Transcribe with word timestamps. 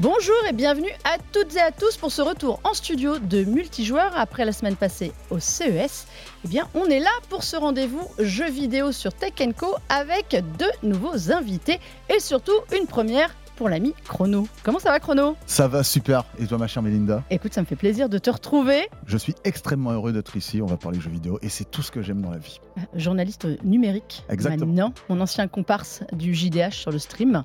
Bonjour 0.00 0.36
et 0.48 0.52
bienvenue 0.52 0.92
à 1.02 1.18
toutes 1.32 1.56
et 1.56 1.60
à 1.60 1.72
tous 1.72 1.96
pour 1.96 2.12
ce 2.12 2.22
retour 2.22 2.60
en 2.62 2.72
studio 2.72 3.18
de 3.18 3.42
multijoueurs 3.42 4.16
après 4.16 4.44
la 4.44 4.52
semaine 4.52 4.76
passée 4.76 5.10
au 5.28 5.40
CES. 5.40 6.06
Eh 6.44 6.48
bien, 6.48 6.68
on 6.74 6.84
est 6.84 7.00
là 7.00 7.10
pour 7.28 7.42
ce 7.42 7.56
rendez-vous 7.56 8.06
jeux 8.20 8.48
vidéo 8.48 8.92
sur 8.92 9.12
Tech 9.12 9.32
Co 9.56 9.74
avec 9.88 10.40
deux 10.56 10.70
nouveaux 10.88 11.32
invités 11.32 11.80
et 12.14 12.20
surtout 12.20 12.60
une 12.78 12.86
première 12.86 13.34
pour 13.58 13.68
l'ami 13.68 13.92
Chrono. 14.06 14.46
Comment 14.62 14.78
ça 14.78 14.90
va 14.90 15.00
Chrono? 15.00 15.36
Ça 15.46 15.66
va 15.66 15.82
super. 15.82 16.24
Et 16.38 16.46
toi 16.46 16.58
ma 16.58 16.68
chère 16.68 16.80
Melinda? 16.80 17.24
Écoute, 17.28 17.52
ça 17.52 17.60
me 17.60 17.66
fait 17.66 17.74
plaisir 17.74 18.08
de 18.08 18.16
te 18.16 18.30
retrouver. 18.30 18.88
Je 19.04 19.18
suis 19.18 19.34
extrêmement 19.42 19.90
heureux 19.90 20.12
d'être 20.12 20.36
ici. 20.36 20.62
On 20.62 20.66
va 20.66 20.76
parler 20.76 21.00
jeux 21.00 21.10
vidéo 21.10 21.40
et 21.42 21.48
c'est 21.48 21.68
tout 21.68 21.82
ce 21.82 21.90
que 21.90 22.00
j'aime 22.00 22.22
dans 22.22 22.30
la 22.30 22.38
vie. 22.38 22.60
Euh, 22.78 22.82
journaliste 22.94 23.48
numérique. 23.64 24.24
Exactement. 24.30 24.66
Maintenant, 24.66 24.92
mon 25.08 25.20
ancien 25.20 25.48
comparse 25.48 26.04
du 26.12 26.34
JDH 26.34 26.70
sur 26.70 26.92
le 26.92 27.00
stream. 27.00 27.42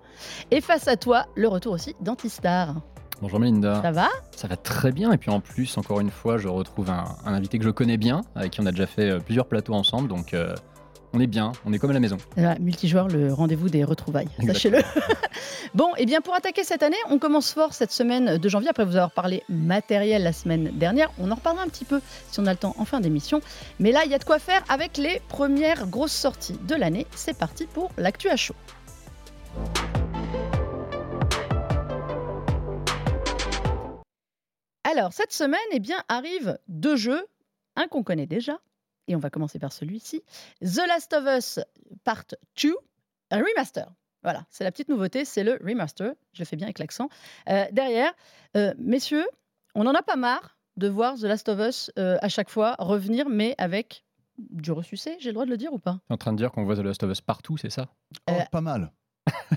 Et 0.52 0.62
face 0.62 0.88
à 0.88 0.98
toi, 0.98 1.26
le 1.36 1.48
retour 1.48 1.74
aussi 1.74 1.96
d'Antistar. 2.00 2.76
Bonjour 3.20 3.40
Melinda. 3.40 3.82
Ça 3.82 3.92
va? 3.92 4.08
Ça 4.36 4.48
va 4.48 4.56
très 4.56 4.92
bien. 4.92 5.12
Et 5.14 5.18
puis 5.18 5.32
en 5.32 5.40
plus, 5.40 5.80
encore 5.80 6.00
une 6.00 6.12
fois, 6.12 6.38
je 6.38 6.48
retrouve 6.48 6.92
un, 6.92 7.06
un 7.26 7.34
invité 7.34 7.58
que 7.58 7.66
je 7.66 7.72
connais 7.72 7.98
bien, 7.98 8.22
avec 8.36 8.52
qui 8.52 8.62
on 8.62 8.68
a 8.68 8.72
déjà 8.72 8.86
fait 8.86 9.10
euh, 9.10 9.20
plusieurs 9.20 9.48
plateaux 9.48 9.74
ensemble. 9.74 10.10
Donc 10.10 10.36
euh, 10.36 10.54
on 11.14 11.20
est 11.20 11.28
bien, 11.28 11.52
on 11.64 11.72
est 11.72 11.80
comme 11.80 11.92
à 11.92 11.94
la 11.94 12.00
maison. 12.00 12.18
Voilà, 12.36 12.58
multijoueur, 12.60 13.08
le 13.08 13.32
rendez-vous 13.32 13.70
des 13.70 13.84
retrouvailles, 13.84 14.30
sachez-le. 14.46 14.80
bon, 15.76 15.90
et 15.98 16.08
bien 16.08 16.22
pour 16.22 16.34
attaquer 16.34 16.64
cette 16.64 16.82
année, 16.82 16.98
on 17.10 17.20
commence 17.20 17.54
fort 17.54 17.76
cette 17.76 17.92
semaine 17.92 18.40
de 18.40 18.50
janvier, 18.50 18.70
après 18.70 18.84
vous 18.84 18.96
avoir 18.96 19.12
parlé 19.12 19.44
matériel 19.48 20.24
la 20.24 20.34
semaine 20.34 20.72
dernière. 20.74 21.12
On 21.20 21.30
en 21.30 21.36
reparlera 21.36 21.64
un 21.64 21.68
petit 21.68 21.86
peu 21.86 22.02
si 22.32 22.40
on 22.40 22.48
a 22.48 22.52
le 22.52 22.58
temps 22.58 22.76
en 22.80 22.86
fin 22.86 23.00
d'émission. 23.00 23.42
Mais 23.80 23.92
là, 23.92 24.02
il 24.06 24.12
y 24.12 24.16
a 24.16 24.20
de 24.20 24.24
quoi 24.24 24.40
faire 24.40 24.64
avec 24.70 24.98
les 24.98 25.22
premières 25.30 25.88
grosses 25.88 26.14
sorties 26.14 26.58
de 26.68 26.74
l'année. 26.74 27.06
C'est 27.16 27.38
parti 27.38 27.68
pour 27.68 27.92
l'actu 27.98 28.30
à 28.30 28.36
chaud. 28.36 28.56
Alors, 34.84 35.14
cette 35.14 35.32
semaine, 35.32 35.60
eh 35.72 35.80
bien, 35.80 35.98
arrivent 36.10 36.58
deux 36.68 36.96
jeux, 36.96 37.24
un 37.76 37.88
qu'on 37.88 38.04
connaît 38.04 38.28
déjà, 38.28 38.60
et 39.08 39.16
on 39.16 39.20
va 39.20 39.30
commencer 39.30 39.60
par 39.60 39.72
celui-ci, 39.72 40.24
The 40.62 40.82
Last 40.88 41.14
of 41.14 41.26
Us 41.26 41.60
Part 42.04 42.26
2, 42.62 42.76
un 43.32 43.38
remaster. 43.38 43.92
Voilà, 44.24 44.46
c'est 44.50 44.64
la 44.64 44.72
petite 44.72 44.90
nouveauté, 44.90 45.26
c'est 45.26 45.44
le 45.44 45.60
remaster. 45.62 46.14
Je 46.32 46.42
le 46.42 46.46
fais 46.46 46.56
bien 46.56 46.68
avec 46.68 46.80
l'accent. 46.80 47.10
Euh, 47.50 47.66
derrière, 47.72 48.14
euh, 48.56 48.74
messieurs, 48.78 49.26
on 49.76 49.84
n'en 49.84 49.94
a 49.94 50.02
pas 50.02 50.16
marre 50.16 50.58
de 50.78 50.88
voir 50.88 51.16
The 51.16 51.24
Last 51.24 51.50
of 51.50 51.60
Us 51.60 51.92
euh, 52.00 52.18
à 52.22 52.30
chaque 52.30 52.50
fois 52.50 52.76
revenir, 52.80 53.28
mais 53.30 53.54
avec 53.58 54.06
du 54.38 54.72
ressucé, 54.72 55.18
j'ai 55.20 55.30
le 55.30 55.34
droit 55.34 55.46
de 55.46 55.52
le 55.52 55.58
dire 55.58 55.74
ou 55.74 55.80
pas? 55.80 56.00
Tu 56.08 56.12
es 56.12 56.14
en 56.14 56.18
train 56.18 56.32
de 56.32 56.38
dire 56.38 56.52
qu'on 56.52 56.64
voit 56.64 56.76
The 56.76 56.80
Last 56.80 57.04
of 57.04 57.12
Us 57.12 57.22
partout, 57.22 57.58
c'est 57.58 57.70
ça? 57.70 57.90
Oh, 58.30 58.34
pas 58.52 58.62
mal. 58.62 58.92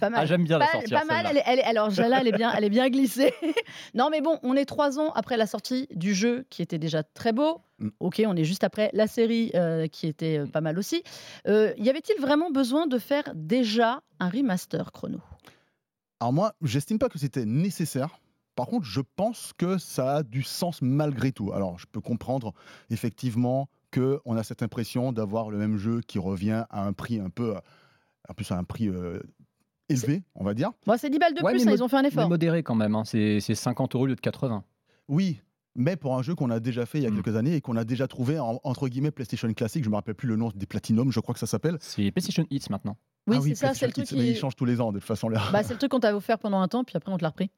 Pas 0.00 0.10
mal. 0.10 0.20
Ah, 0.22 0.26
j'aime 0.26 0.44
bien 0.44 0.58
la 0.58 0.66
Pas, 0.66 0.72
sortir. 0.72 0.98
pas 1.00 1.04
mal, 1.04 1.26
elle 1.30 1.38
est, 1.38 1.42
elle 1.46 1.58
est- 1.58 1.64
alors 1.64 1.90
là, 1.98 2.18
elle 2.20 2.28
est 2.28 2.32
bien, 2.36 2.52
elle 2.56 2.64
est 2.64 2.70
bien 2.70 2.88
glissée. 2.88 3.32
non, 3.94 4.08
mais 4.10 4.20
bon, 4.20 4.38
on 4.42 4.54
est 4.54 4.64
trois 4.64 4.98
ans 4.98 5.10
après 5.12 5.36
la 5.36 5.46
sortie 5.46 5.88
du 5.90 6.14
jeu 6.14 6.44
qui 6.50 6.62
était 6.62 6.78
déjà 6.78 7.02
très 7.02 7.32
beau. 7.32 7.60
Mm. 7.78 7.88
Ok, 8.00 8.22
on 8.26 8.36
est 8.36 8.44
juste 8.44 8.64
après 8.64 8.90
la 8.92 9.06
série 9.06 9.50
euh, 9.54 9.86
qui 9.88 10.06
était 10.06 10.38
euh, 10.38 10.46
pas 10.46 10.60
mal 10.60 10.78
aussi. 10.78 11.02
Euh, 11.48 11.72
y 11.78 11.88
avait-il 11.90 12.20
vraiment 12.20 12.50
besoin 12.50 12.86
de 12.86 12.98
faire 12.98 13.24
déjà 13.34 14.02
un 14.20 14.28
remaster 14.28 14.92
chrono? 14.92 15.18
Alors 16.20 16.32
moi, 16.32 16.54
j'estime 16.62 16.98
pas 16.98 17.08
que 17.08 17.18
c'était 17.18 17.44
nécessaire. 17.44 18.18
Par 18.54 18.66
contre, 18.66 18.86
je 18.86 19.02
pense 19.16 19.52
que 19.58 19.76
ça 19.76 20.16
a 20.16 20.22
du 20.22 20.42
sens 20.42 20.80
malgré 20.80 21.30
tout. 21.32 21.52
Alors, 21.52 21.78
je 21.78 21.86
peux 21.90 22.00
comprendre 22.00 22.54
effectivement 22.88 23.68
que 23.90 24.20
on 24.24 24.36
a 24.36 24.42
cette 24.42 24.62
impression 24.62 25.12
d'avoir 25.12 25.50
le 25.50 25.58
même 25.58 25.76
jeu 25.76 26.00
qui 26.00 26.18
revient 26.18 26.64
à 26.70 26.84
un 26.86 26.92
prix 26.94 27.20
un 27.20 27.28
peu, 27.28 27.54
en 28.28 28.34
plus 28.34 28.50
à 28.50 28.56
un 28.56 28.64
prix 28.64 28.88
euh, 28.88 29.20
élevé, 29.88 30.22
on 30.34 30.44
va 30.44 30.54
dire. 30.54 30.70
Bon, 30.86 30.96
c'est 30.98 31.10
10 31.10 31.18
balles 31.18 31.34
de 31.34 31.42
Ouais, 31.42 31.52
plus, 31.52 31.64
mais 31.64 31.72
hein, 31.72 31.74
ils 31.76 31.82
ont 31.82 31.88
fait 31.88 31.96
un 31.96 32.02
Mais 32.02 32.08
effort. 32.08 32.28
modéré 32.28 32.62
quand 32.62 32.74
même, 32.74 32.94
hein. 32.94 33.04
c'est 33.04 33.40
c'est 33.40 33.54
50 33.54 33.94
euros 33.94 34.04
au 34.04 34.06
lieu 34.06 34.14
de 34.16 34.20
80. 34.20 34.64
Oui, 35.08 35.40
mais 35.74 35.96
pour 35.96 36.16
un 36.16 36.22
jeu 36.22 36.34
qu'on 36.34 36.50
a 36.50 36.58
déjà 36.60 36.86
fait 36.86 36.98
il 36.98 37.04
y 37.04 37.06
a 37.06 37.10
Mm. 37.10 37.22
quelques 37.22 37.36
années 37.36 37.54
et 37.56 37.60
qu'on 37.60 37.76
a 37.76 37.84
déjà 37.84 38.08
trouvé 38.08 38.38
en- 38.38 38.60
entre 38.64 38.88
guillemets 38.88 39.10
PlayStation 39.10 39.52
classique, 39.52 39.84
je 39.84 39.90
me 39.90 39.94
rappelle 39.94 40.14
plus 40.14 40.28
le 40.28 40.36
nom 40.36 40.50
des 40.54 40.66
Platinum, 40.66 41.12
je 41.12 41.20
crois 41.20 41.32
que 41.34 41.38
ça 41.40 41.46
s'appelle. 41.46 41.76
C'est 41.80 42.10
PlayStation 42.10 42.46
Hits 42.50 42.64
maintenant. 42.70 42.96
Oui, 43.28 43.36
Ah 43.38 43.42
c'est 43.42 43.54
ça, 43.54 43.74
c'est 43.74 43.86
le 43.86 43.92
PlayStation 43.92 44.04
truc 44.04 44.18
Hits, 44.18 44.22
Mais 44.22 44.30
ils 44.30 44.36
changent 44.38 44.56
tous 44.56 44.64
les 44.64 44.80
ans 44.80 44.92
de 44.92 44.98
toute 44.98 45.06
façon. 45.06 45.28
là. 45.28 45.40
Bah, 45.52 45.62
c'est 45.62 45.72
le 45.74 45.78
truc 45.78 45.90
qu'on 45.90 46.00
t'avait 46.00 46.16
offert 46.16 46.38
pendant 46.38 46.60
un 46.60 46.68
temps, 46.68 46.84
puis 46.84 46.96
après 46.96 47.12
on 47.12 47.16
te 47.18 47.22
l'a 47.22 47.28
repris. 47.30 47.50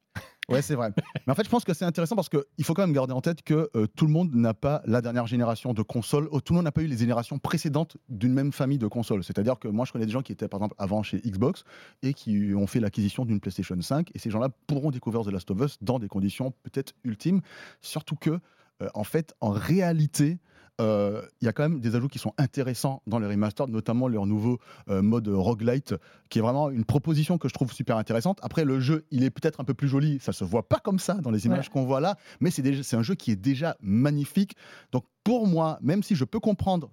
Ouais, 0.49 0.61
c'est 0.61 0.75
vrai. 0.75 0.91
Mais 1.27 1.31
en 1.31 1.35
fait, 1.35 1.43
je 1.43 1.49
pense 1.49 1.63
que 1.63 1.73
c'est 1.73 1.85
intéressant 1.85 2.15
parce 2.15 2.29
qu'il 2.29 2.63
faut 2.63 2.73
quand 2.73 2.81
même 2.81 2.93
garder 2.93 3.13
en 3.13 3.21
tête 3.21 3.41
que 3.43 3.69
euh, 3.75 3.87
tout 3.95 4.05
le 4.05 4.11
monde 4.11 4.33
n'a 4.33 4.53
pas 4.53 4.81
la 4.85 5.01
dernière 5.01 5.27
génération 5.27 5.73
de 5.73 5.81
consoles. 5.81 6.27
Oh, 6.31 6.41
tout 6.41 6.53
le 6.53 6.57
monde 6.57 6.65
n'a 6.65 6.71
pas 6.71 6.81
eu 6.81 6.87
les 6.87 6.97
générations 6.97 7.39
précédentes 7.39 7.97
d'une 8.09 8.33
même 8.33 8.51
famille 8.51 8.77
de 8.77 8.87
consoles. 8.87 9.23
C'est-à-dire 9.23 9.59
que 9.59 9.67
moi, 9.67 9.85
je 9.85 9.91
connais 9.91 10.05
des 10.05 10.11
gens 10.11 10.21
qui 10.21 10.31
étaient, 10.31 10.47
par 10.47 10.59
exemple, 10.59 10.75
avant 10.77 11.03
chez 11.03 11.19
Xbox 11.19 11.63
et 12.01 12.13
qui 12.13 12.53
ont 12.55 12.67
fait 12.67 12.79
l'acquisition 12.79 13.25
d'une 13.25 13.39
PlayStation 13.39 13.79
5. 13.79 14.11
Et 14.13 14.19
ces 14.19 14.29
gens-là 14.29 14.49
pourront 14.67 14.91
découvrir 14.91 15.23
The 15.23 15.31
Last 15.31 15.51
of 15.51 15.61
Us 15.61 15.77
dans 15.81 15.99
des 15.99 16.07
conditions 16.07 16.51
peut-être 16.63 16.93
ultimes. 17.03 17.41
Surtout 17.81 18.15
que, 18.15 18.39
euh, 18.81 18.89
en 18.93 19.03
fait, 19.03 19.33
en 19.41 19.51
réalité, 19.51 20.39
euh, 20.79 21.21
il 21.41 21.45
y 21.45 21.47
a 21.47 21.53
quand 21.53 21.63
même 21.63 21.79
des 21.79 21.95
ajouts 21.95 22.07
qui 22.07 22.19
sont 22.19 22.33
intéressants 22.37 23.01
dans 23.07 23.19
les 23.19 23.27
remasters, 23.27 23.67
notamment 23.67 24.07
leur 24.07 24.25
nouveau 24.25 24.59
euh, 24.89 25.01
mode 25.01 25.27
roguelite, 25.27 25.95
qui 26.29 26.39
est 26.39 26.41
vraiment 26.41 26.69
une 26.69 26.85
proposition 26.85 27.37
que 27.37 27.47
je 27.47 27.53
trouve 27.53 27.71
super 27.73 27.97
intéressante. 27.97 28.39
Après, 28.41 28.65
le 28.65 28.79
jeu, 28.79 29.05
il 29.11 29.23
est 29.23 29.29
peut-être 29.29 29.59
un 29.59 29.63
peu 29.63 29.73
plus 29.73 29.87
joli, 29.87 30.19
ça 30.19 30.31
se 30.33 30.43
voit 30.43 30.67
pas 30.67 30.79
comme 30.79 30.99
ça 30.99 31.15
dans 31.15 31.31
les 31.31 31.45
images 31.45 31.59
Ouais. 31.67 31.73
qu'on 31.73 31.85
voit 31.85 31.99
là, 31.99 32.15
mais 32.39 32.51
c'est 32.51 32.95
un 32.95 33.03
jeu 33.03 33.15
qui 33.15 33.31
est 33.31 33.35
déjà 33.35 33.75
magnifique. 33.81 34.55
Donc 34.91 35.03
pour 35.23 35.45
moi, 35.47 35.77
même 35.81 36.01
si 36.01 36.15
je 36.15 36.23
peux 36.23 36.39
comprendre 36.39 36.89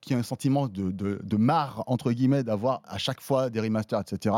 qu'il 0.00 0.12
y 0.12 0.14
a 0.14 0.18
un 0.18 0.22
sentiment 0.22 0.66
de, 0.66 0.90
de, 0.90 1.20
de 1.22 1.36
marre, 1.36 1.84
entre 1.86 2.12
guillemets, 2.12 2.42
d'avoir 2.42 2.82
à 2.84 2.98
chaque 2.98 3.20
fois 3.20 3.48
des 3.50 3.60
remasters, 3.60 4.00
etc., 4.00 4.34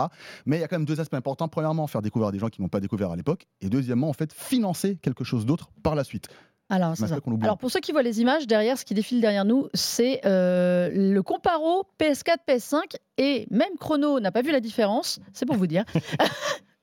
mais 0.46 0.58
il 0.58 0.60
y 0.60 0.62
a 0.62 0.68
quand 0.68 0.76
même 0.76 0.84
deux 0.84 1.00
aspects 1.00 1.14
importants. 1.14 1.48
Premièrement, 1.48 1.86
faire 1.86 2.02
découvrir 2.02 2.30
des 2.32 2.38
gens 2.38 2.48
qui 2.48 2.60
n'ont 2.62 2.68
pas 2.68 2.80
découvert 2.80 3.10
à 3.10 3.16
l'époque, 3.16 3.46
et 3.60 3.68
deuxièmement, 3.68 4.08
en 4.08 4.12
fait, 4.12 4.32
financer 4.32 4.96
quelque 4.96 5.24
chose 5.24 5.46
d'autre 5.46 5.70
par 5.82 5.94
la 5.94 6.04
suite. 6.04 6.28
Alors, 6.70 6.96
C'est 6.96 7.08
ça. 7.08 7.18
Alors, 7.42 7.58
pour 7.58 7.70
ceux 7.70 7.80
qui 7.80 7.92
voient 7.92 8.02
les 8.02 8.20
images, 8.20 8.46
derrière, 8.46 8.78
ce 8.78 8.84
qui 8.84 8.94
défile 8.94 9.20
derrière 9.20 9.44
nous, 9.44 9.68
c'est 9.74 10.20
euh, 10.24 10.88
le 10.92 11.22
comparo 11.22 11.84
PS4, 11.98 12.36
PS5. 12.48 12.96
Et 13.18 13.46
même 13.50 13.76
Chrono 13.78 14.20
n'a 14.20 14.32
pas 14.32 14.42
vu 14.42 14.52
la 14.52 14.60
différence. 14.60 15.20
C'est 15.32 15.46
pour 15.46 15.56
vous 15.56 15.66
dire. 15.66 15.84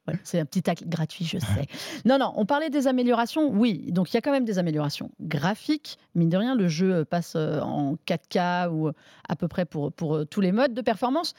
Voilà, 0.08 0.22
c'est 0.24 0.40
un 0.40 0.46
petit 0.46 0.64
tacle 0.64 0.86
gratuit, 0.88 1.25
je 1.25 1.38
sais. 1.38 1.66
Non, 2.06 2.18
non, 2.18 2.31
on 2.38 2.46
parlait 2.46 2.70
des 2.70 2.88
améliorations. 2.88 3.50
Oui, 3.50 3.92
donc 3.92 4.09
il 4.09 4.14
y 4.14 4.18
a 4.18 4.22
quand 4.22 4.31
même 4.31 4.46
des 4.46 4.58
améliorations 4.58 5.12
graphiques. 5.20 5.98
Mine 6.16 6.30
de 6.30 6.38
rien, 6.38 6.56
le 6.56 6.69
jeu 6.69 7.04
passe 7.04 7.34
euh, 7.36 7.59
en 7.59 7.96
4K 8.08 8.69
ou 8.69 8.90
à 9.28 9.36
peu 9.36 9.50
près 9.50 9.66
pour, 9.66 9.92
pour 9.92 10.16
euh, 10.16 10.25
tous 10.25 10.40
les 10.40 10.54
modes 10.54 10.74
de 10.74 10.81
performance. 10.81 11.34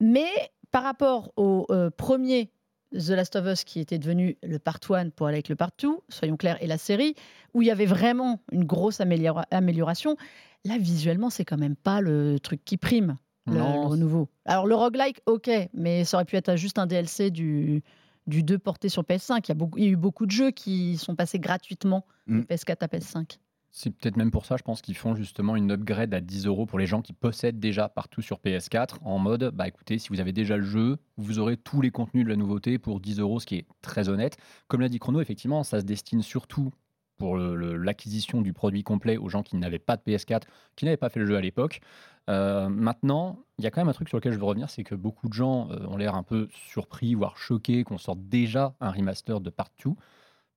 Mais 0.00 0.26
par 0.72 0.82
rapport 0.82 1.32
au 1.36 1.66
euh, 1.70 1.90
premier 1.90 2.50
The 2.92 3.10
Last 3.10 3.36
of 3.36 3.46
Us 3.46 3.64
qui 3.64 3.80
était 3.80 3.98
devenu 3.98 4.36
le 4.42 4.58
part 4.58 4.78
1 4.88 5.10
pour 5.10 5.26
aller 5.26 5.36
avec 5.36 5.48
le 5.48 5.56
part 5.56 5.70
2, 5.80 5.88
soyons 6.08 6.36
clairs, 6.36 6.62
et 6.62 6.66
la 6.66 6.78
série, 6.78 7.14
où 7.54 7.62
il 7.62 7.68
y 7.68 7.70
avait 7.70 7.86
vraiment 7.86 8.40
une 8.52 8.64
grosse 8.64 9.00
améliora- 9.00 9.46
amélioration, 9.50 10.16
là, 10.64 10.78
visuellement, 10.78 11.30
c'est 11.30 11.44
quand 11.44 11.58
même 11.58 11.76
pas 11.76 12.00
le 12.00 12.38
truc 12.40 12.64
qui 12.64 12.76
prime, 12.76 13.16
le, 13.46 13.54
Non, 13.58 13.82
le 13.82 13.88
renouveau. 13.88 14.28
Alors, 14.44 14.66
le 14.66 14.74
roguelike, 14.74 15.20
ok, 15.26 15.50
mais 15.74 16.04
ça 16.04 16.16
aurait 16.16 16.24
pu 16.24 16.36
être 16.36 16.56
juste 16.56 16.78
un 16.78 16.86
DLC 16.86 17.30
du, 17.30 17.82
du 18.26 18.42
2 18.42 18.58
porté 18.58 18.88
sur 18.88 19.02
PS5. 19.04 19.40
Il 19.44 19.48
y, 19.48 19.52
a 19.52 19.54
beaucoup, 19.54 19.78
il 19.78 19.84
y 19.84 19.88
a 19.88 19.90
eu 19.90 19.96
beaucoup 19.96 20.26
de 20.26 20.30
jeux 20.32 20.50
qui 20.50 20.96
sont 20.96 21.14
passés 21.16 21.38
gratuitement 21.38 22.04
Mm. 22.28 22.40
de 22.40 22.44
PS4 22.46 22.82
à 22.82 22.86
PS5. 22.88 23.38
C'est 23.78 23.90
peut-être 23.90 24.16
même 24.16 24.30
pour 24.30 24.46
ça, 24.46 24.56
je 24.56 24.62
pense 24.62 24.80
qu'ils 24.80 24.96
font 24.96 25.14
justement 25.14 25.54
une 25.54 25.70
upgrade 25.70 26.14
à 26.14 26.22
10 26.22 26.46
euros 26.46 26.64
pour 26.64 26.78
les 26.78 26.86
gens 26.86 27.02
qui 27.02 27.12
possèdent 27.12 27.60
déjà 27.60 27.90
partout 27.90 28.22
sur 28.22 28.38
PS4 28.38 28.96
en 29.02 29.18
mode, 29.18 29.50
bah 29.52 29.68
écoutez, 29.68 29.98
si 29.98 30.08
vous 30.08 30.18
avez 30.18 30.32
déjà 30.32 30.56
le 30.56 30.64
jeu, 30.64 30.96
vous 31.18 31.38
aurez 31.40 31.58
tous 31.58 31.82
les 31.82 31.90
contenus 31.90 32.24
de 32.24 32.30
la 32.30 32.36
nouveauté 32.36 32.78
pour 32.78 33.00
10 33.00 33.18
euros, 33.20 33.38
ce 33.38 33.44
qui 33.44 33.56
est 33.56 33.66
très 33.82 34.08
honnête. 34.08 34.38
Comme 34.66 34.80
l'a 34.80 34.88
dit 34.88 34.98
Chrono, 34.98 35.20
effectivement, 35.20 35.62
ça 35.62 35.80
se 35.80 35.84
destine 35.84 36.22
surtout 36.22 36.72
pour 37.18 37.36
l'acquisition 37.36 38.40
du 38.40 38.54
produit 38.54 38.82
complet 38.82 39.18
aux 39.18 39.28
gens 39.28 39.42
qui 39.42 39.58
n'avaient 39.58 39.78
pas 39.78 39.98
de 39.98 40.02
PS4, 40.06 40.44
qui 40.74 40.86
n'avaient 40.86 40.96
pas 40.96 41.10
fait 41.10 41.20
le 41.20 41.26
jeu 41.26 41.36
à 41.36 41.42
l'époque. 41.42 41.82
Euh, 42.30 42.70
maintenant, 42.70 43.40
il 43.58 43.64
y 43.64 43.66
a 43.66 43.70
quand 43.70 43.82
même 43.82 43.90
un 43.90 43.92
truc 43.92 44.08
sur 44.08 44.16
lequel 44.16 44.32
je 44.32 44.38
veux 44.38 44.44
revenir, 44.44 44.70
c'est 44.70 44.84
que 44.84 44.94
beaucoup 44.94 45.28
de 45.28 45.34
gens 45.34 45.70
euh, 45.70 45.86
ont 45.86 45.98
l'air 45.98 46.14
un 46.14 46.22
peu 46.22 46.48
surpris, 46.50 47.14
voire 47.14 47.36
choqués 47.36 47.84
qu'on 47.84 47.98
sorte 47.98 48.20
déjà 48.20 48.74
un 48.80 48.90
remaster 48.90 49.42
de 49.42 49.50
Partout. 49.50 49.98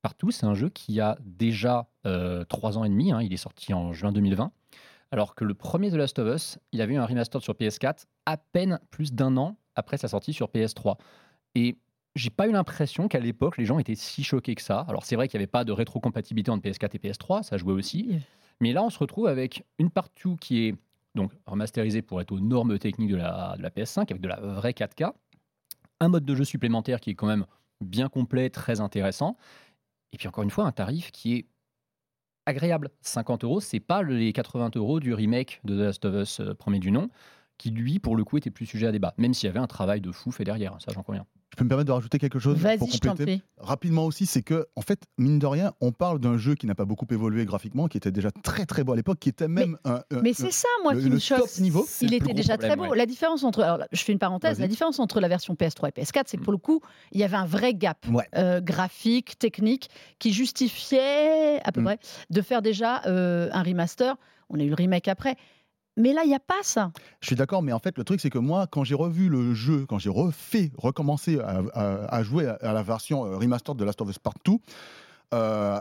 Partout, 0.02 0.32
c'est 0.32 0.46
un 0.46 0.54
jeu 0.54 0.70
qui 0.70 1.02
a 1.02 1.18
déjà 1.26 1.90
euh, 2.06 2.46
trois 2.46 2.78
ans 2.78 2.86
et 2.86 2.90
demi, 2.90 3.12
hein, 3.12 3.22
il 3.22 3.34
est 3.34 3.38
sorti 3.38 3.74
en 3.74 3.92
juin 3.92 4.12
2020, 4.12 4.52
alors 5.12 5.36
que 5.36 5.44
le 5.44 5.54
premier 5.54 5.92
The 5.92 5.96
Last 5.96 6.20
of 6.20 6.34
Us, 6.34 6.60
il 6.72 6.82
avait 6.82 6.94
eu 6.94 6.98
un 6.98 7.06
remaster 7.06 7.42
sur 7.42 7.54
PS4 7.54 8.06
à 8.26 8.38
peine 8.38 8.80
plus 8.92 9.14
d'un 9.14 9.36
an 9.36 9.58
après 9.76 9.98
sa 9.98 10.08
sortie 10.08 10.34
sur 10.34 10.48
PS3. 10.48 10.98
Et 11.56 11.78
j'ai 12.16 12.30
pas 12.30 12.48
eu 12.48 12.52
l'impression 12.52 13.08
qu'à 13.08 13.20
l'époque, 13.20 13.58
les 13.58 13.66
gens 13.66 13.78
étaient 13.80 13.96
si 13.96 14.24
choqués 14.24 14.56
que 14.56 14.62
ça. 14.62 14.86
Alors 14.88 15.06
c'est 15.06 15.16
vrai 15.16 15.28
qu'il 15.28 15.38
n'y 15.38 15.44
avait 15.44 15.52
pas 15.52 15.66
de 15.66 15.72
rétrocompatibilité 15.72 16.50
entre 16.52 16.64
PS4 16.64 16.92
et 16.94 17.10
PS3, 17.10 17.44
ça 17.44 17.58
jouait 17.58 17.74
aussi. 17.74 18.20
Mais 18.62 18.72
là, 18.72 18.84
on 18.84 18.90
se 18.90 19.00
retrouve 19.00 19.28
avec 19.28 19.66
une 19.80 19.90
partout 19.90 20.38
qui 20.38 20.68
est 20.68 20.76
donc 21.16 21.32
remasterisée 21.46 22.02
pour 22.02 22.22
être 22.22 22.32
aux 22.32 22.40
normes 22.40 22.78
techniques 22.78 23.12
de 23.12 23.18
la, 23.18 23.56
de 23.58 23.64
la 23.64 23.70
PS5, 23.70 24.02
avec 24.02 24.22
de 24.22 24.28
la 24.28 24.40
vraie 24.40 24.72
4K. 24.72 25.12
Un 26.00 26.08
mode 26.08 26.24
de 26.24 26.36
jeu 26.36 26.46
supplémentaire 26.46 27.02
qui 27.02 27.10
est 27.10 27.16
quand 27.16 27.28
même 27.28 27.46
bien 27.82 28.10
complet, 28.10 28.50
très 28.50 28.82
intéressant. 28.82 29.38
Et 30.14 30.18
puis 30.18 30.28
encore 30.28 30.44
une 30.44 30.50
fois, 30.50 30.66
un 30.66 30.72
tarif 30.72 31.12
qui 31.12 31.36
est 31.36 31.46
agréable. 32.46 32.90
50 33.02 33.44
euros, 33.44 33.60
c'est 33.60 33.80
pas 33.80 34.02
les 34.04 34.34
80 34.34 34.72
euros 34.76 35.00
du 35.00 35.14
remake 35.14 35.62
de 35.64 35.76
The 35.76 35.82
Last 35.82 36.06
of 36.06 36.16
Us 36.16 36.40
euh, 36.40 36.54
premier 36.54 36.80
du 36.80 36.92
nom, 36.92 37.10
qui 37.58 37.70
lui, 37.72 38.00
pour 38.00 38.16
le 38.16 38.24
coup, 38.24 38.38
était 38.38 38.52
plus 38.52 38.66
sujet 38.66 38.88
à 38.88 38.92
débat, 38.92 39.14
même 39.18 39.34
s'il 39.34 39.48
y 39.48 39.50
avait 39.50 39.60
un 39.60 39.68
travail 39.68 40.02
de 40.02 40.12
fou 40.12 40.32
fait 40.32 40.44
derrière, 40.44 40.76
ça 40.80 40.92
j'en 40.94 41.04
conviens. 41.04 41.26
Je 41.52 41.56
peux 41.58 41.64
me 41.64 41.70
permettre 41.70 41.88
de 41.88 41.92
rajouter 41.94 42.20
quelque 42.20 42.38
chose 42.38 42.58
Vas-y, 42.58 42.78
pour 42.78 42.92
je 42.92 42.98
t'en 43.00 43.10
compléter 43.10 43.42
rapidement 43.58 44.06
aussi, 44.06 44.26
c'est 44.28 44.44
que, 44.44 44.68
en 44.76 44.82
fait, 44.82 45.02
mine 45.18 45.40
de 45.40 45.48
rien, 45.48 45.74
on 45.82 45.92
parle 45.92 46.20
d'un 46.20 46.38
jeu 46.38 46.54
qui 46.56 46.68
n'a 46.68 46.76
pas 46.76 46.86
beaucoup 46.86 47.08
évolué 47.10 47.44
graphiquement, 47.46 47.88
qui 47.88 47.98
était 47.98 48.12
déjà 48.12 48.30
très 48.32 48.66
très 48.68 48.84
beau 48.84 48.94
à 48.94 48.96
l'époque, 48.96 49.18
qui 49.20 49.30
était 49.30 49.48
même 49.48 49.78
un. 49.84 50.02
un- 50.12 50.22
Mais 50.22 50.30
un- 50.30 50.34
c'est 50.34 50.52
ça, 50.52 50.68
moi, 50.84 50.94
le- 50.94 51.02
qui 51.02 51.10
le 51.10 51.16
me 51.16 51.20
choque. 51.20 51.40
top 51.40 51.58
niveau, 51.60 51.86
Il 52.02 52.14
était 52.14 52.34
déjà 52.34 52.54
problème, 52.54 52.72
très 52.72 52.76
beau. 52.88 52.92
ouais. 52.92 52.98
La 52.98 53.06
différence 53.08 53.44
entre, 53.44 53.62
alors 53.64 53.80
je 53.92 54.02
fais 54.04 54.12
une 54.14 54.20
parenthèse, 54.20 54.58
Vas-y. 54.58 54.62
la 54.62 54.68
différence 54.68 55.00
entre 55.00 55.20
la 55.20 55.28
version 55.28 55.56
PS3 55.56 55.90
et 55.90 55.92
PS4, 55.92 56.26
c'est 56.28 56.38
que 56.38 56.44
pour 56.44 56.54
le 56.54 56.60
coup, 56.60 56.82
il 57.12 57.20
y 57.20 57.24
avait 57.24 57.36
un 57.38 57.46
vrai 57.48 57.74
gap 57.74 58.06
Ouais. 58.12 58.28
euh, 58.36 58.62
graphique, 58.62 59.38
technique, 59.40 59.90
qui 60.20 60.32
justifiait 60.32 61.60
à 61.64 61.72
peu 61.72 61.82
Mm. 61.82 61.86
près 61.86 62.00
de 62.30 62.42
faire 62.42 62.62
déjà 62.62 63.02
euh, 63.08 63.50
un 63.52 63.64
remaster. 63.64 64.16
On 64.50 64.60
a 64.60 64.64
eu 64.64 64.70
le 64.70 64.76
remake 64.76 65.08
après. 65.08 65.36
Mais 66.00 66.14
là, 66.14 66.22
il 66.24 66.30
n'y 66.30 66.36
a 66.36 66.40
pas 66.40 66.64
ça. 66.64 66.92
Je 67.20 67.28
suis 67.28 67.36
d'accord, 67.36 67.62
mais 67.62 67.74
en 67.74 67.80
fait, 67.80 67.98
le 67.98 68.06
truc, 68.06 68.22
c'est 68.22 68.30
que 68.30 68.38
moi, 68.38 68.68
quand 68.68 68.86
j'ai 68.86 68.96
revu 68.96 69.28
le 69.28 69.54
jeu, 69.54 69.86
quand 69.86 70.00
j'ai 70.00 70.10
refait, 70.10 70.72
recommencé 70.78 71.40
à, 71.42 72.24
jouer 72.24 72.48
à, 72.48 72.72
la 72.72 72.82
version 72.82 73.26
euh, 73.26 73.38
remastered 73.38 73.78
de 73.78 73.84
Last 73.84 74.02
of 74.02 74.10
Us 74.10 74.18
Part 74.18 74.36
2, 74.46 74.54
euh, 75.34 75.80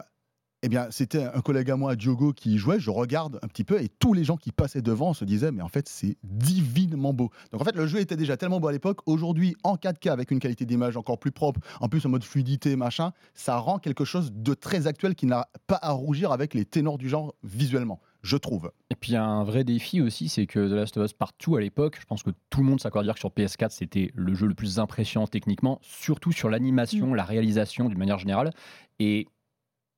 eh 0.63 0.69
bien, 0.69 0.89
c'était 0.91 1.23
un 1.23 1.41
collègue 1.41 1.71
à 1.71 1.77
moi, 1.77 1.95
Diogo, 1.95 2.33
qui 2.33 2.59
jouait. 2.59 2.81
Je 2.81 2.91
regarde 2.91 3.39
un 3.43 3.47
petit 3.47 3.63
peu 3.63 3.81
et 3.81 3.89
tous 3.89 4.13
les 4.13 4.25
gens 4.25 4.37
qui 4.37 4.51
passaient 4.51 4.83
devant 4.83 5.15
se 5.15 5.25
disaient, 5.25 5.53
mais 5.53 5.63
en 5.63 5.69
fait, 5.69 5.89
c'est 5.89 6.17
divinement 6.25 7.13
beau. 7.13 7.31
Donc, 7.53 7.61
en 7.61 7.65
fait, 7.65 7.77
le 7.77 7.87
jeu 7.87 8.01
était 8.01 8.17
déjà 8.17 8.37
tellement 8.37 8.59
beau 8.59 8.67
à 8.67 8.73
l'époque. 8.73 8.99
Aujourd'hui, 9.07 9.55
en 9.63 9.77
4K, 9.77 10.11
avec 10.11 10.33
une 10.33 10.41
qualité 10.41 10.67
d'image 10.67 10.97
encore 10.97 11.21
plus 11.21 11.31
propre, 11.31 11.61
en 11.81 11.89
plus 11.89 12.05
en 12.07 12.09
mode 12.09 12.25
fluidité, 12.25 12.75
machin, 12.75 13.13
ça 13.35 13.57
rend 13.59 13.79
quelque 13.79 14.05
chose 14.05 14.33
de 14.33 14.55
très 14.55 14.89
actuel 14.89 15.15
qui 15.15 15.27
n'a 15.27 15.49
pas 15.69 15.79
à 15.81 15.93
rougir 15.93 16.33
avec 16.33 16.55
les 16.55 16.65
ténors 16.65 16.99
du 16.99 17.09
genre 17.09 17.37
visuellement, 17.45 18.01
je 18.29 18.37
trouve. 18.37 18.71
Et 18.91 18.95
puis 18.95 19.13
il 19.13 19.15
y 19.15 19.17
a 19.17 19.25
un 19.25 19.43
vrai 19.45 19.65
défi 19.65 20.01
aussi, 20.01 20.29
c'est 20.29 20.47
que 20.47 20.59
The 20.69 20.73
Last 20.73 20.97
of 20.97 21.05
Us 21.07 21.13
Part 21.15 21.33
2 21.47 21.57
à 21.57 21.61
l'époque, 21.61 21.99
je 22.01 22.05
pense 22.07 22.23
que 22.23 22.31
tout 22.51 22.61
le 22.61 22.67
monde 22.67 22.81
s'accorde 22.81 23.05
à 23.05 23.07
dire 23.07 23.15
que 23.15 23.21
sur 23.21 23.31
PS4 23.31 23.71
c'était 23.71 24.11
le 24.15 24.35
jeu 24.35 24.47
le 24.47 24.55
plus 24.55 24.79
impressionnant 24.79 25.27
techniquement, 25.27 25.79
surtout 25.83 26.33
sur 26.33 26.49
l'animation, 26.51 27.15
la 27.15 27.25
réalisation 27.25 27.89
d'une 27.89 27.99
manière 27.99 28.19
générale. 28.19 28.51
Et 28.99 29.27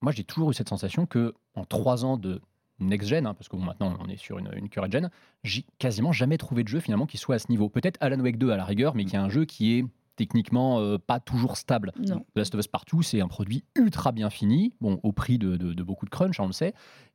moi 0.03 0.13
j'ai 0.13 0.25
toujours 0.25 0.51
eu 0.51 0.55
cette 0.55 0.69
sensation 0.69 1.07
que 1.07 1.35
en 1.55 1.65
trois 1.65 2.05
ans 2.05 2.17
de 2.17 2.41
next-gen, 2.79 3.27
hein, 3.27 3.35
parce 3.35 3.49
que 3.49 3.57
bon, 3.57 3.63
maintenant 3.65 3.97
on 4.01 4.09
est 4.09 4.17
sur 4.17 4.39
une, 4.39 4.51
une 4.55 4.69
current 4.69 4.91
gen, 4.91 5.11
j'ai 5.45 5.65
quasiment 5.79 6.13
jamais 6.13 6.39
trouvé 6.39 6.63
de 6.63 6.69
jeu 6.69 6.81
finalement 6.81 7.07
qui 7.07 7.19
soit 7.19 7.35
à 7.35 7.39
ce 7.39 7.51
niveau. 7.51 7.69
Peut-être 7.69 7.99
Alan 8.01 8.21
Wake 8.21 8.39
2 8.39 8.51
à 8.51 8.57
la 8.57 8.65
rigueur, 8.65 8.95
mais 8.95 9.05
qui 9.05 9.17
est 9.17 9.19
un 9.19 9.29
jeu 9.29 9.45
qui 9.45 9.75
est 9.79 9.85
techniquement 10.17 10.79
euh, 10.81 10.99
pas 10.99 11.19
toujours 11.21 11.57
stable. 11.57 11.93
Non. 12.15 12.21
The 12.35 12.39
Last 12.39 12.55
of 12.55 12.61
Us 12.61 12.69
Part 12.69 12.85
2, 12.93 13.03
c'est 13.03 13.21
un 13.21 13.29
produit 13.29 13.65
ultra 13.75 14.13
bien 14.13 14.31
fini, 14.31 14.73
bon, 14.81 15.01
au 15.03 15.13
prix 15.13 15.39
de, 15.39 15.57
de- 15.57 15.73
de 15.73 15.83
beaucoup 15.83 16.05
de 16.05 16.11
crunch, 16.11 16.39
hein, 16.41 16.45
on 16.45 16.47
le 16.47 16.53
sait. 16.53 16.75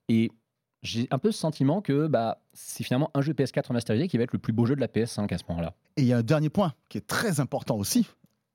Et 0.09 0.31
j'ai 0.85 1.07
un 1.11 1.17
peu 1.17 1.31
ce 1.31 1.39
sentiment 1.39 1.81
que 1.81 2.07
bah, 2.07 2.41
c'est 2.53 2.83
finalement 2.83 3.11
un 3.13 3.21
jeu 3.21 3.33
PS4 3.33 3.67
remasterisé 3.67 4.07
qui 4.07 4.17
va 4.17 4.23
être 4.23 4.33
le 4.33 4.39
plus 4.39 4.53
beau 4.53 4.65
jeu 4.65 4.75
de 4.75 4.81
la 4.81 4.87
PS5 4.87 5.33
à 5.33 5.37
ce 5.37 5.43
moment-là. 5.49 5.73
Et 5.97 6.03
il 6.03 6.07
y 6.07 6.13
a 6.13 6.17
un 6.17 6.23
dernier 6.23 6.49
point 6.49 6.73
qui 6.89 6.97
est 6.97 7.07
très 7.07 7.39
important 7.39 7.75
aussi, 7.75 8.07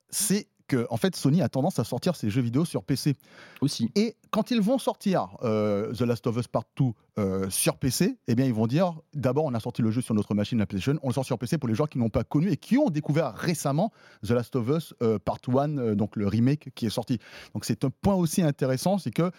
c'est 0.08 0.46
que 0.70 0.86
en 0.88 0.96
fait 0.96 1.16
Sony 1.16 1.42
a 1.42 1.48
tendance 1.48 1.80
à 1.80 1.84
sortir 1.84 2.14
ses 2.14 2.30
jeux 2.30 2.42
vidéo 2.42 2.64
sur 2.64 2.84
PC. 2.84 3.16
Aussi. 3.60 3.90
Et 3.96 4.16
quand 4.30 4.52
ils 4.52 4.60
vont 4.60 4.78
sortir 4.78 5.36
euh, 5.42 5.92
The 5.92 6.02
Last 6.02 6.26
of 6.28 6.36
Us 6.36 6.46
Part 6.46 6.64
2 6.78 6.84
euh, 7.18 7.50
sur 7.50 7.76
PC, 7.76 8.16
eh 8.28 8.34
bien 8.36 8.46
ils 8.46 8.54
vont 8.54 8.68
dire 8.68 8.94
d'abord 9.12 9.44
on 9.44 9.54
a 9.54 9.60
sorti 9.60 9.82
le 9.82 9.90
jeu 9.90 10.00
sur 10.00 10.14
notre 10.14 10.34
machine 10.34 10.58
la 10.58 10.66
PlayStation, 10.66 10.98
on 11.02 11.08
le 11.08 11.14
sort 11.14 11.24
sur 11.24 11.38
PC 11.38 11.58
pour 11.58 11.68
les 11.68 11.74
joueurs 11.74 11.88
qui 11.88 11.98
n'ont 11.98 12.08
pas 12.08 12.22
connu 12.22 12.50
et 12.50 12.56
qui 12.56 12.78
ont 12.78 12.88
découvert 12.88 13.34
récemment 13.34 13.90
The 14.24 14.30
Last 14.30 14.54
of 14.54 14.68
Us 14.68 14.94
euh, 15.02 15.18
Part 15.18 15.40
1, 15.48 15.76
euh, 15.76 15.94
donc 15.96 16.14
le 16.14 16.28
remake 16.28 16.70
qui 16.76 16.86
est 16.86 16.90
sorti. 16.90 17.18
Donc 17.52 17.64
c'est 17.64 17.84
un 17.84 17.90
point 17.90 18.14
aussi 18.14 18.42
intéressant, 18.42 18.98
c'est 18.98 19.10
que 19.10 19.32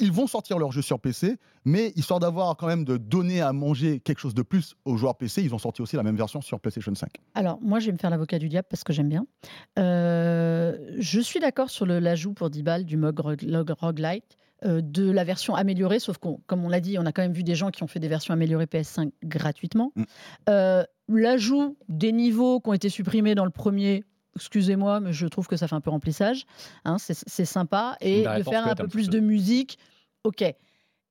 ils 0.00 0.12
vont 0.12 0.26
sortir 0.26 0.58
leur 0.58 0.70
jeu 0.72 0.82
sur 0.82 1.00
PC, 1.00 1.36
mais 1.64 1.92
histoire 1.96 2.20
d'avoir 2.20 2.56
quand 2.56 2.66
même 2.66 2.84
de 2.84 2.96
donner 2.96 3.40
à 3.40 3.52
manger 3.52 4.00
quelque 4.00 4.18
chose 4.20 4.34
de 4.34 4.42
plus 4.42 4.74
aux 4.84 4.96
joueurs 4.96 5.16
PC, 5.16 5.42
ils 5.42 5.54
ont 5.54 5.58
sorti 5.58 5.82
aussi 5.82 5.96
la 5.96 6.02
même 6.02 6.16
version 6.16 6.40
sur 6.40 6.60
PlayStation 6.60 6.94
5. 6.94 7.10
Alors, 7.34 7.58
moi, 7.60 7.80
je 7.80 7.86
vais 7.86 7.92
me 7.92 7.98
faire 7.98 8.10
l'avocat 8.10 8.38
du 8.38 8.48
diable 8.48 8.66
parce 8.70 8.84
que 8.84 8.92
j'aime 8.92 9.08
bien. 9.08 9.26
Euh, 9.78 10.76
je 10.98 11.20
suis 11.20 11.40
d'accord 11.40 11.70
sur 11.70 11.86
l'ajout 11.86 12.32
pour 12.34 12.50
10 12.50 12.62
balles 12.62 12.84
du 12.84 12.96
mog 12.96 13.18
rog- 13.20 13.42
log 13.42 13.70
roguelite. 13.70 14.24
euh, 14.64 14.80
de 14.82 15.08
la 15.08 15.22
version 15.22 15.54
améliorée, 15.54 16.00
sauf 16.00 16.18
qu'on, 16.18 16.40
comme 16.48 16.64
on 16.64 16.68
l'a 16.68 16.80
dit, 16.80 16.98
on 16.98 17.06
a 17.06 17.12
quand 17.12 17.22
même 17.22 17.32
vu 17.32 17.44
des 17.44 17.54
gens 17.54 17.70
qui 17.70 17.84
ont 17.84 17.86
fait 17.86 18.00
des 18.00 18.08
versions 18.08 18.34
améliorées 18.34 18.64
PS5 18.66 19.12
gratuitement. 19.22 19.92
Mm. 19.94 20.02
Euh, 20.50 20.82
l'ajout 21.08 21.76
des 21.88 22.10
niveaux 22.10 22.58
qui 22.58 22.68
ont 22.68 22.72
été 22.72 22.88
supprimés 22.88 23.36
dans 23.36 23.44
le 23.44 23.52
premier, 23.52 24.02
excusez-moi, 24.36 25.00
mais 25.00 25.12
je 25.12 25.26
trouve 25.26 25.46
que 25.46 25.56
ça 25.56 25.68
fait 25.68 25.74
un 25.74 25.80
peu 25.80 25.90
remplissage. 25.90 26.44
Hein, 26.84 26.96
c'est, 26.98 27.44
sympa. 27.44 27.96
Et 28.00 28.22
de 28.38 28.42
faire 28.42 28.66
un 28.66 28.74
peu 28.74 28.88
plus 28.88 29.08
de 29.08 29.20
musique, 29.20 29.78
ok. 30.24 30.44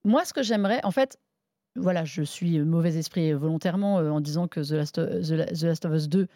Moi, 0.04 0.24
ce 0.26 0.34
que 0.34 0.44
j'aimerais, 0.44 0.80
en 0.84 0.92
fait, 0.92 1.20
voilà, 1.76 2.06
je 2.06 2.22
suis 2.24 2.60
mauvais 2.60 2.96
esprit 2.96 3.34
volontairement 3.34 4.00
euh, 4.00 4.10
en 4.10 4.22
disant 4.22 4.48
que 4.48 4.60
The 4.62 4.72
Last, 4.72 4.98
of- 4.98 5.28
The 5.28 5.32
La- 5.32 5.46
The 5.48 5.62
Last 5.64 5.86
of 5.86 5.94
Us 5.94 6.08
2, 6.10 6.28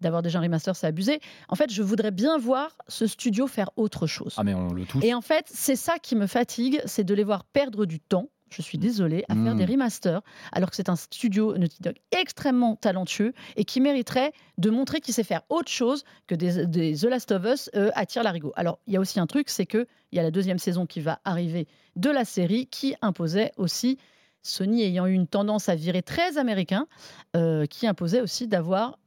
d'avoir 0.00 0.22
déjà 0.22 0.38
un 0.38 0.42
remaster, 0.42 0.74
c'est 0.74 0.86
abusé. 0.86 1.20
En 1.48 1.56
fait, 1.56 1.70
je 1.72 1.82
voudrais 1.82 2.10
bien 2.10 2.38
voir 2.38 2.76
ce 2.88 3.06
studio 3.06 3.46
faire 3.46 3.70
autre 3.76 4.06
chose. 4.06 4.34
Ah 4.38 4.44
mais 4.44 4.54
on 4.54 4.72
le 4.72 4.84
touche. 4.86 5.04
Et 5.04 5.14
en 5.14 5.20
fait, 5.20 5.44
c'est 5.52 5.76
ça 5.76 5.98
qui 5.98 6.16
me 6.16 6.26
fatigue, 6.26 6.80
c'est 6.86 7.04
de 7.04 7.14
les 7.14 7.24
voir 7.24 7.44
perdre 7.44 7.84
du 7.86 8.00
temps. 8.00 8.28
Je 8.50 8.62
suis 8.62 8.78
désolée, 8.78 9.24
à 9.28 9.34
faire 9.34 9.54
des 9.54 9.64
remasters, 9.64 10.22
alors 10.52 10.70
que 10.70 10.76
c'est 10.76 10.88
un 10.88 10.96
studio 10.96 11.56
Naughty 11.56 11.82
Dog 11.82 11.94
extrêmement 12.10 12.76
talentueux 12.76 13.32
et 13.56 13.64
qui 13.64 13.80
mériterait 13.80 14.32
de 14.58 14.70
montrer 14.70 15.00
qu'il 15.00 15.14
sait 15.14 15.22
faire 15.22 15.42
autre 15.48 15.70
chose 15.70 16.04
que 16.26 16.34
des, 16.34 16.66
des 16.66 16.96
The 16.96 17.04
Last 17.04 17.30
of 17.32 17.44
Us 17.44 17.70
euh, 17.76 17.90
attire 17.94 18.22
l'arigot. 18.24 18.52
Alors, 18.56 18.80
il 18.86 18.94
y 18.94 18.96
a 18.96 19.00
aussi 19.00 19.20
un 19.20 19.26
truc, 19.26 19.48
c'est 19.48 19.66
que 19.66 19.86
il 20.12 20.16
y 20.16 20.18
a 20.18 20.22
la 20.22 20.32
deuxième 20.32 20.58
saison 20.58 20.84
qui 20.86 21.00
va 21.00 21.20
arriver 21.24 21.68
de 21.96 22.10
la 22.10 22.24
série 22.24 22.66
qui 22.66 22.96
imposait 23.02 23.52
aussi, 23.56 23.98
Sony 24.42 24.82
ayant 24.82 25.06
eu 25.06 25.12
une 25.12 25.28
tendance 25.28 25.68
à 25.68 25.76
virer 25.76 26.02
très 26.02 26.36
américain, 26.36 26.86
euh, 27.36 27.66
qui 27.66 27.86
imposait 27.86 28.20
aussi 28.20 28.48
d'avoir 28.48 28.98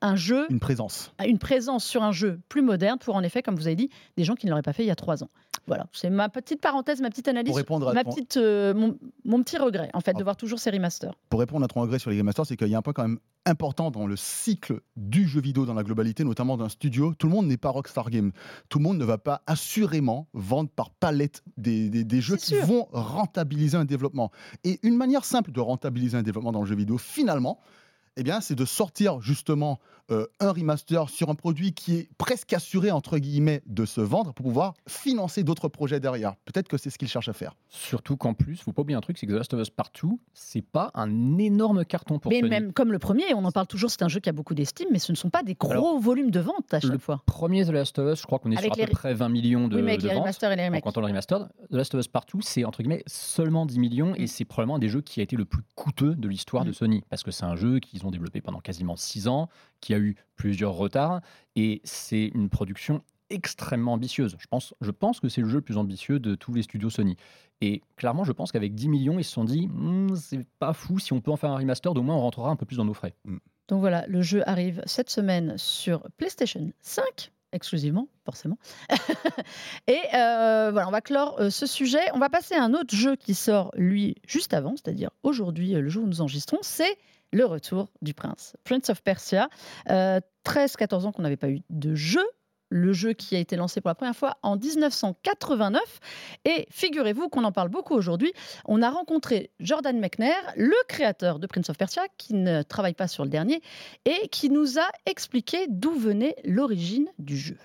un 0.00 0.14
jeu 0.14 0.46
Une 0.48 0.60
présence. 0.60 1.12
une 1.26 1.38
présence 1.38 1.84
sur 1.84 2.04
un 2.04 2.12
jeu 2.12 2.40
plus 2.48 2.62
moderne 2.62 2.98
pour, 3.00 3.16
en 3.16 3.22
effet, 3.22 3.42
comme 3.42 3.56
vous 3.56 3.66
avez 3.66 3.74
dit, 3.74 3.90
des 4.16 4.22
gens 4.22 4.36
qui 4.36 4.46
ne 4.46 4.50
l'auraient 4.50 4.62
pas 4.62 4.72
fait 4.72 4.84
il 4.84 4.88
y 4.88 4.92
a 4.92 4.96
trois 4.96 5.24
ans. 5.24 5.30
Voilà, 5.68 5.86
c'est 5.92 6.10
ma 6.10 6.28
petite 6.28 6.60
parenthèse, 6.60 7.00
ma 7.00 7.08
petite 7.08 7.28
analyse, 7.28 7.50
Pour 7.50 7.56
répondre 7.56 7.88
à 7.88 7.92
ma 7.94 8.02
ton- 8.04 8.10
petite, 8.10 8.36
euh, 8.36 8.74
mon, 8.74 8.98
mon 9.24 9.42
petit 9.42 9.56
regret, 9.58 9.90
en 9.94 10.00
fait, 10.00 10.12
Ah. 10.14 10.18
de 10.18 10.24
voir 10.24 10.36
toujours 10.36 10.58
ces 10.58 10.70
remasters. 10.70 11.14
pour 11.28 11.38
répondre 11.40 11.64
à 11.64 11.68
ton 11.68 11.80
regret 11.80 11.98
sur 12.00 12.10
les 12.10 12.16
Game 12.16 12.26
Masters, 12.26 12.46
c'est 12.46 12.56
qu'il 12.56 12.68
y 12.68 12.74
a 12.74 12.78
un 12.78 12.82
point 12.82 12.92
quand 12.92 13.02
même 13.02 13.18
important 13.46 13.90
dans 13.90 14.06
le 14.06 14.16
cycle 14.16 14.80
du 14.96 15.26
jeu 15.26 15.40
vidéo 15.40 15.64
dans 15.66 15.74
la 15.74 15.82
globalité, 15.84 16.24
notamment 16.24 16.56
d'un 16.56 16.68
studio. 16.68 17.14
Tout 17.14 17.26
le 17.28 17.32
monde 17.32 17.46
n'est 17.46 17.56
pas 17.56 17.70
Rockstar 17.70 18.10
Game. 18.10 18.32
Tout 18.68 18.78
le 18.78 18.84
monde 18.84 18.98
ne 18.98 19.04
va 19.04 19.18
pas 19.18 19.42
assurément 19.46 20.28
vendre 20.32 20.70
par 20.70 20.90
palette 20.90 21.42
des, 21.56 21.88
des- 21.90 22.04
des 22.04 22.20
jeux 22.20 22.36
qui 22.36 22.46
sûr. 22.56 22.64
vont 22.66 22.88
rentabiliser 22.92 23.76
un 23.76 23.84
développement. 23.84 24.30
Et 24.64 24.78
une 24.82 24.96
manière 24.96 25.24
simple 25.24 25.52
de 25.52 25.60
rentabiliser 25.60 26.16
un 26.18 26.22
développement 26.22 26.52
dans 26.52 26.60
le 26.60 26.66
jeu 26.66 26.74
vidéo, 26.76 26.98
finalement, 26.98 27.58
eh 28.16 28.22
bien, 28.22 28.40
c'est 28.40 28.54
de 28.54 28.64
sortir 28.64 29.20
justement 29.20 29.78
euh, 30.10 30.26
un 30.40 30.52
remaster 30.52 31.08
sur 31.08 31.30
un 31.30 31.34
produit 31.34 31.72
qui 31.72 31.94
est 31.96 32.08
presque 32.18 32.52
assuré, 32.52 32.90
entre 32.90 33.18
guillemets, 33.18 33.62
de 33.66 33.86
se 33.86 34.00
vendre 34.00 34.34
pour 34.34 34.44
pouvoir 34.44 34.74
financer 34.86 35.44
d'autres 35.44 35.68
projets 35.68 36.00
derrière. 36.00 36.34
Peut-être 36.44 36.68
que 36.68 36.76
c'est 36.76 36.90
ce 36.90 36.98
qu'ils 36.98 37.08
cherchent 37.08 37.28
à 37.28 37.32
faire. 37.32 37.54
Surtout 37.70 38.16
qu'en 38.16 38.34
plus, 38.34 38.56
faut 38.56 38.72
pas 38.72 38.82
oublier 38.82 38.96
un 38.96 39.00
truc, 39.00 39.16
c'est 39.16 39.26
que 39.26 39.32
The 39.32 39.36
Last 39.36 39.54
of 39.54 39.60
Us 39.60 39.70
Part 39.70 39.90
2, 40.02 40.08
c'est 40.34 40.60
pas 40.60 40.90
un 40.94 41.38
énorme 41.38 41.84
carton 41.84 42.18
pour 42.18 42.30
Mais 42.30 42.40
Sony. 42.40 42.50
même 42.50 42.72
comme 42.72 42.92
le 42.92 42.98
premier, 42.98 43.32
on 43.34 43.44
en 43.44 43.52
parle 43.52 43.66
toujours, 43.68 43.90
c'est 43.90 44.02
un 44.02 44.08
jeu 44.08 44.20
qui 44.20 44.28
a 44.28 44.32
beaucoup 44.32 44.54
d'estime, 44.54 44.88
mais 44.92 44.98
ce 44.98 45.12
ne 45.12 45.16
sont 45.16 45.30
pas 45.30 45.42
des 45.42 45.54
gros 45.54 45.70
Alors, 45.70 45.98
volumes 46.00 46.30
de 46.30 46.40
vente 46.40 46.74
à 46.74 46.80
chaque 46.80 46.90
le 46.90 46.98
fois. 46.98 47.22
Premier 47.24 47.64
The 47.64 47.70
Last 47.70 47.98
of 47.98 48.12
Us, 48.12 48.20
je 48.20 48.26
crois 48.26 48.38
qu'on 48.40 48.50
est 48.52 48.58
Avec 48.58 48.74
sur 48.74 48.82
à 48.82 48.86
peu 48.86 48.92
près 48.92 49.14
20 49.14 49.28
millions 49.30 49.68
de, 49.68 49.76
oui, 49.76 49.82
mais 49.82 49.92
avec 49.92 50.02
de 50.02 50.08
les 50.08 50.14
ventes. 50.14 50.42
et 50.42 50.56
les 50.56 50.64
remakes. 50.66 50.82
comptant 50.84 51.00
le 51.00 51.06
remastered, 51.06 51.48
The 51.70 51.74
Last 51.74 51.94
of 51.94 52.00
Us 52.00 52.08
Part 52.08 52.24
2, 52.34 52.40
c'est 52.42 52.64
entre 52.64 52.82
guillemets 52.82 53.04
seulement 53.06 53.64
10 53.64 53.78
millions 53.78 54.14
et 54.16 54.24
Mm. 54.24 54.26
c'est 54.26 54.44
probablement 54.44 54.76
un 54.76 54.80
des 54.80 54.88
jeux 54.88 55.00
qui 55.00 55.20
a 55.20 55.22
été 55.22 55.36
le 55.36 55.44
plus 55.44 55.62
coûteux 55.76 56.14
de 56.16 56.28
l'histoire 56.28 56.64
de 56.64 56.70
Mm. 56.70 56.74
Sony 56.74 57.04
parce 57.08 57.22
que 57.22 57.30
c'est 57.30 57.44
un 57.44 57.56
jeu 57.56 57.78
qu'ils 58.02 58.08
ont 58.08 58.12
développé 58.12 58.40
pendant 58.40 58.60
quasiment 58.60 58.96
6 58.96 59.28
ans, 59.28 59.48
qui 59.80 59.94
a 59.94 59.98
eu 59.98 60.16
plusieurs 60.36 60.74
retards 60.74 61.20
et 61.56 61.80
c'est 61.84 62.30
une 62.34 62.48
production 62.48 63.02
extrêmement 63.30 63.94
ambitieuse. 63.94 64.36
Je 64.38 64.46
pense, 64.46 64.74
je 64.80 64.90
pense 64.90 65.20
que 65.20 65.28
c'est 65.28 65.40
le 65.40 65.48
jeu 65.48 65.56
le 65.56 65.62
plus 65.62 65.78
ambitieux 65.78 66.18
de 66.18 66.34
tous 66.34 66.52
les 66.52 66.62
studios 66.62 66.90
Sony. 66.90 67.16
Et 67.60 67.80
clairement, 67.96 68.24
je 68.24 68.32
pense 68.32 68.52
qu'avec 68.52 68.74
10 68.74 68.88
millions, 68.88 69.18
ils 69.18 69.24
se 69.24 69.32
sont 69.32 69.44
dit, 69.44 69.68
Hmm, 69.68 70.14
c'est 70.16 70.46
pas 70.58 70.72
fou, 70.72 70.98
si 70.98 71.12
on 71.12 71.20
peut 71.20 71.30
en 71.30 71.36
faire 71.36 71.50
un 71.50 71.56
remastered, 71.56 71.96
au 71.96 72.02
moins 72.02 72.16
on 72.16 72.20
rentrera 72.20 72.50
un 72.50 72.56
peu 72.56 72.66
plus 72.66 72.76
dans 72.76 72.84
nos 72.84 72.94
frais. 72.94 73.14
Donc 73.68 73.80
voilà, 73.80 74.04
le 74.06 74.20
jeu 74.20 74.46
arrive 74.48 74.82
cette 74.84 75.08
semaine 75.08 75.54
sur 75.56 76.02
PlayStation 76.18 76.72
5 76.80 77.32
exclusivement, 77.52 78.08
forcément. 78.24 78.58
et 79.86 80.00
euh, 80.14 80.70
voilà, 80.72 80.88
on 80.88 80.90
va 80.90 81.00
clore 81.00 81.36
euh, 81.38 81.50
ce 81.50 81.66
sujet. 81.66 82.00
On 82.14 82.18
va 82.18 82.28
passer 82.28 82.54
à 82.54 82.64
un 82.64 82.74
autre 82.74 82.94
jeu 82.94 83.16
qui 83.16 83.34
sort, 83.34 83.70
lui, 83.76 84.16
juste 84.26 84.54
avant, 84.54 84.74
c'est-à-dire 84.76 85.10
aujourd'hui, 85.22 85.74
euh, 85.74 85.80
le 85.80 85.88
jour 85.88 86.04
où 86.04 86.06
nous 86.06 86.20
enregistrons, 86.20 86.58
c'est 86.62 86.96
le 87.32 87.44
retour 87.46 87.90
du 88.02 88.14
prince. 88.14 88.54
Prince 88.64 88.90
of 88.90 89.02
Persia. 89.02 89.48
Euh, 89.90 90.20
13-14 90.44 91.06
ans 91.06 91.12
qu'on 91.12 91.22
n'avait 91.22 91.36
pas 91.36 91.48
eu 91.48 91.62
de 91.70 91.94
jeu. 91.94 92.24
Le 92.68 92.94
jeu 92.94 93.12
qui 93.12 93.36
a 93.36 93.38
été 93.38 93.54
lancé 93.56 93.82
pour 93.82 93.90
la 93.90 93.94
première 93.94 94.16
fois 94.16 94.38
en 94.42 94.56
1989. 94.56 95.82
Et 96.46 96.66
figurez-vous 96.70 97.28
qu'on 97.28 97.44
en 97.44 97.52
parle 97.52 97.68
beaucoup 97.68 97.94
aujourd'hui. 97.94 98.32
On 98.64 98.80
a 98.80 98.90
rencontré 98.90 99.50
Jordan 99.60 99.98
Mechner, 99.98 100.32
le 100.56 100.76
créateur 100.88 101.38
de 101.38 101.46
Prince 101.46 101.68
of 101.68 101.76
Persia, 101.76 102.02
qui 102.16 102.32
ne 102.32 102.62
travaille 102.62 102.94
pas 102.94 103.08
sur 103.08 103.24
le 103.24 103.30
dernier, 103.30 103.60
et 104.06 104.28
qui 104.28 104.48
nous 104.48 104.78
a 104.78 104.88
expliqué 105.04 105.66
d'où 105.68 105.94
venait 105.94 106.34
l'origine 106.44 107.08
du 107.18 107.36
jeu. 107.36 107.58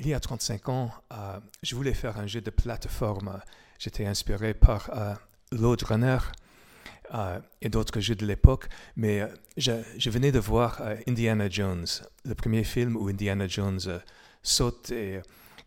Il 0.00 0.08
y 0.08 0.14
a 0.14 0.20
35 0.20 0.68
ans, 0.68 0.90
euh, 1.12 1.38
je 1.62 1.76
voulais 1.76 1.94
faire 1.94 2.18
un 2.18 2.26
jeu 2.26 2.40
de 2.40 2.50
plateforme. 2.50 3.40
J'étais 3.78 4.06
inspiré 4.06 4.54
par 4.54 4.90
euh, 4.96 5.14
Lode 5.52 5.82
Runner. 5.84 6.18
Euh, 7.14 7.40
et 7.62 7.70
d'autres 7.70 8.00
jeux 8.00 8.14
de 8.14 8.26
l'époque, 8.26 8.68
mais 8.96 9.22
euh, 9.22 9.28
je, 9.56 10.10
venais 10.10 10.30
de 10.30 10.38
voir 10.38 10.80
euh, 10.82 10.96
Indiana 11.06 11.48
Jones, 11.48 11.86
le 12.24 12.34
premier 12.34 12.64
film 12.64 12.96
où 12.96 13.08
Indiana 13.08 13.48
Jones 13.48 14.00
saute 14.42 14.90
et 14.90 15.20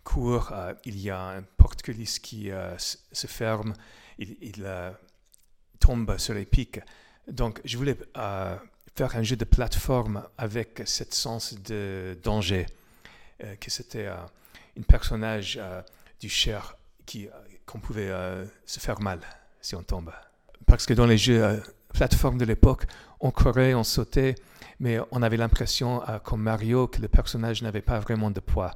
court. 0.03 0.53
il 0.85 0.99
y 0.99 1.09
a 1.09 1.19
un 1.19 1.41
porte-culisse 1.41 2.19
qui 2.19 2.49
se 2.77 3.27
ferme, 3.27 3.73
il, 4.17 4.65
tombe 5.79 6.17
sur 6.17 6.33
les 6.33 6.45
pics. 6.45 6.79
Donc, 7.27 7.59
je 7.65 7.77
voulais 7.77 7.97
faire 8.95 9.15
un 9.15 9.23
jeu 9.23 9.35
de 9.35 9.45
plateforme 9.45 10.27
avec 10.37 10.81
ce 10.85 11.03
sens 11.09 11.53
de 11.61 12.17
danger, 12.23 12.65
que 13.39 13.69
c'était 13.69 14.07
un 14.07 14.81
personnage 14.87 15.59
du 16.19 16.29
cher 16.29 16.77
qu'on 17.65 17.79
pouvait 17.79 18.11
se 18.65 18.79
faire 18.79 18.99
mal 19.01 19.19
si 19.61 19.75
on 19.75 19.83
tombe. 19.83 20.11
Parce 20.71 20.85
que 20.85 20.93
dans 20.93 21.05
les 21.05 21.17
jeux 21.17 21.43
euh, 21.43 21.57
plateforme 21.93 22.37
de 22.37 22.45
l'époque, 22.45 22.85
on 23.19 23.29
courait, 23.29 23.73
on 23.73 23.83
sautait, 23.83 24.35
mais 24.79 24.99
on 25.11 25.21
avait 25.21 25.35
l'impression, 25.35 26.01
euh, 26.07 26.17
comme 26.19 26.41
Mario, 26.43 26.87
que 26.87 27.01
le 27.01 27.09
personnage 27.09 27.61
n'avait 27.61 27.81
pas 27.81 27.99
vraiment 27.99 28.31
de 28.31 28.39
poids. 28.39 28.73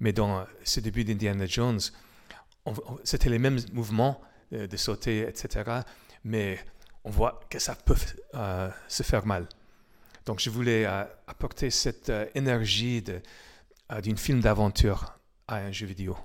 Mais 0.00 0.12
dans 0.12 0.40
euh, 0.40 0.44
ce 0.64 0.80
début 0.80 1.04
d'Indiana 1.04 1.46
Jones, 1.46 1.78
on- 2.66 2.72
on- 2.72 2.98
c'était 3.04 3.30
les 3.30 3.38
mêmes 3.38 3.60
mouvements 3.72 4.20
euh, 4.52 4.66
de 4.66 4.76
sauter, 4.76 5.20
etc. 5.28 5.82
Mais 6.24 6.58
on 7.04 7.10
voit 7.10 7.38
que 7.48 7.60
ça 7.60 7.76
peut 7.76 7.94
se 8.88 9.02
faire 9.04 9.24
mal. 9.24 9.46
Donc 10.26 10.40
je 10.40 10.50
voulais 10.50 10.86
apporter 11.26 11.70
cette 11.70 12.12
énergie 12.34 13.02
d'une 14.02 14.16
film 14.16 14.40
d'aventure 14.40 15.18
à 15.48 15.56
un 15.56 15.70
jeu 15.72 15.86
vidéo. 15.86 16.16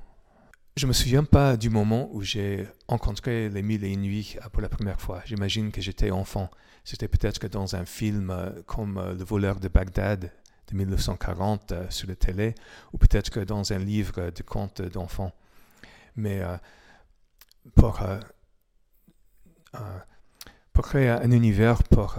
Je 0.78 0.86
me 0.86 0.94
souviens 0.94 1.24
pas 1.24 1.58
du 1.58 1.72
moment 1.72 2.08
où 2.12 2.22
j'ai 2.22 2.68
rencontré 2.88 3.50
les 3.50 3.64
mille 3.64 3.84
et 3.84 3.92
une 3.92 4.02
nuits 4.02 4.38
pour 4.52 4.62
la 4.62 4.70
première 4.70 5.02
fois. 5.02 5.24
J'imagine 5.26 5.72
que 5.72 5.82
j'étais 5.82 6.12
enfant. 6.12 6.52
C'était 6.84 7.08
peut-être 7.08 7.40
que 7.40 7.48
dans 7.48 7.76
un 7.76 7.84
film 7.84 8.30
euh, 8.30 8.52
comme 8.68 9.00
euh, 9.00 9.16
Le 9.16 9.24
voleur 9.24 9.60
de 9.60 9.70
Bagdad 9.70 10.32
de 10.70 10.76
1940 10.76 11.72
euh, 11.72 11.90
sur 11.90 12.08
la 12.08 12.16
télé, 12.16 12.54
ou 12.94 13.00
peut-être 13.00 13.32
que 13.32 13.40
dans 13.40 13.74
un 13.74 13.80
livre 13.80 14.30
de 14.30 14.44
contes 14.44 14.84
d'enfants. 14.84 15.34
Mais 16.16 16.44
pour, 17.74 18.00
pour 20.74 20.88
créer 20.88 21.10
un 21.10 21.32
univers 21.32 21.82
pour 21.82 22.18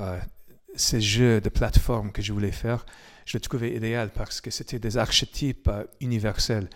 ces 0.74 1.00
jeux 1.00 1.40
de 1.40 1.48
plateforme 1.48 2.10
que 2.10 2.22
je 2.22 2.32
voulais 2.32 2.52
faire, 2.52 2.86
je 3.24 3.36
le 3.36 3.40
trouvais 3.40 3.72
idéal 3.74 4.10
parce 4.10 4.40
que 4.40 4.50
c'était 4.50 4.80
des 4.80 4.96
archétypes 4.96 5.70
universels. 6.00 6.68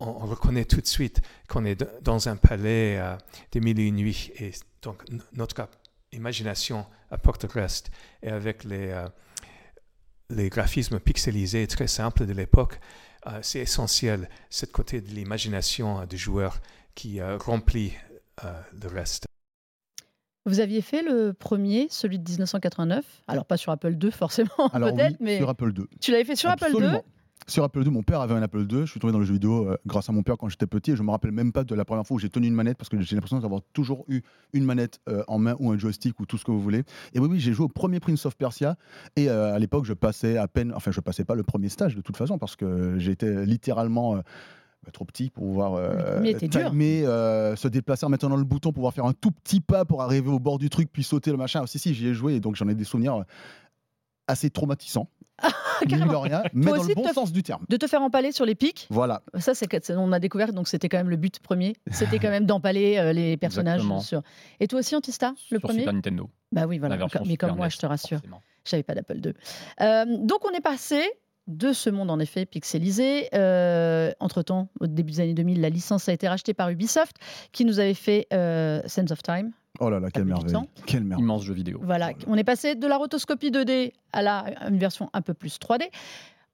On, 0.00 0.06
on 0.08 0.26
reconnaît 0.26 0.64
tout 0.64 0.80
de 0.80 0.86
suite 0.86 1.20
qu'on 1.48 1.64
est 1.64 1.84
dans 2.02 2.28
un 2.28 2.36
palais 2.36 2.98
euh, 2.98 3.16
des 3.52 3.60
mille 3.60 3.78
et 3.80 3.86
une 3.86 3.96
nuits 3.96 4.32
et 4.38 4.52
donc 4.82 5.02
notre 5.32 5.68
imagination 6.12 6.86
apporte 7.10 7.44
le 7.44 7.60
reste. 7.60 7.90
Et 8.22 8.28
avec 8.28 8.64
les, 8.64 8.88
euh, 8.90 9.06
les 10.30 10.48
graphismes 10.48 10.98
pixelisés 11.00 11.66
très 11.66 11.86
simples 11.86 12.26
de 12.26 12.32
l'époque, 12.32 12.80
euh, 13.26 13.38
c'est 13.42 13.60
essentiel, 13.60 14.28
ce 14.50 14.66
côté 14.66 15.00
de 15.00 15.08
l'imagination 15.10 16.00
euh, 16.00 16.06
du 16.06 16.18
joueur 16.18 16.60
qui 16.94 17.20
euh, 17.20 17.38
remplit 17.38 17.92
euh, 18.44 18.52
le 18.82 18.88
reste. 18.88 19.26
Vous 20.46 20.60
aviez 20.60 20.82
fait 20.82 21.02
le 21.02 21.32
premier, 21.32 21.86
celui 21.90 22.18
de 22.18 22.30
1989. 22.30 23.04
Alors, 23.28 23.46
pas 23.46 23.56
sur 23.56 23.72
Apple 23.72 23.96
II, 24.02 24.12
forcément, 24.12 24.50
oui, 24.58 24.80
peut-être, 24.80 25.16
mais 25.20 25.38
sur 25.38 25.48
Apple 25.48 25.72
II. 25.74 25.86
tu 26.02 26.10
l'avais 26.10 26.24
fait 26.24 26.36
sur 26.36 26.50
Apple 26.50 26.70
II. 26.74 27.00
Sur 27.46 27.62
Apple 27.62 27.82
II, 27.82 27.90
mon 27.90 28.02
père 28.02 28.22
avait 28.22 28.34
un 28.34 28.42
Apple 28.42 28.62
II. 28.70 28.80
Je 28.80 28.90
suis 28.90 29.00
tombé 29.00 29.12
dans 29.12 29.18
le 29.18 29.26
jeu 29.26 29.34
vidéo 29.34 29.68
euh, 29.68 29.76
grâce 29.86 30.08
à 30.08 30.12
mon 30.12 30.22
père 30.22 30.38
quand 30.38 30.48
j'étais 30.48 30.66
petit. 30.66 30.92
Et 30.92 30.96
je 30.96 31.02
me 31.02 31.10
rappelle 31.10 31.32
même 31.32 31.52
pas 31.52 31.62
de 31.62 31.74
la 31.74 31.84
première 31.84 32.06
fois 32.06 32.16
où 32.16 32.18
j'ai 32.18 32.30
tenu 32.30 32.46
une 32.46 32.54
manette 32.54 32.78
parce 32.78 32.88
que 32.88 32.98
j'ai 33.00 33.14
l'impression 33.16 33.38
d'avoir 33.38 33.60
toujours 33.74 34.06
eu 34.08 34.22
une 34.54 34.64
manette 34.64 35.00
euh, 35.08 35.22
en 35.28 35.38
main 35.38 35.54
ou 35.58 35.70
un 35.70 35.76
joystick 35.76 36.18
ou 36.20 36.26
tout 36.26 36.38
ce 36.38 36.44
que 36.44 36.50
vous 36.50 36.60
voulez. 36.60 36.84
Et 37.12 37.20
oui, 37.20 37.28
oui, 37.30 37.40
j'ai 37.40 37.52
joué 37.52 37.66
au 37.66 37.68
premier 37.68 38.00
Prince 38.00 38.24
of 38.24 38.34
Persia. 38.36 38.76
Et 39.16 39.28
euh, 39.28 39.54
à 39.54 39.58
l'époque, 39.58 39.84
je 39.84 39.92
passais 39.92 40.38
à 40.38 40.48
peine, 40.48 40.72
enfin, 40.74 40.90
je 40.90 41.00
passais 41.00 41.24
pas 41.24 41.34
le 41.34 41.42
premier 41.42 41.68
stage 41.68 41.94
de 41.94 42.00
toute 42.00 42.16
façon 42.16 42.38
parce 42.38 42.56
que 42.56 42.98
j'étais 42.98 43.44
littéralement. 43.44 44.16
bah, 44.16 44.90
trop 44.92 45.04
petit 45.04 45.28
pour 45.28 45.44
pouvoir 45.44 45.80
timer, 46.48 47.04
euh, 47.04 47.56
se 47.56 47.68
déplacer 47.68 48.06
en 48.06 48.08
mettant 48.08 48.30
dans 48.30 48.36
le 48.36 48.44
bouton, 48.44 48.72
pouvoir 48.72 48.94
faire 48.94 49.06
un 49.06 49.12
tout 49.12 49.32
petit 49.32 49.60
pas 49.60 49.84
pour 49.84 50.02
arriver 50.02 50.30
au 50.30 50.38
bord 50.38 50.58
du 50.58 50.70
truc, 50.70 50.88
puis 50.90 51.02
sauter 51.02 51.30
le 51.30 51.36
machin. 51.36 51.60
Ah, 51.62 51.66
si, 51.66 51.78
si, 51.78 51.92
j'y 51.92 52.08
ai 52.08 52.14
joué 52.14 52.34
et 52.36 52.40
donc 52.40 52.56
j'en 52.56 52.68
ai 52.68 52.74
des 52.74 52.84
souvenirs 52.84 53.24
assez 54.26 54.50
traumatisants. 54.50 55.08
Mine 55.42 55.50
de 55.80 55.90
carrément. 55.90 56.20
rien, 56.20 56.42
mais 56.52 56.66
dans 56.70 56.78
aussi, 56.78 56.88
le 56.90 56.94
bon 56.94 57.02
te- 57.08 57.12
sens 57.14 57.32
du 57.32 57.42
terme. 57.42 57.64
De 57.68 57.76
te 57.76 57.86
faire 57.86 58.02
empaler 58.02 58.32
sur 58.32 58.44
les 58.44 58.54
pics 58.54 58.86
Voilà. 58.90 59.22
Ça, 59.38 59.54
c'est 59.54 59.90
on 59.90 60.12
a 60.12 60.18
découvert, 60.20 60.52
donc 60.52 60.68
c'était 60.68 60.88
quand 60.88 60.98
même 60.98 61.10
le 61.10 61.16
but 61.16 61.38
premier. 61.40 61.74
C'était 61.90 62.18
quand 62.18 62.30
même 62.30 62.46
d'empaler 62.46 62.98
euh, 62.98 63.12
les 63.12 63.36
personnages. 63.38 63.80
Exactement. 63.80 64.00
Sur... 64.00 64.22
Et 64.60 64.68
toi 64.68 64.78
aussi, 64.80 64.94
Antista, 64.96 65.30
le 65.50 65.58
sur 65.58 65.60
premier? 65.60 65.80
Super 65.80 65.92
Nintendo. 65.92 66.30
Bah 66.52 66.66
oui, 66.66 66.78
voilà. 66.78 66.96
Mais 66.96 67.08
comme 67.08 67.24
Super 67.26 67.56
moi, 67.56 67.66
NES, 67.66 67.70
je 67.70 67.78
te 67.78 67.86
rassure, 67.86 68.18
forcément. 68.18 68.42
j'avais 68.64 68.82
pas 68.84 68.94
d'Apple 68.94 69.16
II. 69.24 69.32
Euh, 69.80 70.04
donc, 70.20 70.38
on 70.48 70.54
est 70.54 70.60
passé 70.60 71.02
de 71.46 71.72
ce 71.72 71.90
monde, 71.90 72.10
en 72.10 72.20
effet, 72.20 72.46
pixelisé. 72.46 73.28
Euh, 73.34 74.12
Entre-temps, 74.20 74.68
au 74.80 74.86
début 74.86 75.12
des 75.12 75.20
années 75.20 75.34
2000, 75.34 75.60
la 75.60 75.68
licence 75.68 76.08
a 76.08 76.12
été 76.12 76.26
rachetée 76.28 76.54
par 76.54 76.70
Ubisoft, 76.70 77.16
qui 77.52 77.64
nous 77.64 77.80
avait 77.80 77.92
fait 77.94 78.26
euh, 78.32 78.80
Sense 78.86 79.10
of 79.10 79.22
Time. 79.22 79.50
Oh 79.80 79.90
là 79.90 79.98
là, 80.00 80.10
quelle 80.10 80.24
merveille. 80.24 80.54
Quelle 80.86 81.04
merveille. 81.04 81.24
Immense 81.24 81.42
jeu 81.44 81.54
vidéo. 81.54 81.80
Voilà, 81.82 82.12
on 82.26 82.36
est 82.36 82.44
passé 82.44 82.74
de 82.76 82.86
la 82.86 82.96
rotoscopie 82.96 83.50
2D 83.50 83.92
à, 84.12 84.22
la, 84.22 84.38
à 84.60 84.68
une 84.68 84.78
version 84.78 85.10
un 85.12 85.20
peu 85.22 85.34
plus 85.34 85.58
3D. 85.58 85.82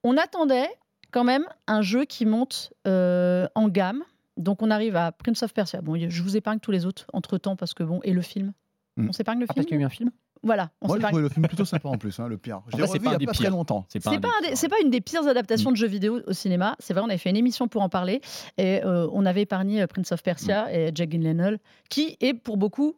On 0.03 0.17
attendait 0.17 0.67
quand 1.11 1.23
même 1.23 1.45
un 1.67 1.81
jeu 1.81 2.05
qui 2.05 2.25
monte 2.25 2.73
euh, 2.87 3.47
en 3.55 3.67
gamme. 3.69 4.03
Donc 4.37 4.61
on 4.63 4.71
arrive 4.71 4.95
à 4.95 5.11
Prince 5.11 5.43
of 5.43 5.53
Persia. 5.53 5.81
Bon, 5.81 5.95
je 6.09 6.23
vous 6.23 6.35
épargne 6.37 6.59
tous 6.59 6.71
les 6.71 6.85
autres 6.85 7.05
entre 7.13 7.37
temps 7.37 7.55
parce 7.55 7.73
que 7.73 7.83
bon, 7.83 7.99
et 8.03 8.13
le 8.13 8.21
film. 8.21 8.53
Mm. 8.97 9.09
On 9.09 9.11
s'épargne 9.13 9.39
le 9.39 9.45
Ah, 9.49 9.53
parce 9.53 9.65
qu'il 9.67 9.75
y 9.75 9.75
a 9.75 9.77
film. 9.77 9.81
eu 9.81 9.85
un 9.85 9.89
film? 9.89 10.11
Voilà, 10.43 10.71
on 10.81 10.87
Moi, 10.87 10.95
s'épargne. 10.97 11.11
trouvé 11.11 11.21
le 11.21 11.29
film 11.29 11.47
plutôt 11.47 11.65
sympa 11.65 11.87
en 11.89 11.99
plus, 11.99 12.19
hein, 12.19 12.27
le 12.27 12.35
pire. 12.39 12.61
Je 12.69 12.77
l'ai 12.77 12.81
revu 12.83 12.99
pas 12.99 13.05
il 13.05 13.07
un 13.09 13.11
y 13.11 13.15
a 13.15 13.17
des 13.19 13.25
pas 13.27 13.33
très 13.33 13.43
pires. 13.43 13.51
longtemps. 13.51 13.85
C'est 13.89 13.99
pas, 14.03 14.09
C'est 14.09 14.15
un 14.15 14.19
pas, 14.21 14.27
des 14.29 14.33
un 14.33 14.41
des- 14.41 14.47
pires. 14.47 14.57
c'est 14.57 14.69
pas 14.69 14.75
une 14.83 14.89
des 14.89 15.01
pires 15.01 15.27
adaptations 15.27 15.69
de 15.71 15.75
jeux 15.77 15.85
vidéo 15.87 16.19
au 16.25 16.33
cinéma. 16.33 16.75
C'est 16.79 16.95
vrai, 16.95 17.03
on 17.03 17.09
avait 17.09 17.19
fait 17.19 17.29
une 17.29 17.37
émission 17.37 17.67
pour 17.67 17.83
en 17.83 17.89
parler 17.89 18.21
et 18.57 18.83
euh, 18.83 19.07
on 19.13 19.27
avait 19.27 19.43
épargné 19.43 19.83
euh, 19.83 19.87
Prince 19.87 20.11
of 20.11 20.23
Persia 20.23 20.73
et 20.73 20.89
Jack 20.95 21.11
Gyllenhaal, 21.11 21.59
qui 21.91 22.17
est 22.21 22.33
pour 22.33 22.57
beaucoup 22.57 22.95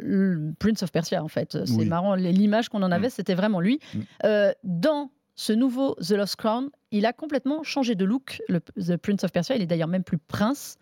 le 0.00 0.52
Prince 0.58 0.82
of 0.82 0.92
Persia 0.92 1.22
en 1.22 1.28
fait. 1.28 1.64
C'est 1.64 1.76
Oui. 1.76 1.86
marrant, 1.86 2.14
l'image 2.14 2.68
qu'on 2.68 2.82
en 2.82 2.92
avait, 2.92 3.10
c'était 3.10 3.34
vraiment 3.34 3.60
lui. 3.60 3.80
Mm. 3.94 4.00
Euh, 4.24 4.52
dans 4.64 5.10
ce 5.36 5.52
nouveau 5.52 5.94
The 5.96 6.12
Lost 6.12 6.36
Crown, 6.36 6.70
il 6.92 7.06
a 7.06 7.12
complètement 7.12 7.62
changé 7.64 7.94
de 7.96 8.04
look. 8.04 8.40
Le 8.48 8.60
The 8.60 8.96
Prince 8.96 9.24
of 9.24 9.32
Persia, 9.32 9.56
il 9.56 9.62
est 9.62 9.66
d'ailleurs 9.66 9.88
même 9.88 10.04
plus 10.04 10.18
prince. 10.18 10.76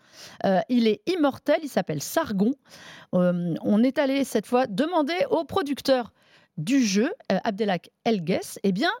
Euh, 0.45 0.59
il 0.69 0.87
est 0.87 1.01
immortel, 1.07 1.57
il 1.63 1.69
s'appelle 1.69 2.01
Sargon. 2.01 2.53
Euh, 3.15 3.55
on 3.61 3.83
est 3.83 3.97
allé 3.97 4.23
cette 4.23 4.45
fois 4.45 4.67
demander 4.67 5.15
au 5.31 5.43
producteur 5.43 6.13
du 6.57 6.83
jeu, 6.83 7.11
Abdelak 7.29 7.89
Elges, 8.05 8.59
eh 8.61 8.71
bien, 8.71 8.91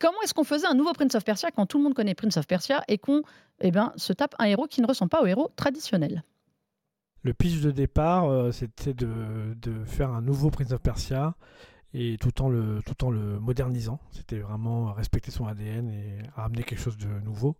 comment 0.00 0.20
est-ce 0.24 0.32
qu'on 0.32 0.44
faisait 0.44 0.66
un 0.66 0.74
nouveau 0.74 0.94
Prince 0.94 1.14
of 1.14 1.24
Persia 1.24 1.50
quand 1.50 1.66
tout 1.66 1.76
le 1.76 1.84
monde 1.84 1.94
connaît 1.94 2.14
Prince 2.14 2.38
of 2.38 2.46
Persia 2.46 2.82
et 2.88 2.96
qu'on 2.96 3.22
eh 3.60 3.70
ben, 3.70 3.92
se 3.96 4.14
tape 4.14 4.34
un 4.38 4.46
héros 4.46 4.66
qui 4.66 4.80
ne 4.80 4.86
ressemble 4.86 5.10
pas 5.10 5.20
au 5.20 5.26
héros 5.26 5.50
traditionnel? 5.56 6.24
Le 7.22 7.34
pitch 7.34 7.60
de 7.60 7.70
départ, 7.70 8.24
euh, 8.24 8.50
c'était 8.50 8.94
de, 8.94 9.54
faire 9.84 10.10
un 10.10 10.22
nouveau 10.22 10.50
Prince 10.50 10.72
of 10.72 10.80
Persia 10.80 11.34
et 11.92 12.16
tout 12.18 12.40
en 12.42 12.48
le, 12.48 12.80
modernisant. 13.40 14.00
C'était 14.12 14.38
vraiment 14.38 14.92
respecter 14.92 15.30
son 15.30 15.46
ADN 15.46 15.90
et 15.90 16.18
ramener 16.34 16.62
quelque 16.62 16.80
chose 16.80 16.96
de 16.96 17.08
nouveau. 17.24 17.56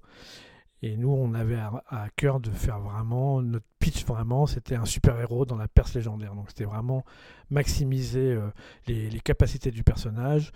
Et 0.83 0.97
nous, 0.97 1.11
on 1.11 1.35
avait 1.35 1.59
à, 1.59 2.09
cœur 2.17 2.41
de 2.41 2.51
faire 2.51 2.81
vraiment, 2.81 3.43
notre 3.43 3.67
pitch 3.81 4.07
vraiment, 4.07 4.47
c'était 4.47 4.77
un 4.77 4.87
super-héros 4.87 5.45
dans 5.45 5.57
la 5.57 5.69
Perse 5.69 5.95
légendaire. 5.95 6.35
Donc 6.35 6.47
c'était 6.49 6.65
vraiment 6.65 7.05
maximiser 7.51 8.33
euh, 8.33 8.49
les, 8.87 9.21
capacités 9.21 9.71
du 9.71 9.83
personnage 9.83 10.53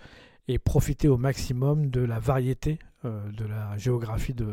et 0.47 0.57
profiter 0.57 1.07
au 1.07 1.17
maximum 1.17 1.91
de 1.91 2.01
la 2.01 2.17
variété 2.17 2.79
euh, 3.03 3.31
de 3.33 3.45
la 3.45 3.77
géographie 3.77 4.33
de, 4.33 4.47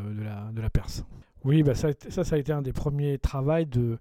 la, 0.55 0.71
Perse. 0.71 1.07
Oui, 1.45 1.63
bah 1.63 1.75
ça, 1.75 1.89
ça 2.11 2.23
a 2.35 2.39
été 2.39 2.53
un 2.53 2.63
des 2.63 2.73
premiers 2.73 3.19
travaux 3.19 3.65
de, 3.65 3.99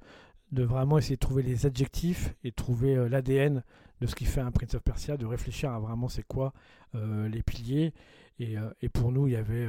de 0.51 0.63
vraiment 0.63 0.98
essayer 0.98 1.15
de 1.15 1.20
trouver 1.22 1.43
les 1.43 1.65
adjectifs 1.65 2.34
et 2.43 2.51
trouver 2.51 2.96
euh, 2.96 3.08
l'ADN 3.08 3.63
de 4.01 4.08
ce 4.08 4.15
qui 4.15 4.25
fait 4.25 4.41
un 4.41 4.51
Prince 4.51 4.74
of 4.74 4.81
Persia, 4.81 5.17
de 5.17 5.25
réfléchir 5.25 5.72
à 5.72 5.79
vraiment 5.79 6.10
c'est 6.10 6.24
quoi 6.24 6.53
euh, 6.96 7.29
les 7.29 7.43
piliers. 7.43 7.93
Et, 8.39 8.58
euh, 8.58 8.70
et 8.81 8.89
pour 8.89 9.12
nous, 9.12 9.27
il 9.27 9.34
y 9.34 9.36
avait 9.36 9.67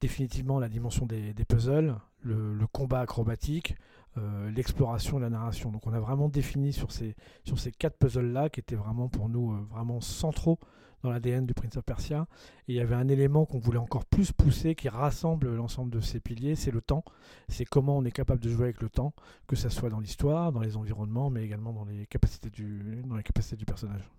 définitivement 0.00 0.60
la 0.60 0.68
dimension 0.68 1.06
des, 1.06 1.34
des 1.34 1.44
puzzles, 1.44 1.96
le, 2.22 2.54
le 2.54 2.66
combat 2.68 3.00
acrobatique, 3.00 3.74
euh, 4.18 4.50
l'exploration 4.50 5.18
et 5.18 5.22
la 5.22 5.30
narration. 5.30 5.70
Donc 5.70 5.86
on 5.86 5.92
a 5.92 6.00
vraiment 6.00 6.28
défini 6.28 6.72
sur 6.72 6.92
ces, 6.92 7.14
sur 7.44 7.58
ces 7.58 7.72
quatre 7.72 7.96
puzzles-là 7.96 8.48
qui 8.48 8.60
étaient 8.60 8.76
vraiment 8.76 9.08
pour 9.08 9.28
nous 9.28 9.52
euh, 9.52 9.66
vraiment 9.70 10.00
centraux 10.00 10.58
dans 11.02 11.10
l'ADN 11.10 11.46
du 11.46 11.54
Prince 11.54 11.76
of 11.76 11.84
Persia. 11.84 12.26
Et 12.66 12.72
il 12.72 12.74
y 12.76 12.80
avait 12.80 12.94
un 12.94 13.08
élément 13.08 13.46
qu'on 13.46 13.58
voulait 13.58 13.78
encore 13.78 14.04
plus 14.04 14.32
pousser 14.32 14.74
qui 14.74 14.88
rassemble 14.88 15.54
l'ensemble 15.54 15.90
de 15.90 16.00
ces 16.00 16.20
piliers, 16.20 16.54
c'est 16.54 16.70
le 16.70 16.80
temps. 16.80 17.04
C'est 17.48 17.64
comment 17.64 17.96
on 17.96 18.04
est 18.04 18.10
capable 18.10 18.40
de 18.40 18.48
jouer 18.50 18.64
avec 18.64 18.82
le 18.82 18.88
temps, 18.88 19.14
que 19.46 19.56
ce 19.56 19.68
soit 19.68 19.90
dans 19.90 20.00
l'histoire, 20.00 20.52
dans 20.52 20.60
les 20.60 20.76
environnements, 20.76 21.30
mais 21.30 21.44
également 21.44 21.72
dans 21.72 21.84
les 21.84 22.06
capacités 22.06 22.50
du, 22.50 23.02
dans 23.06 23.16
les 23.16 23.22
capacités 23.22 23.56
du 23.56 23.64
personnage. 23.64 24.10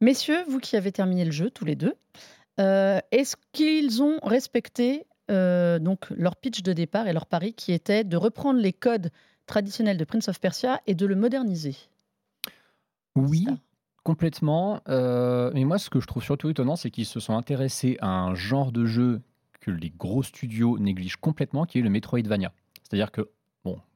Messieurs, 0.00 0.42
vous 0.48 0.58
qui 0.58 0.76
avez 0.76 0.92
terminé 0.92 1.24
le 1.24 1.30
jeu 1.30 1.50
tous 1.50 1.64
les 1.64 1.76
deux, 1.76 1.94
euh, 2.60 2.98
est-ce 3.10 3.36
qu'ils 3.52 4.02
ont 4.02 4.18
respecté 4.22 5.06
euh, 5.30 5.78
donc 5.78 6.10
leur 6.10 6.36
pitch 6.36 6.62
de 6.62 6.72
départ 6.72 7.06
et 7.08 7.12
leur 7.12 7.26
pari 7.26 7.54
qui 7.54 7.72
était 7.72 8.04
de 8.04 8.16
reprendre 8.16 8.60
les 8.60 8.72
codes 8.72 9.10
traditionnels 9.46 9.96
de 9.96 10.04
Prince 10.04 10.28
of 10.28 10.40
Persia 10.40 10.80
et 10.86 10.94
de 10.94 11.06
le 11.06 11.14
moderniser 11.16 11.76
Oui, 13.14 13.46
complètement. 14.04 14.80
euh, 14.88 15.50
mais 15.54 15.64
moi, 15.64 15.78
ce 15.78 15.90
que 15.90 16.00
je 16.00 16.06
trouve 16.06 16.22
surtout 16.22 16.48
étonnant, 16.50 16.76
c'est 16.76 16.90
qu'ils 16.90 17.06
se 17.06 17.20
sont 17.20 17.36
intéressés 17.36 17.96
à 18.00 18.08
un 18.08 18.34
genre 18.34 18.72
de 18.72 18.84
jeu 18.86 19.20
que 19.60 19.70
les 19.70 19.90
gros 19.90 20.22
studios 20.22 20.78
négligent 20.78 21.16
complètement, 21.16 21.66
qui 21.66 21.78
est 21.78 21.82
le 21.82 21.90
Metroidvania. 21.90 22.52
C'est-à-dire 22.82 23.12
que, 23.12 23.30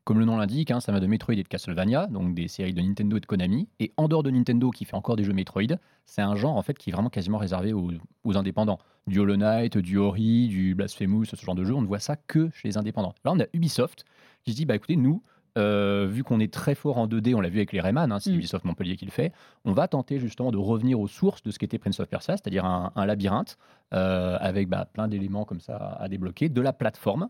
comme 0.06 0.20
le 0.20 0.25
nom 0.25 0.36
l'indique, 0.36 0.70
hein, 0.70 0.78
ça 0.78 0.92
va 0.92 1.00
de 1.00 1.06
Metroid 1.06 1.34
et 1.34 1.42
de 1.42 1.48
Castlevania, 1.48 2.06
donc 2.06 2.32
des 2.32 2.46
séries 2.46 2.72
de 2.72 2.80
Nintendo 2.80 3.16
et 3.16 3.20
de 3.20 3.26
Konami. 3.26 3.68
Et 3.80 3.92
en 3.96 4.06
dehors 4.06 4.22
de 4.22 4.30
Nintendo, 4.30 4.70
qui 4.70 4.84
fait 4.84 4.94
encore 4.94 5.16
des 5.16 5.25
jeux 5.25 5.32
Metroid, 5.32 5.76
c'est 6.06 6.22
un 6.22 6.36
genre 6.36 6.56
en 6.56 6.62
fait 6.62 6.78
qui 6.78 6.90
est 6.90 6.92
vraiment 6.92 7.10
quasiment 7.10 7.38
réservé 7.38 7.72
aux, 7.72 7.90
aux 8.22 8.36
indépendants. 8.36 8.78
Du 9.08 9.18
Hollow 9.18 9.36
Knight, 9.36 9.76
du 9.78 9.98
Ori, 9.98 10.46
du 10.46 10.76
Blasphemous, 10.76 11.25
ce 11.25 11.36
genre 11.44 11.56
de 11.56 11.64
jeu, 11.64 11.75
on 11.75 11.82
ne 11.82 11.88
voit 11.88 11.98
ça 11.98 12.14
que 12.14 12.48
chez 12.54 12.68
les 12.68 12.78
indépendants. 12.78 13.14
Là, 13.25 13.32
on 13.32 13.40
a 13.40 13.46
Ubisoft 13.52 14.04
qui 14.44 14.52
se 14.52 14.56
dit, 14.56 14.64
bah 14.64 14.76
écoutez, 14.76 14.94
nous, 14.94 15.22
euh, 15.58 16.06
vu 16.08 16.22
qu'on 16.22 16.38
est 16.38 16.52
très 16.52 16.76
fort 16.76 16.98
en 16.98 17.08
2D, 17.08 17.34
on 17.34 17.40
l'a 17.40 17.48
vu 17.48 17.58
avec 17.58 17.72
les 17.72 17.80
Rayman, 17.80 18.12
hein, 18.12 18.20
c'est 18.20 18.30
Mm. 18.30 18.34
Ubisoft 18.34 18.64
Montpellier 18.64 18.96
qui 18.96 19.06
le 19.06 19.10
fait, 19.10 19.32
on 19.64 19.72
va 19.72 19.88
tenter 19.88 20.20
justement 20.20 20.52
de 20.52 20.58
revenir 20.58 21.00
aux 21.00 21.08
sources 21.08 21.42
de 21.42 21.50
ce 21.50 21.58
qu'était 21.58 21.78
Prince 21.78 21.98
of 21.98 22.08
Persia, 22.08 22.36
c'est-à-dire 22.36 22.64
un, 22.64 22.92
un 22.94 23.06
labyrinthe 23.06 23.56
euh, 23.94 24.36
avec 24.40 24.68
bah, 24.68 24.88
plein 24.92 25.08
d'éléments 25.08 25.44
comme 25.44 25.60
ça 25.60 25.76
à, 25.98 26.08
débloquer, 26.08 26.48
de 26.48 26.60
la 26.60 26.72
plateforme, 26.72 27.28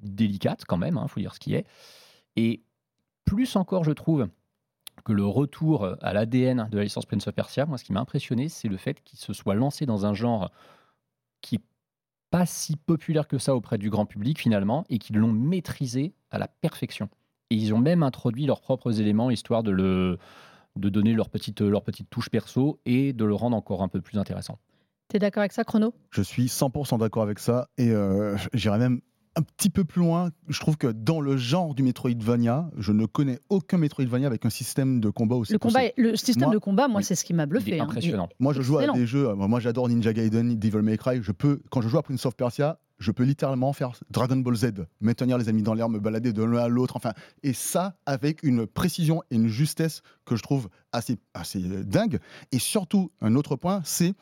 délicate 0.00 0.64
quand 0.64 0.78
même, 0.78 0.98
il 1.02 1.08
faut 1.08 1.20
dire 1.20 1.34
ce 1.34 1.40
qui 1.40 1.54
est. 1.54 1.66
Et 2.36 2.62
plus 3.24 3.56
encore, 3.56 3.84
je 3.84 3.92
trouve, 3.92 4.28
que 5.04 5.12
le 5.12 5.24
retour 5.24 5.96
à 6.00 6.12
l'ADN 6.12 6.68
de 6.70 6.76
la 6.76 6.84
licence 6.84 7.06
Prince 7.06 7.26
of 7.28 7.34
Persia, 7.34 7.66
moi, 7.66 7.78
ce 7.78 7.84
qui 7.84 7.92
m'a 7.92 8.00
impressionné, 8.00 8.48
c'est 8.48 8.68
le 8.68 8.76
fait 8.76 9.02
qu'il 9.04 9.18
se 9.18 9.32
soit 9.32 9.54
lancé 9.54 9.86
dans 9.86 10.06
un 10.06 10.14
genre 10.14 10.50
qui 11.42 11.56
est 11.56 11.64
pas 12.30 12.46
si 12.46 12.76
populaire 12.76 13.28
que 13.28 13.38
ça 13.38 13.54
auprès 13.54 13.78
du 13.78 13.88
grand 13.88 14.06
public 14.06 14.40
finalement, 14.40 14.84
et 14.88 14.98
qu'ils 14.98 15.16
l'ont 15.16 15.32
maîtrisé 15.32 16.14
à 16.30 16.38
la 16.38 16.48
perfection. 16.48 17.08
Et 17.50 17.54
ils 17.54 17.72
ont 17.72 17.78
même 17.78 18.02
introduit 18.02 18.46
leurs 18.46 18.60
propres 18.60 19.00
éléments, 19.00 19.30
histoire 19.30 19.62
de, 19.62 19.70
le, 19.70 20.18
de 20.74 20.88
donner 20.88 21.12
leur 21.12 21.30
petite, 21.30 21.60
leur 21.60 21.82
petite 21.82 22.10
touche 22.10 22.28
perso 22.28 22.80
et 22.84 23.12
de 23.12 23.24
le 23.24 23.34
rendre 23.34 23.56
encore 23.56 23.82
un 23.82 23.88
peu 23.88 24.00
plus 24.00 24.18
intéressant. 24.18 24.58
T'es 25.08 25.20
d'accord 25.20 25.42
avec 25.42 25.52
ça, 25.52 25.62
Chrono? 25.62 25.94
Je 26.10 26.22
suis 26.22 26.46
100% 26.46 26.98
d'accord 26.98 27.22
avec 27.22 27.38
ça 27.38 27.68
et 27.78 27.90
euh, 27.90 28.36
j'irais 28.54 28.78
même 28.78 29.00
un 29.36 29.42
petit 29.42 29.68
peu 29.70 29.84
plus 29.84 30.00
loin. 30.00 30.30
Je 30.48 30.58
trouve 30.60 30.76
que 30.76 30.86
dans 30.88 31.20
le 31.20 31.36
genre 31.36 31.74
du 31.74 31.82
Metroidvania, 31.82 32.70
je 32.78 32.92
ne 32.92 33.04
connais 33.06 33.38
aucun 33.50 33.76
Metroidvania 33.78 34.26
avec 34.26 34.46
un 34.46 34.50
système 34.50 35.00
de 35.00 35.10
combat 35.10 35.36
aussi 35.36 35.52
Le 35.52 35.58
combat, 35.58 35.84
est- 35.84 35.94
le 35.98 36.16
système 36.16 36.46
Moi- 36.46 36.54
de 36.54 36.58
combat, 36.58 36.88
moi, 36.88 36.98
Oui. 36.98 37.04
c'est 37.04 37.14
ce 37.14 37.24
qui 37.24 37.34
m'a 37.34 37.44
Il 37.44 37.48
bluffé. 37.50 37.78
hein. 37.78 37.84
impressionnant. 37.84 38.28
Moi, 38.40 38.52
je 38.54 38.62
joue 38.62 38.76
Excellent. 38.78 38.94
à 38.94 38.96
des 38.96 39.06
jeux. 39.06 39.28
euh, 39.28 39.34
Moi, 39.34 39.60
j'adore 39.60 39.88
Ninja 39.88 40.12
Gaiden, 40.12 40.56
Devil 40.58 40.78
May 40.82 40.96
Cry. 40.96 41.20
Je 41.22 41.32
peux, 41.32 41.60
quand 41.70 41.80
je 41.82 41.88
joue 41.88 41.98
à 41.98 42.02
Prince 42.02 42.24
of 42.24 42.34
Persia, 42.34 42.78
je 42.98 43.10
peux 43.12 43.24
littéralement 43.24 43.74
faire 43.74 43.92
Dragon 44.10 44.36
Ball 44.36 44.56
Z, 44.56 44.72
maintenir 45.00 45.36
les 45.36 45.50
ennemis 45.50 45.62
dans 45.62 45.74
l'air, 45.74 45.90
me 45.90 45.98
balader 45.98 46.32
de 46.32 46.42
l'un 46.42 46.58
à 46.64 46.68
l'autre. 46.68 46.96
Enfin, 46.96 47.12
et 47.42 47.52
ça 47.52 47.96
avec 48.06 48.42
une 48.42 48.66
précision 48.66 49.22
et 49.30 49.34
une 49.36 49.48
justesse 49.48 50.00
que 50.24 50.34
je 50.34 50.42
trouve 50.42 50.70
assez, 50.92 51.18
assez 51.34 51.62
euh, 51.62 51.84
dingue. 51.84 52.20
Et 52.52 52.58
surtout, 52.58 53.10
un 53.20 53.34
autre 53.34 53.54
point, 53.56 53.82
c'est 53.84 54.14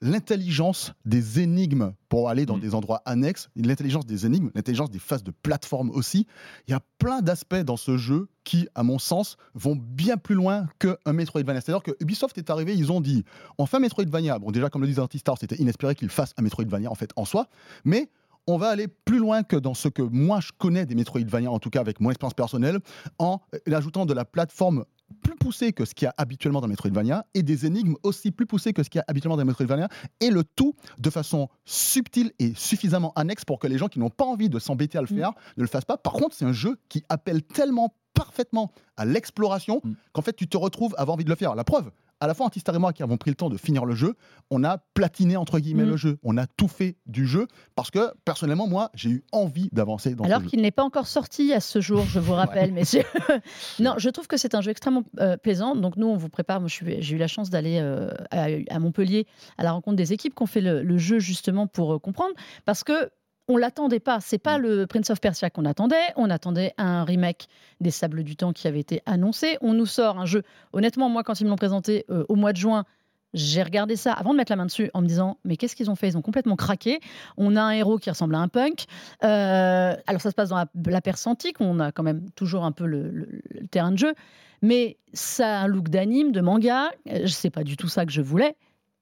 l'intelligence 0.00 0.92
des 1.04 1.40
énigmes 1.40 1.92
pour 2.08 2.28
aller 2.28 2.46
dans 2.46 2.56
Mm. 2.56 2.60
des 2.60 2.74
endroits 2.74 3.02
annexes, 3.06 3.48
l'intelligence 3.56 4.06
des 4.06 4.26
énigmes, 4.26 4.50
l'intelligence 4.54 4.90
des 4.90 4.98
phases 4.98 5.24
de 5.24 5.30
plateforme 5.30 5.90
aussi. 5.90 6.26
Il 6.68 6.72
y 6.72 6.74
a 6.74 6.80
plein 6.98 7.22
d'aspects 7.22 7.54
dans 7.56 7.76
ce 7.76 7.96
jeu 7.96 8.28
qui, 8.44 8.68
à 8.74 8.82
mon 8.82 8.98
sens, 8.98 9.36
vont 9.54 9.76
bien 9.76 10.16
plus 10.16 10.34
loin 10.34 10.66
qu'un 10.78 11.12
Metroidvania. 11.12 11.60
C'est-à-dire 11.60 11.82
que 11.82 11.92
Ubisoft 12.00 12.36
est 12.38 12.50
arrivé, 12.50 12.74
ils 12.74 12.92
ont 12.92 13.00
dit 13.00 13.24
on 13.58 13.66
fait 13.66 13.78
un 13.78 13.80
Metroidvania. 13.80 14.38
Bon, 14.38 14.50
déjà, 14.50 14.70
comme 14.70 14.82
le 14.82 14.88
disait 14.88 15.00
Antistar, 15.00 15.36
c'était 15.38 15.56
inespéré 15.56 15.94
qu'ils 15.94 16.10
fassent 16.10 16.34
un 16.36 16.42
Metroidvania 16.42 16.90
en 16.90 16.94
fait 16.94 17.10
en 17.16 17.24
soi, 17.24 17.48
mais 17.84 18.10
on 18.46 18.56
va 18.56 18.68
aller 18.68 18.88
plus 18.88 19.18
loin 19.18 19.42
que 19.42 19.56
dans 19.56 19.74
ce 19.74 19.88
que 19.88 20.02
moi 20.02 20.40
je 20.40 20.50
connais 20.56 20.86
des 20.86 20.94
Metroidvania, 20.94 21.50
en 21.50 21.58
tout 21.58 21.70
cas 21.70 21.80
avec 21.80 22.00
mon 22.00 22.10
expérience 22.10 22.34
personnelle, 22.34 22.78
en 23.18 23.40
euh, 23.54 23.74
ajoutant 23.76 24.06
de 24.06 24.14
la 24.14 24.24
plateforme 24.24 24.84
plus 25.22 25.36
poussée 25.36 25.72
que 25.72 25.84
ce 25.84 25.94
qu'il 25.94 26.06
y 26.06 26.08
a 26.08 26.14
habituellement 26.16 26.60
dans 26.60 26.68
Metroidvania 26.68 27.26
et 27.34 27.42
des 27.42 27.66
énigmes 27.66 27.94
aussi 28.02 28.30
plus 28.30 28.46
poussées 28.46 28.72
que 28.72 28.82
ce 28.82 28.90
qu'il 28.90 28.98
y 28.98 29.02
a 29.02 29.04
habituellement 29.08 29.36
dans 29.36 29.44
Metroidvania 29.44 29.88
et 30.20 30.30
le 30.30 30.44
tout 30.44 30.74
de 30.98 31.10
façon 31.10 31.48
subtile 31.64 32.32
et 32.38 32.54
suffisamment 32.54 33.12
annexe 33.16 33.44
pour 33.44 33.58
que 33.58 33.66
les 33.66 33.78
gens 33.78 33.88
qui 33.88 33.98
n'ont 33.98 34.10
pas 34.10 34.24
envie 34.24 34.48
de 34.48 34.58
s'embêter 34.58 34.98
à 34.98 35.02
le 35.02 35.06
Mm. 35.10 35.16
faire 35.18 35.32
ne 35.56 35.62
le 35.62 35.68
fassent 35.68 35.84
pas. 35.84 35.96
Par 35.96 36.12
contre, 36.12 36.34
c'est 36.34 36.44
un 36.44 36.52
jeu 36.52 36.78
qui 36.88 37.02
appelle 37.08 37.42
tellement 37.42 37.94
parfaitement 38.14 38.72
à 38.96 39.04
l'exploration 39.04 39.80
Mm. 39.84 39.92
qu'en 40.12 40.22
fait 40.22 40.34
tu 40.34 40.46
te 40.48 40.56
retrouves 40.56 40.94
à 40.96 41.00
avoir 41.02 41.14
envie 41.14 41.24
de 41.24 41.30
le 41.30 41.36
faire. 41.36 41.54
La 41.54 41.64
preuve, 41.64 41.90
à 42.20 42.26
la 42.26 42.34
fois 42.34 42.46
Antistar 42.46 42.74
et 42.74 42.78
moi 42.78 42.92
qui 42.92 43.02
avons 43.02 43.16
pris 43.16 43.30
le 43.30 43.34
temps 43.34 43.48
de 43.48 43.56
finir 43.56 43.84
le 43.84 43.94
jeu, 43.94 44.14
on 44.50 44.62
a 44.64 44.78
platiné 44.94 45.36
entre 45.36 45.58
guillemets 45.58 45.84
Mm. 45.84 45.90
le 45.90 45.96
jeu, 45.96 46.18
on 46.22 46.36
a 46.36 46.46
tout 46.46 46.68
fait 46.68 46.96
du 47.06 47.26
jeu 47.26 47.46
parce 47.74 47.90
que 47.90 48.12
personnellement 48.24 48.66
moi 48.68 48.90
j'ai 48.94 49.10
eu 49.10 49.24
envie 49.32 49.68
d'avancer 49.72 50.14
dans 50.14 50.24
Alors 50.24 50.42
qu'il 50.44 50.60
n'est 50.60 50.70
pas 50.70 50.84
encore 50.84 51.06
sorti 51.06 51.52
à 51.52 51.60
ce 51.60 51.80
jour, 51.80 52.04
je 52.04 52.18
vous 52.20 52.32
rappelle, 52.34 52.72
messieurs. 52.72 53.04
non, 53.80 53.94
je 53.98 54.08
trouve 54.10 54.26
que 54.26 54.36
c'est 54.36 54.54
un 54.54 54.60
jeu 54.60 54.70
extrêmement 54.70 55.04
euh, 55.20 55.36
plaisant. 55.36 55.74
Donc 55.76 55.96
nous, 55.96 56.06
on 56.06 56.16
vous 56.16 56.28
prépare. 56.28 56.60
Moi, 56.60 56.68
j'ai 56.68 57.14
eu 57.14 57.18
la 57.18 57.28
chance 57.28 57.50
d'aller 57.50 57.78
euh, 57.80 58.10
à, 58.30 58.46
à 58.68 58.78
Montpellier 58.78 59.26
à 59.58 59.62
la 59.62 59.72
rencontre 59.72 59.96
des 59.96 60.12
équipes 60.12 60.34
qui 60.34 60.42
ont 60.42 60.46
fait 60.46 60.60
le, 60.60 60.82
le 60.82 60.98
jeu 60.98 61.18
justement 61.18 61.66
pour 61.66 61.94
euh, 61.94 61.98
comprendre, 61.98 62.34
parce 62.64 62.84
que 62.84 63.10
on 63.50 63.56
l'attendait 63.56 64.00
pas. 64.00 64.20
C'est 64.20 64.38
pas 64.38 64.56
le 64.58 64.86
Prince 64.86 65.10
of 65.10 65.20
Persia 65.20 65.50
qu'on 65.50 65.64
attendait. 65.64 65.96
On 66.16 66.30
attendait 66.30 66.72
un 66.78 67.04
remake 67.04 67.48
des 67.80 67.90
Sables 67.90 68.22
du 68.22 68.36
Temps 68.36 68.52
qui 68.52 68.68
avait 68.68 68.80
été 68.80 69.02
annoncé. 69.06 69.58
On 69.60 69.74
nous 69.74 69.86
sort 69.86 70.18
un 70.18 70.26
jeu. 70.26 70.42
Honnêtement, 70.72 71.08
moi, 71.08 71.22
quand 71.24 71.40
ils 71.40 71.44
me 71.44 71.50
l'ont 71.50 71.56
présenté 71.56 72.04
euh, 72.10 72.24
au 72.28 72.36
mois 72.36 72.52
de 72.52 72.58
juin. 72.58 72.84
J'ai 73.32 73.62
regardé 73.62 73.94
ça 73.94 74.12
avant 74.12 74.32
de 74.32 74.36
mettre 74.38 74.50
la 74.50 74.56
main 74.56 74.66
dessus 74.66 74.90
en 74.92 75.02
me 75.02 75.06
disant 75.06 75.38
mais 75.44 75.56
qu'est-ce 75.56 75.76
qu'ils 75.76 75.88
ont 75.88 75.94
fait? 75.94 76.08
Ils 76.08 76.18
ont 76.18 76.22
complètement 76.22 76.56
craqué. 76.56 76.98
On 77.36 77.54
a 77.54 77.62
un 77.62 77.70
héros 77.70 77.98
qui 77.98 78.10
ressemble 78.10 78.34
à 78.34 78.38
un 78.38 78.48
punk. 78.48 78.86
Euh, 79.22 79.94
alors 80.08 80.20
ça 80.20 80.30
se 80.30 80.34
passe 80.34 80.48
dans 80.48 80.56
la, 80.56 80.66
la 80.86 81.00
Perse 81.00 81.24
antique, 81.28 81.60
on 81.60 81.78
a 81.78 81.92
quand 81.92 82.02
même 82.02 82.28
toujours 82.32 82.64
un 82.64 82.72
peu 82.72 82.86
le, 82.86 83.08
le- 83.08 83.28
le 83.50 83.66
terrain 83.68 83.92
de 83.92 83.98
jeu, 83.98 84.14
mais 84.62 84.96
ça 85.12 85.60
a 85.60 85.62
un 85.62 85.66
look 85.68 85.90
d'anime, 85.90 86.32
de 86.32 86.40
manga, 86.40 86.90
euh, 87.08 87.28
c'est 87.28 87.50
pas 87.50 87.62
du 87.62 87.76
tout 87.76 87.86
ça 87.88 88.04
que 88.04 88.10
je 88.10 88.20
voulais. 88.20 88.56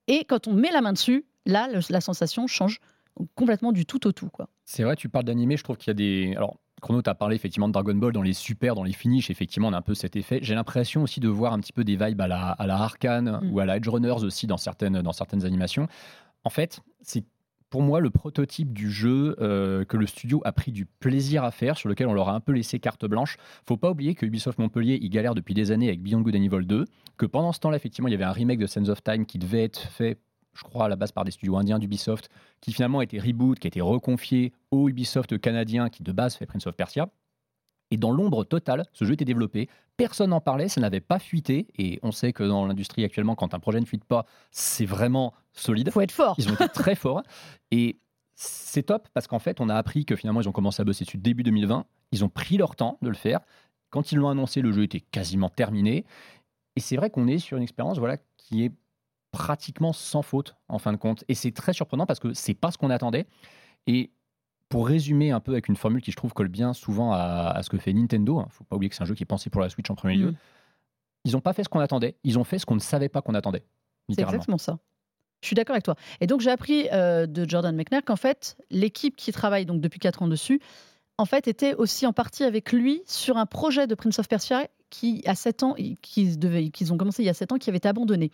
Et 0.07 0.25
quand 0.25 0.47
on 0.47 0.53
met 0.53 0.69
la 0.71 0.81
main 0.81 0.93
dessus, 0.93 1.25
là, 1.47 1.67
le- 1.67 1.79
la 1.89 1.99
sensation 1.99 2.45
change 2.45 2.81
complètement 3.35 3.71
du 3.71 3.85
tout 3.85 4.05
au 4.07 4.11
tout. 4.11 4.29
Quoi. 4.29 4.49
C'est 4.65 4.83
vrai, 4.83 4.95
tu 4.95 5.09
parles 5.09 5.25
d'animé, 5.25 5.57
je 5.57 5.63
trouve 5.63 5.77
qu'il 5.77 5.87
y 5.87 5.91
a 5.91 5.93
des. 5.95 6.33
Alors, 6.35 6.57
Chrono, 6.81 7.01
tu 7.01 7.09
as 7.09 7.15
parlé 7.15 7.35
effectivement 7.35 7.67
de 7.67 7.73
Dragon 7.73 7.95
Ball 7.95 8.13
dans 8.13 8.21
les 8.21 8.33
super, 8.33 8.75
dans 8.75 8.83
les 8.83 8.93
finishes, 8.93 9.29
effectivement, 9.29 9.67
on 9.67 9.73
a 9.73 9.77
un 9.77 9.81
peu 9.81 9.95
cet 9.95 10.15
effet. 10.15 10.39
J'ai 10.41 10.55
l'impression 10.55 11.03
aussi 11.03 11.19
de 11.19 11.27
voir 11.27 11.51
un 11.53 11.59
petit 11.59 11.73
peu 11.73 11.83
des 11.83 11.97
vibes 11.97 12.21
à 12.21 12.27
la, 12.27 12.51
à 12.51 12.67
la 12.67 12.77
Arcane 12.77 13.39
Mm. 13.41 13.51
ou 13.51 13.59
à 13.59 13.65
la 13.65 13.77
Edge 13.77 13.87
Runners 13.87 14.23
aussi 14.23 14.47
dans 14.47 14.57
certaines, 14.57 15.01
dans 15.01 15.11
certaines 15.11 15.45
animations. 15.45 15.87
En 16.43 16.49
fait, 16.49 16.79
c'est 17.01 17.25
pour 17.69 17.81
moi 17.81 17.99
le 17.99 18.09
prototype 18.09 18.73
du 18.73 18.89
jeu 18.89 19.35
euh, 19.41 19.85
que 19.85 19.95
le 19.97 20.07
studio 20.07 20.41
a 20.43 20.51
pris 20.51 20.71
du 20.71 20.85
plaisir 20.85 21.43
à 21.43 21.51
faire, 21.51 21.77
sur 21.77 21.87
lequel 21.89 22.07
on 22.07 22.13
leur 22.13 22.29
a 22.29 22.33
un 22.33 22.39
peu 22.39 22.51
laissé 22.51 22.79
carte 22.79 23.05
blanche. 23.05 23.37
Faut 23.67 23.77
pas 23.77 23.91
oublier 23.91 24.15
que 24.15 24.25
Ubisoft 24.25 24.57
Montpellier, 24.57 24.97
il 25.01 25.09
galère 25.09 25.35
depuis 25.35 25.53
des 25.53 25.71
années 25.71 25.87
avec 25.87 26.01
Beyond 26.01 26.21
Good 26.21 26.35
and 26.35 26.43
Evil 26.43 26.65
2, 26.65 26.85
que 27.17 27.25
pendant 27.25 27.51
ce 27.51 27.59
temps-là, 27.59 27.77
effectivement, 27.77 28.07
il 28.07 28.11
y 28.11 28.15
avait 28.15 28.23
un 28.23 28.31
remake 28.31 28.59
de 28.59 28.65
Sense 28.65 28.89
of 28.89 29.03
Time 29.03 29.25
qui 29.25 29.37
devait 29.37 29.63
être 29.63 29.81
fait, 29.91 30.17
je 30.59 30.63
crois, 30.63 30.85
à 30.85 30.87
la 30.89 30.95
base 30.95 31.11
par 31.11 31.23
des 31.23 31.31
studios 31.31 31.57
indiens 31.57 31.79
d'Ubisoft, 31.79 32.29
qui 32.61 32.73
finalement 32.73 32.99
a 32.99 33.03
été 33.03 33.19
reboot, 33.19 33.57
qui 33.59 33.67
a 33.67 33.69
été 33.69 33.81
reconfié 33.81 34.53
au 34.71 34.89
Ubisoft 34.89 35.39
canadien 35.39 35.89
qui 35.89 36.03
de 36.03 36.11
base 36.11 36.35
fait 36.35 36.45
Prince 36.45 36.67
of 36.67 36.75
Persia. 36.75 37.09
Et 37.91 37.97
dans 37.97 38.11
l'ombre 38.11 38.43
totale, 38.43 38.85
ce 38.93 39.05
jeu 39.05 39.13
était 39.13 39.25
développé, 39.25 39.67
personne 39.97 40.29
n'en 40.29 40.41
parlait, 40.41 40.67
ça 40.67 40.79
n'avait 40.79 40.99
pas 40.99 41.17
fuité, 41.17 41.67
et 41.77 41.99
on 42.03 42.11
sait 42.11 42.33
que 42.33 42.43
dans 42.43 42.67
l'industrie 42.67 43.03
actuellement, 43.03 43.35
quand 43.35 43.53
un 43.53 43.59
projet 43.59 43.79
ne 43.79 43.85
fuite 43.85 44.05
pas, 44.05 44.25
c'est 44.51 44.85
vraiment 44.85 45.33
solide. 45.53 45.87
Il 45.87 45.93
faut 45.93 46.01
être 46.01 46.11
fort. 46.11 46.35
Ils 46.37 46.49
ont 46.49 46.53
été 46.53 46.69
très 46.69 46.95
forts. 47.03 47.23
Et 47.71 47.99
c'est 48.35 48.83
top 48.83 49.07
parce 49.13 49.27
qu'en 49.27 49.39
fait, 49.39 49.59
on 49.59 49.69
a 49.69 49.75
appris 49.75 50.05
que 50.05 50.15
finalement, 50.15 50.41
ils 50.41 50.47
ont 50.47 50.53
commencé 50.53 50.81
à 50.81 50.85
bosser 50.85 51.03
dessus 51.03 51.17
début 51.17 51.43
2020. 51.43 51.85
Ils 52.11 52.23
ont 52.23 52.29
pris 52.29 52.57
leur 52.57 52.75
temps 52.75 52.97
de 53.01 53.09
le 53.09 53.15
faire. 53.15 53.39
Quand 53.89 54.11
ils 54.11 54.17
l'ont 54.17 54.29
annoncé, 54.29 54.61
le 54.61 54.71
jeu 54.71 54.83
était 54.83 54.99
quasiment 54.99 55.49
terminé. 55.49 56.05
Et 56.75 56.79
c'est 56.79 56.95
vrai 56.95 57.09
qu'on 57.09 57.27
est 57.27 57.39
sur 57.39 57.57
une 57.57 57.63
expérience 57.63 57.97
voilà, 57.97 58.17
qui 58.37 58.63
est 58.63 58.71
pratiquement 59.31 59.93
sans 59.93 60.21
faute 60.21 60.55
en 60.67 60.79
fin 60.79 60.91
de 60.91 60.97
compte. 60.97 61.23
Et 61.27 61.35
c'est 61.35 61.51
très 61.51 61.73
surprenant 61.73 62.05
parce 62.05 62.19
que 62.19 62.33
c'est 62.33 62.53
pas 62.53 62.71
ce 62.71 62.77
qu'on 62.77 62.89
attendait. 62.89 63.25
Et 63.87 64.11
pour 64.69 64.87
résumer 64.87 65.31
un 65.31 65.39
peu 65.39 65.51
avec 65.53 65.67
une 65.67 65.75
formule 65.75 66.01
qui, 66.01 66.11
je 66.11 66.15
trouve, 66.17 66.33
colle 66.33 66.47
bien 66.47 66.73
souvent 66.73 67.11
à, 67.11 67.51
à 67.55 67.63
ce 67.63 67.69
que 67.69 67.77
fait 67.77 67.93
Nintendo, 67.93 68.43
il 68.45 68.51
faut 68.51 68.63
pas 68.63 68.75
oublier 68.75 68.89
que 68.89 68.95
c'est 68.95 69.03
un 69.03 69.05
jeu 69.07 69.15
qui 69.15 69.23
est 69.23 69.25
pensé 69.25 69.49
pour 69.49 69.61
la 69.61 69.69
Switch 69.69 69.89
en 69.89 69.95
premier 69.95 70.15
lieu, 70.15 70.31
Mm. 70.31 70.35
ils 71.25 71.31
n'ont 71.33 71.41
pas 71.41 71.53
fait 71.53 71.63
ce 71.63 71.69
qu'on 71.69 71.79
attendait, 71.79 72.15
ils 72.23 72.37
ont 72.37 72.43
fait 72.43 72.59
ce 72.59 72.65
qu'on 72.65 72.75
ne 72.75 72.79
savait 72.79 73.09
pas 73.09 73.21
qu'on 73.21 73.33
attendait. 73.33 73.63
C'est 74.09 74.21
exactement 74.21 74.57
ça. 74.57 74.79
Je 75.41 75.47
suis 75.47 75.55
d'accord 75.55 75.73
avec 75.73 75.85
toi. 75.85 75.95
Et 76.19 76.27
donc 76.27 76.41
j'ai 76.41 76.51
appris 76.51 76.89
euh, 76.91 77.25
de 77.25 77.47
Jordan 77.49 77.75
McNair 77.75 78.03
qu'en 78.03 78.15
fait, 78.15 78.57
l'équipe 78.69 79.15
qui 79.15 79.31
travaille 79.31 79.65
donc 79.65 79.79
depuis 79.81 79.99
4 79.99 80.21
ans 80.23 80.27
dessus, 80.27 80.59
en 81.17 81.25
fait, 81.25 81.47
était 81.47 81.73
aussi 81.75 82.05
en 82.05 82.13
partie 82.13 82.43
avec 82.43 82.71
lui 82.71 83.01
sur 83.05 83.37
un 83.37 83.45
projet 83.45 83.87
de 83.87 83.95
Prince 83.95 84.19
of 84.19 84.27
Persia 84.27 84.67
qui, 84.89 85.21
à 85.25 85.35
7 85.35 85.63
ans, 85.63 85.75
ont 85.75 86.97
commencé 86.97 87.23
il 87.23 87.25
y 87.25 87.29
a 87.29 87.33
7 87.33 87.51
ans, 87.51 87.57
qui 87.57 87.69
avait 87.69 87.77
été 87.77 87.87
abandonné. 87.87 88.31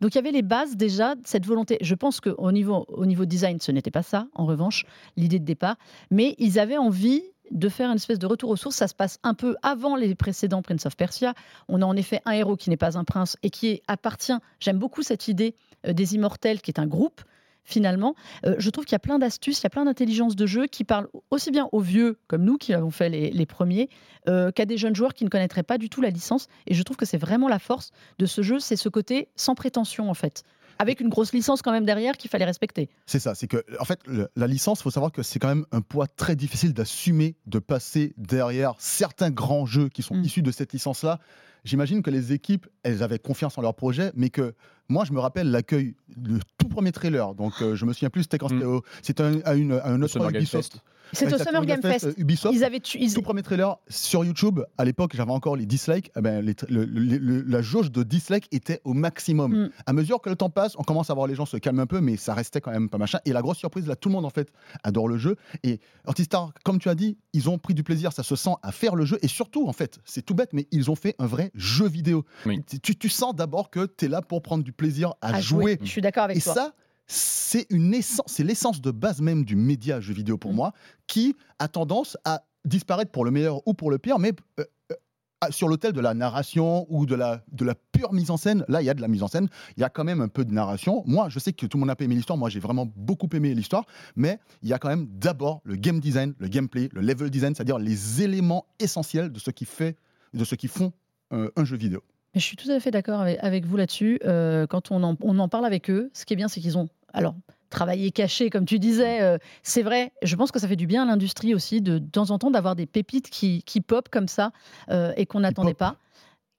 Donc 0.00 0.14
il 0.14 0.16
y 0.16 0.18
avait 0.18 0.32
les 0.32 0.42
bases 0.42 0.76
déjà 0.76 1.14
cette 1.24 1.46
volonté. 1.46 1.78
Je 1.80 1.94
pense 1.94 2.20
qu'au 2.20 2.52
niveau, 2.52 2.84
au 2.88 3.06
niveau 3.06 3.24
design, 3.24 3.60
ce 3.60 3.72
n'était 3.72 3.90
pas 3.90 4.02
ça, 4.02 4.26
en 4.34 4.46
revanche, 4.46 4.84
l'idée 5.16 5.38
de 5.38 5.44
départ. 5.44 5.76
Mais 6.10 6.34
ils 6.38 6.58
avaient 6.58 6.78
envie 6.78 7.22
de 7.50 7.68
faire 7.68 7.90
une 7.90 7.96
espèce 7.96 8.18
de 8.18 8.26
retour 8.26 8.50
aux 8.50 8.56
sources. 8.56 8.76
Ça 8.76 8.88
se 8.88 8.94
passe 8.94 9.18
un 9.22 9.34
peu 9.34 9.56
avant 9.62 9.96
les 9.96 10.14
précédents 10.14 10.62
Prince 10.62 10.86
of 10.86 10.96
Persia. 10.96 11.34
On 11.68 11.82
a 11.82 11.86
en 11.86 11.96
effet 11.96 12.20
un 12.24 12.32
héros 12.32 12.56
qui 12.56 12.70
n'est 12.70 12.76
pas 12.76 12.98
un 12.98 13.04
prince 13.04 13.36
et 13.42 13.50
qui 13.50 13.82
appartient. 13.86 14.36
J'aime 14.60 14.78
beaucoup 14.78 15.02
cette 15.02 15.28
idée 15.28 15.54
euh, 15.86 15.92
des 15.92 16.14
immortels, 16.14 16.60
qui 16.60 16.70
est 16.70 16.80
un 16.80 16.86
groupe. 16.86 17.22
Finalement. 17.66 18.14
Euh, 18.46 18.54
je 18.58 18.70
trouve 18.70 18.84
qu'il 18.86 18.94
y 18.94 18.96
a 18.96 19.00
plein 19.00 19.18
d'astuces, 19.18 19.60
il 19.60 19.64
y 19.64 19.66
a 19.66 19.70
plein 19.70 19.84
d'intelligence 19.84 20.34
de 20.36 20.46
jeu 20.46 20.66
qui 20.66 20.84
parlent 20.84 21.08
aussi 21.30 21.50
bien 21.50 21.68
aux 21.72 21.80
vieux 21.80 22.18
comme 22.28 22.44
nous 22.44 22.56
qui 22.56 22.72
avons 22.72 22.90
fait 22.90 23.10
les, 23.10 23.30
les 23.30 23.46
premiers, 23.46 23.90
euh, 24.28 24.50
qu'à 24.50 24.64
des 24.64 24.78
jeunes 24.78 24.96
joueurs 24.96 25.12
qui 25.12 25.24
ne 25.24 25.28
connaîtraient 25.28 25.62
pas 25.62 25.76
du 25.76 25.90
tout 25.90 26.00
la 26.00 26.10
licence. 26.10 26.46
Et 26.66 26.72
je 26.74 26.82
trouve 26.82 26.96
que 26.96 27.04
c'est 27.06 27.18
vraiment 27.18 27.48
la 27.48 27.58
force 27.58 27.90
de 28.18 28.24
ce 28.26 28.40
jeu, 28.40 28.58
c'est 28.60 28.76
ce 28.76 28.88
côté 28.88 29.28
sans 29.36 29.54
prétention 29.54 30.08
en 30.08 30.14
fait. 30.14 30.42
Avec 30.78 31.00
une 31.00 31.08
grosse 31.08 31.32
licence 31.32 31.62
quand 31.62 31.72
même 31.72 31.86
derrière 31.86 32.18
qu'il 32.18 32.28
fallait 32.30 32.44
respecter. 32.44 32.90
C'est 33.06 33.18
ça, 33.18 33.34
c'est 33.34 33.46
que 33.46 33.64
en 33.80 33.84
fait 33.86 33.98
le- 34.06 34.28
la 34.36 34.46
licence, 34.46 34.82
faut 34.82 34.90
savoir 34.90 35.10
que 35.10 35.22
c'est 35.22 35.38
quand 35.38 35.48
même 35.48 35.64
un 35.72 35.80
poids 35.80 36.06
très 36.06 36.36
difficile 36.36 36.74
d'assumer 36.74 37.34
de 37.46 37.58
passer 37.58 38.12
derrière 38.18 38.74
certains 38.78 39.30
grands 39.30 39.64
jeux 39.64 39.88
qui 39.88 40.02
sont 40.02 40.14
Mm. 40.16 40.24
issus 40.24 40.42
de 40.42 40.50
cette 40.50 40.72
licence-là. 40.74 41.18
J'imagine 41.66 42.02
que 42.02 42.10
les 42.10 42.32
équipes, 42.32 42.66
elles 42.84 43.02
avaient 43.02 43.18
confiance 43.18 43.58
en 43.58 43.62
leur 43.62 43.74
projet, 43.74 44.12
mais 44.14 44.30
que 44.30 44.54
moi, 44.88 45.04
je 45.04 45.12
me 45.12 45.18
rappelle 45.20 45.50
l'accueil, 45.50 45.94
le 46.16 46.38
tout 46.58 46.68
premier 46.68 46.92
trailer. 46.92 47.34
Donc, 47.34 47.52
euh, 47.60 47.74
je 47.74 47.84
me 47.84 47.92
souviens 47.92 48.08
plus, 48.10 48.22
c'était 48.22 48.38
quand 48.38 48.46
Mm. 48.50 48.54
c'était 48.54 48.64
au- 48.66 48.82
c'était 49.02 49.22
un, 49.22 49.40
à 49.44 49.54
une, 49.54 49.72
à 49.72 49.88
un 49.88 50.00
autre 50.00 50.16
Ubisoft. 50.30 50.74
Fest. 50.74 50.82
C'est 51.12 51.24
au 51.24 51.28
Exactement, 51.28 51.60
Summer 51.62 51.66
Game 51.80 51.82
Fest. 51.92 52.04
euh, 52.06 52.12
Ubisoft. 52.16 52.54
Ils 52.56 52.64
avaient 52.64 52.80
tu- 52.80 52.98
ils- 52.98 53.12
Tout 53.14 53.22
premier 53.22 53.42
trailer 53.42 53.76
sur 53.88 54.24
YouTube, 54.24 54.60
à 54.78 54.84
l'époque 54.84 55.12
j'avais 55.14 55.30
encore 55.32 55.56
les 55.56 55.66
dislikes, 55.66 56.10
eh 56.16 56.20
ben, 56.20 56.44
les 56.44 56.54
tra- 56.54 56.66
le- 56.68 56.84
le- 56.84 57.18
le- 57.18 57.42
la 57.42 57.62
jauge 57.62 57.90
de 57.92 58.02
dislikes 58.02 58.48
était 58.52 58.80
au 58.84 58.92
maximum. 58.92 59.52
Mm. 59.66 59.70
À 59.86 59.92
mesure 59.92 60.20
que 60.20 60.28
le 60.30 60.36
temps 60.36 60.50
passe, 60.50 60.74
on 60.78 60.82
commence 60.82 61.10
à 61.10 61.14
voir 61.14 61.26
les 61.26 61.34
gens 61.34 61.46
se 61.46 61.56
calmer 61.56 61.82
un 61.82 61.86
peu, 61.86 62.00
mais 62.00 62.16
ça 62.16 62.34
restait 62.34 62.60
quand 62.60 62.70
même 62.72 62.88
pas 62.88 62.98
machin. 62.98 63.18
Et 63.24 63.32
la 63.32 63.42
grosse 63.42 63.58
surprise, 63.58 63.86
là, 63.86 63.96
tout 63.96 64.08
le 64.08 64.14
monde 64.14 64.24
en 64.26 64.30
fait 64.30 64.48
adore 64.82 65.08
le 65.08 65.16
jeu. 65.18 65.36
Et 65.62 65.80
Antistar, 66.06 66.52
comme 66.64 66.78
tu 66.78 66.88
as 66.88 66.94
dit, 66.94 67.18
ils 67.32 67.48
ont 67.48 67.58
pris 67.58 67.74
du 67.74 67.82
plaisir, 67.82 68.12
ça 68.12 68.22
se 68.22 68.36
sent 68.36 68.54
à 68.62 68.72
faire 68.72 68.94
le 68.96 69.04
jeu. 69.04 69.18
Et 69.22 69.28
surtout, 69.28 69.66
en 69.68 69.72
fait, 69.72 69.98
c'est 70.04 70.22
tout 70.22 70.34
bête, 70.34 70.52
mais 70.52 70.66
ils 70.72 70.90
ont 70.90 70.96
fait 70.96 71.14
un 71.18 71.26
vrai 71.26 71.50
jeu 71.54 71.88
vidéo. 71.88 72.24
Oui. 72.46 72.62
Tu, 72.82 72.96
tu 72.96 73.08
sens 73.08 73.34
d'abord 73.34 73.70
que 73.70 73.86
tu 73.86 74.06
es 74.06 74.08
là 74.08 74.22
pour 74.22 74.42
prendre 74.42 74.64
du 74.64 74.72
plaisir 74.72 75.14
à, 75.20 75.34
à 75.36 75.40
jouer. 75.40 75.78
Je 75.82 75.88
suis 75.88 76.00
d'accord 76.00 76.24
avec 76.24 76.36
Et 76.38 76.40
toi. 76.40 76.54
ça, 76.54 76.74
c'est 77.06 77.66
une 77.70 77.94
essence, 77.94 78.26
c'est 78.26 78.44
l'essence 78.44 78.80
de 78.80 78.90
base 78.90 79.20
même 79.20 79.44
du 79.44 79.56
média 79.56 80.00
jeu 80.00 80.14
vidéo 80.14 80.38
pour 80.38 80.52
Mm. 80.52 80.56
moi, 80.56 80.72
qui 81.06 81.36
a 81.58 81.68
tendance 81.68 82.16
à 82.24 82.44
disparaître 82.64 83.12
pour 83.12 83.24
le 83.24 83.30
meilleur 83.30 83.66
ou 83.66 83.74
pour 83.74 83.90
le 83.90 83.98
pire, 83.98 84.18
mais 84.18 84.32
euh, 84.58 84.64
euh, 84.92 85.50
sur 85.50 85.68
l'autel 85.68 85.92
de 85.92 86.00
la 86.00 86.14
narration 86.14 86.86
ou 86.88 87.06
de 87.06 87.14
la, 87.14 87.44
de 87.52 87.64
la 87.64 87.74
pure 87.92 88.12
mise 88.12 88.30
en 88.30 88.36
scène, 88.36 88.64
là 88.68 88.82
il 88.82 88.86
y 88.86 88.90
a 88.90 88.94
de 88.94 89.00
la 89.00 89.08
mise 89.08 89.22
en 89.22 89.28
scène, 89.28 89.48
il 89.76 89.80
y 89.80 89.84
a 89.84 89.88
quand 89.88 90.02
même 90.04 90.20
un 90.20 90.28
peu 90.28 90.44
de 90.44 90.52
narration. 90.52 91.04
Moi, 91.06 91.28
je 91.28 91.38
sais 91.38 91.52
que 91.52 91.66
tout 91.66 91.76
le 91.76 91.80
monde 91.80 91.90
a 91.90 92.02
aimé 92.02 92.14
l'histoire, 92.14 92.36
moi 92.36 92.48
j'ai 92.48 92.60
vraiment 92.60 92.90
beaucoup 92.96 93.28
aimé 93.34 93.54
l'histoire, 93.54 93.84
mais 94.16 94.38
il 94.62 94.68
y 94.68 94.72
a 94.72 94.78
quand 94.78 94.88
même 94.88 95.06
d'abord 95.06 95.60
le 95.64 95.76
game 95.76 96.00
design, 96.00 96.34
le 96.38 96.48
gameplay, 96.48 96.88
le 96.92 97.02
level 97.02 97.30
design, 97.30 97.54
c'est-à-dire 97.54 97.78
les 97.78 98.22
éléments 98.22 98.66
essentiels 98.80 99.30
de 99.30 99.38
ce 99.38 99.50
qui 99.50 99.64
fait, 99.64 99.96
de 100.34 100.44
ce 100.44 100.54
qui 100.54 100.68
font 100.68 100.92
euh, 101.32 101.50
un 101.56 101.64
jeu 101.64 101.76
vidéo. 101.76 102.02
Je 102.36 102.40
suis 102.44 102.56
tout 102.56 102.70
à 102.70 102.78
fait 102.80 102.90
d'accord 102.90 103.20
avec, 103.20 103.64
vous 103.66 103.76
là-dessus. 103.76 104.20
Euh, 104.24 104.66
quand 104.66 104.90
on 104.90 105.02
en, 105.02 105.16
on 105.22 105.38
en 105.38 105.48
parle 105.48 105.64
avec 105.66 105.90
eux, 105.90 106.10
ce 106.12 106.24
qui 106.24 106.34
est 106.34 106.36
bien, 106.36 106.48
c'est 106.48 106.60
qu'ils 106.60 106.76
ont 106.78 106.88
alors 107.12 107.34
travaillé 107.70 108.10
caché, 108.12 108.50
comme 108.50 108.64
tu 108.66 108.78
disais. 108.78 109.22
euh, 109.22 109.38
c'est 109.62 109.82
vrai. 109.82 110.12
Je 110.22 110.36
pense 110.36 110.52
que 110.52 110.58
ça 110.60 110.68
fait 110.68 110.76
du 110.76 110.86
bien 110.86 111.02
à 111.02 111.06
l'industrie 111.06 111.54
aussi 111.54 111.80
de, 111.80 111.98
de 111.98 112.06
temps 112.10 112.30
en 112.30 112.38
temps 112.38 112.50
d'avoir 112.50 112.76
des 112.76 112.86
pépites 112.86 113.30
qui, 113.30 113.62
qui 113.64 113.80
pop 113.80 114.08
comme 114.10 114.28
ça 114.28 114.52
euh, 114.90 115.12
et 115.16 115.26
qu'on 115.26 115.40
n'attendait 115.40 115.74
pas. 115.74 115.96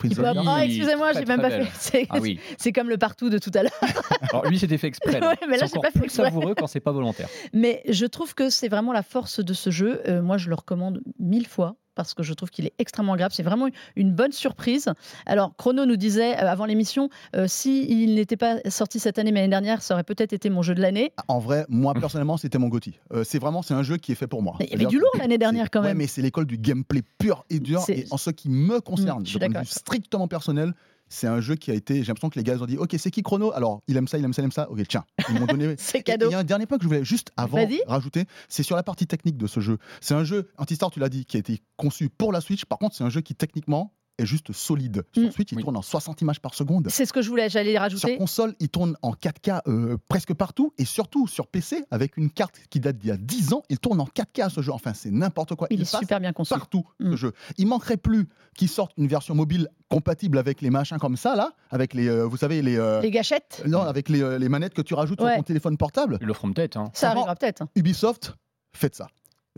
Oh, 0.03 0.57
excusez-moi, 0.61 1.13
j'ai 1.13 1.25
même 1.25 1.41
pas 1.41 1.49
belle. 1.49 1.65
fait. 1.65 1.71
C'est 1.79 2.07
Ah 2.09 2.19
oui. 2.19 2.39
c'est 2.57 2.71
comme 2.71 2.89
le 2.89 2.97
partout 2.97 3.29
de 3.29 3.39
tout 3.39 3.51
à 3.55 3.63
l'heure. 3.63 3.79
Alors 4.31 4.45
lui, 4.45 4.59
c'était 4.59 4.77
fait 4.77 4.87
exprès. 4.87 5.19
là. 5.19 5.29
Ouais, 5.29 5.47
mais 5.49 5.57
là, 5.57 5.67
C'est 5.67 5.79
pas 5.81 5.89
fait 5.91 5.99
plus 5.99 6.09
savoureux 6.09 6.53
quand 6.55 6.67
c'est 6.67 6.79
pas 6.79 6.91
volontaire. 6.91 7.29
Mais 7.53 7.81
je 7.89 8.05
trouve 8.05 8.35
que 8.35 8.49
c'est 8.49 8.67
vraiment 8.67 8.93
la 8.93 9.01
force 9.01 9.39
de 9.43 9.53
ce 9.53 9.69
jeu. 9.71 10.01
Euh, 10.07 10.21
moi, 10.21 10.37
je 10.37 10.49
le 10.49 10.55
recommande 10.55 11.01
mille 11.19 11.47
fois 11.47 11.77
parce 11.97 12.13
que 12.13 12.23
je 12.23 12.33
trouve 12.33 12.51
qu'il 12.51 12.65
est 12.65 12.73
extrêmement 12.77 13.13
agréable. 13.13 13.33
C'est 13.33 13.43
vraiment 13.43 13.67
une 13.95 14.13
bonne 14.13 14.31
surprise. 14.31 14.89
Alors, 15.25 15.53
Chrono 15.57 15.85
nous 15.85 15.97
disait 15.97 16.35
euh, 16.37 16.47
avant 16.47 16.65
l'émission, 16.65 17.09
euh, 17.35 17.47
s'il 17.47 18.13
n'était 18.13 18.37
pas 18.37 18.57
sorti 18.69 18.99
cette 18.99 19.17
année, 19.17 19.31
mais 19.31 19.41
l'année 19.41 19.49
dernière, 19.49 19.81
ça 19.81 19.95
aurait 19.95 20.03
peut-être 20.03 20.31
été 20.31 20.49
mon 20.49 20.61
jeu 20.61 20.75
de 20.75 20.81
l'année. 20.81 21.11
En 21.27 21.39
vrai, 21.39 21.65
moi 21.67 21.93
personnellement, 21.95 22.37
c'était 22.37 22.59
mon 22.59 22.67
Gotti. 22.67 22.99
Euh, 23.13 23.23
c'est 23.23 23.39
vraiment, 23.39 23.63
c'est 23.63 23.73
un 23.73 23.83
jeu 23.83 23.97
qui 23.97 24.11
est 24.11 24.15
fait 24.15 24.27
pour 24.27 24.43
moi. 24.43 24.55
Mais 24.59 24.67
il 24.67 24.71
y 24.71 24.75
avait 24.75 24.85
du 24.85 24.99
lourd 24.99 25.09
l'année 25.17 25.39
dernière 25.39 25.71
quand 25.71 25.81
ouais, 25.81 25.87
même. 25.87 25.97
mais 25.97 26.07
c'est 26.07 26.21
l'école 26.21 26.45
du 26.45 26.59
gameplay 26.59 27.01
pur 27.17 27.43
et 27.49 27.59
dur. 27.59 27.83
Et 27.89 28.05
en 28.11 28.17
ce 28.17 28.29
qui 28.29 28.49
me 28.49 28.79
concerne, 28.79 29.25
je 29.25 29.31
suis 29.31 29.39
de 29.39 29.63
strictement 29.63 30.27
personnel, 30.27 30.73
c'est 31.09 31.27
un 31.27 31.41
jeu 31.41 31.55
qui 31.55 31.71
a 31.71 31.73
été. 31.73 31.95
J'ai 31.95 32.07
l'impression 32.07 32.29
que 32.29 32.39
les 32.39 32.43
gars 32.43 32.57
ont 32.61 32.65
dit, 32.65 32.77
ok, 32.77 32.95
c'est 32.97 33.11
qui 33.11 33.23
Chrono? 33.23 33.51
Alors, 33.53 33.81
il 33.87 33.97
aime 33.97 34.07
ça, 34.07 34.17
il 34.17 34.25
aime 34.25 34.33
ça, 34.33 34.41
il 34.41 34.45
aime 34.45 34.51
ça. 34.51 34.69
Ok, 34.69 34.81
tiens, 34.87 35.05
ils 35.29 35.39
m'ont 35.39 35.45
donné. 35.45 35.75
C'est 35.77 36.03
cadeau. 36.03 36.27
Il 36.29 36.31
y 36.31 36.35
a 36.35 36.39
un 36.39 36.43
dernier 36.43 36.65
point 36.65 36.77
que 36.77 36.83
je 36.83 36.87
voulais 36.87 37.03
juste 37.03 37.31
avant 37.37 37.65
rajouter, 37.87 38.25
c'est 38.49 38.63
sur 38.63 38.75
la 38.75 38.83
partie 38.83 39.07
technique 39.07 39.37
de 39.37 39.47
ce 39.47 39.59
jeu. 39.59 39.77
C'est 40.01 40.13
un 40.13 40.23
jeu, 40.23 40.49
Antistar, 40.57 40.91
tu 40.91 40.99
l'as 40.99 41.09
dit, 41.09 41.25
qui 41.25 41.37
a 41.37 41.39
été 41.39 41.61
conçu 41.75 42.09
pour 42.09 42.31
la 42.31 42.41
Switch. 42.41 42.65
Par 42.65 42.77
contre, 42.77 42.95
c'est 42.95 43.03
un 43.03 43.09
jeu 43.09 43.21
qui 43.21 43.35
techniquement 43.35 43.93
est 44.17 44.25
juste 44.25 44.51
solide. 44.51 45.03
Sur 45.13 45.23
Mm. 45.27 45.31
Switch, 45.31 45.51
il 45.51 45.57
Oui. 45.57 45.63
tourne 45.63 45.77
en 45.77 45.81
60 45.81 46.21
images 46.21 46.39
par 46.39 46.53
seconde. 46.53 46.87
C'est 46.89 47.05
ce 47.05 47.13
que 47.13 47.21
je 47.21 47.29
voulais, 47.29 47.49
j'allais 47.49 47.73
Sur 47.73 47.81
rajouter. 47.81 48.17
console, 48.17 48.55
il 48.59 48.69
tourne 48.69 48.95
en 49.01 49.13
4K 49.13 49.61
euh, 49.67 49.97
presque 50.07 50.33
partout 50.33 50.73
et 50.77 50.85
surtout 50.85 51.27
sur 51.27 51.47
PC 51.47 51.83
avec 51.91 52.17
une 52.17 52.29
carte 52.29 52.59
qui 52.69 52.79
date 52.79 52.97
d'il 52.97 53.09
y 53.09 53.11
a 53.11 53.17
10 53.17 53.53
ans, 53.53 53.63
il 53.69 53.79
tourne 53.79 53.99
en 54.01 54.05
4K 54.07 54.49
ce 54.49 54.61
jeu. 54.61 54.71
Enfin, 54.71 54.93
c'est 54.93 55.11
n'importe 55.11 55.55
quoi. 55.55 55.67
Il 55.71 55.81
est 55.81 55.91
passe 55.91 55.99
super 56.01 56.19
bien 56.19 56.33
conçu. 56.33 56.49
partout 56.49 56.83
Mm. 56.99 57.11
ce 57.11 57.15
jeu. 57.15 57.31
Il 57.57 57.67
manquerait 57.67 57.97
plus 57.97 58.27
qu'il 58.55 58.69
sorte 58.69 58.91
une 58.97 59.07
version 59.07 59.35
mobile 59.35 59.67
compatible 59.89 60.37
avec 60.37 60.61
les 60.61 60.69
machins 60.69 60.97
comme 60.97 61.15
ça 61.17 61.35
là, 61.35 61.53
avec 61.69 61.93
les, 61.93 62.07
euh, 62.07 62.23
vous 62.23 62.37
savez 62.37 62.61
les, 62.61 62.77
euh, 62.77 62.99
Les 63.01 63.11
gâchettes, 63.11 63.61
non, 63.67 63.81
avec 63.81 64.09
les, 64.09 64.21
euh, 64.21 64.37
les 64.39 64.49
manettes 64.49 64.73
que 64.73 64.81
tu 64.81 64.93
rajoutes 64.93 65.21
Ouais. 65.21 65.27
sur 65.29 65.37
ton 65.37 65.43
téléphone 65.43 65.77
portable. 65.77 66.17
Ils 66.21 66.27
le 66.27 66.33
feront 66.33 66.51
peut-être. 66.51 66.75
hein. 66.77 66.89
ça 66.93 67.07
Franchement, 67.11 67.21
arrivera 67.21 67.35
peut-être. 67.35 67.63
Ubisoft, 67.75 68.35
faites 68.73 68.95
ça. 68.95 69.07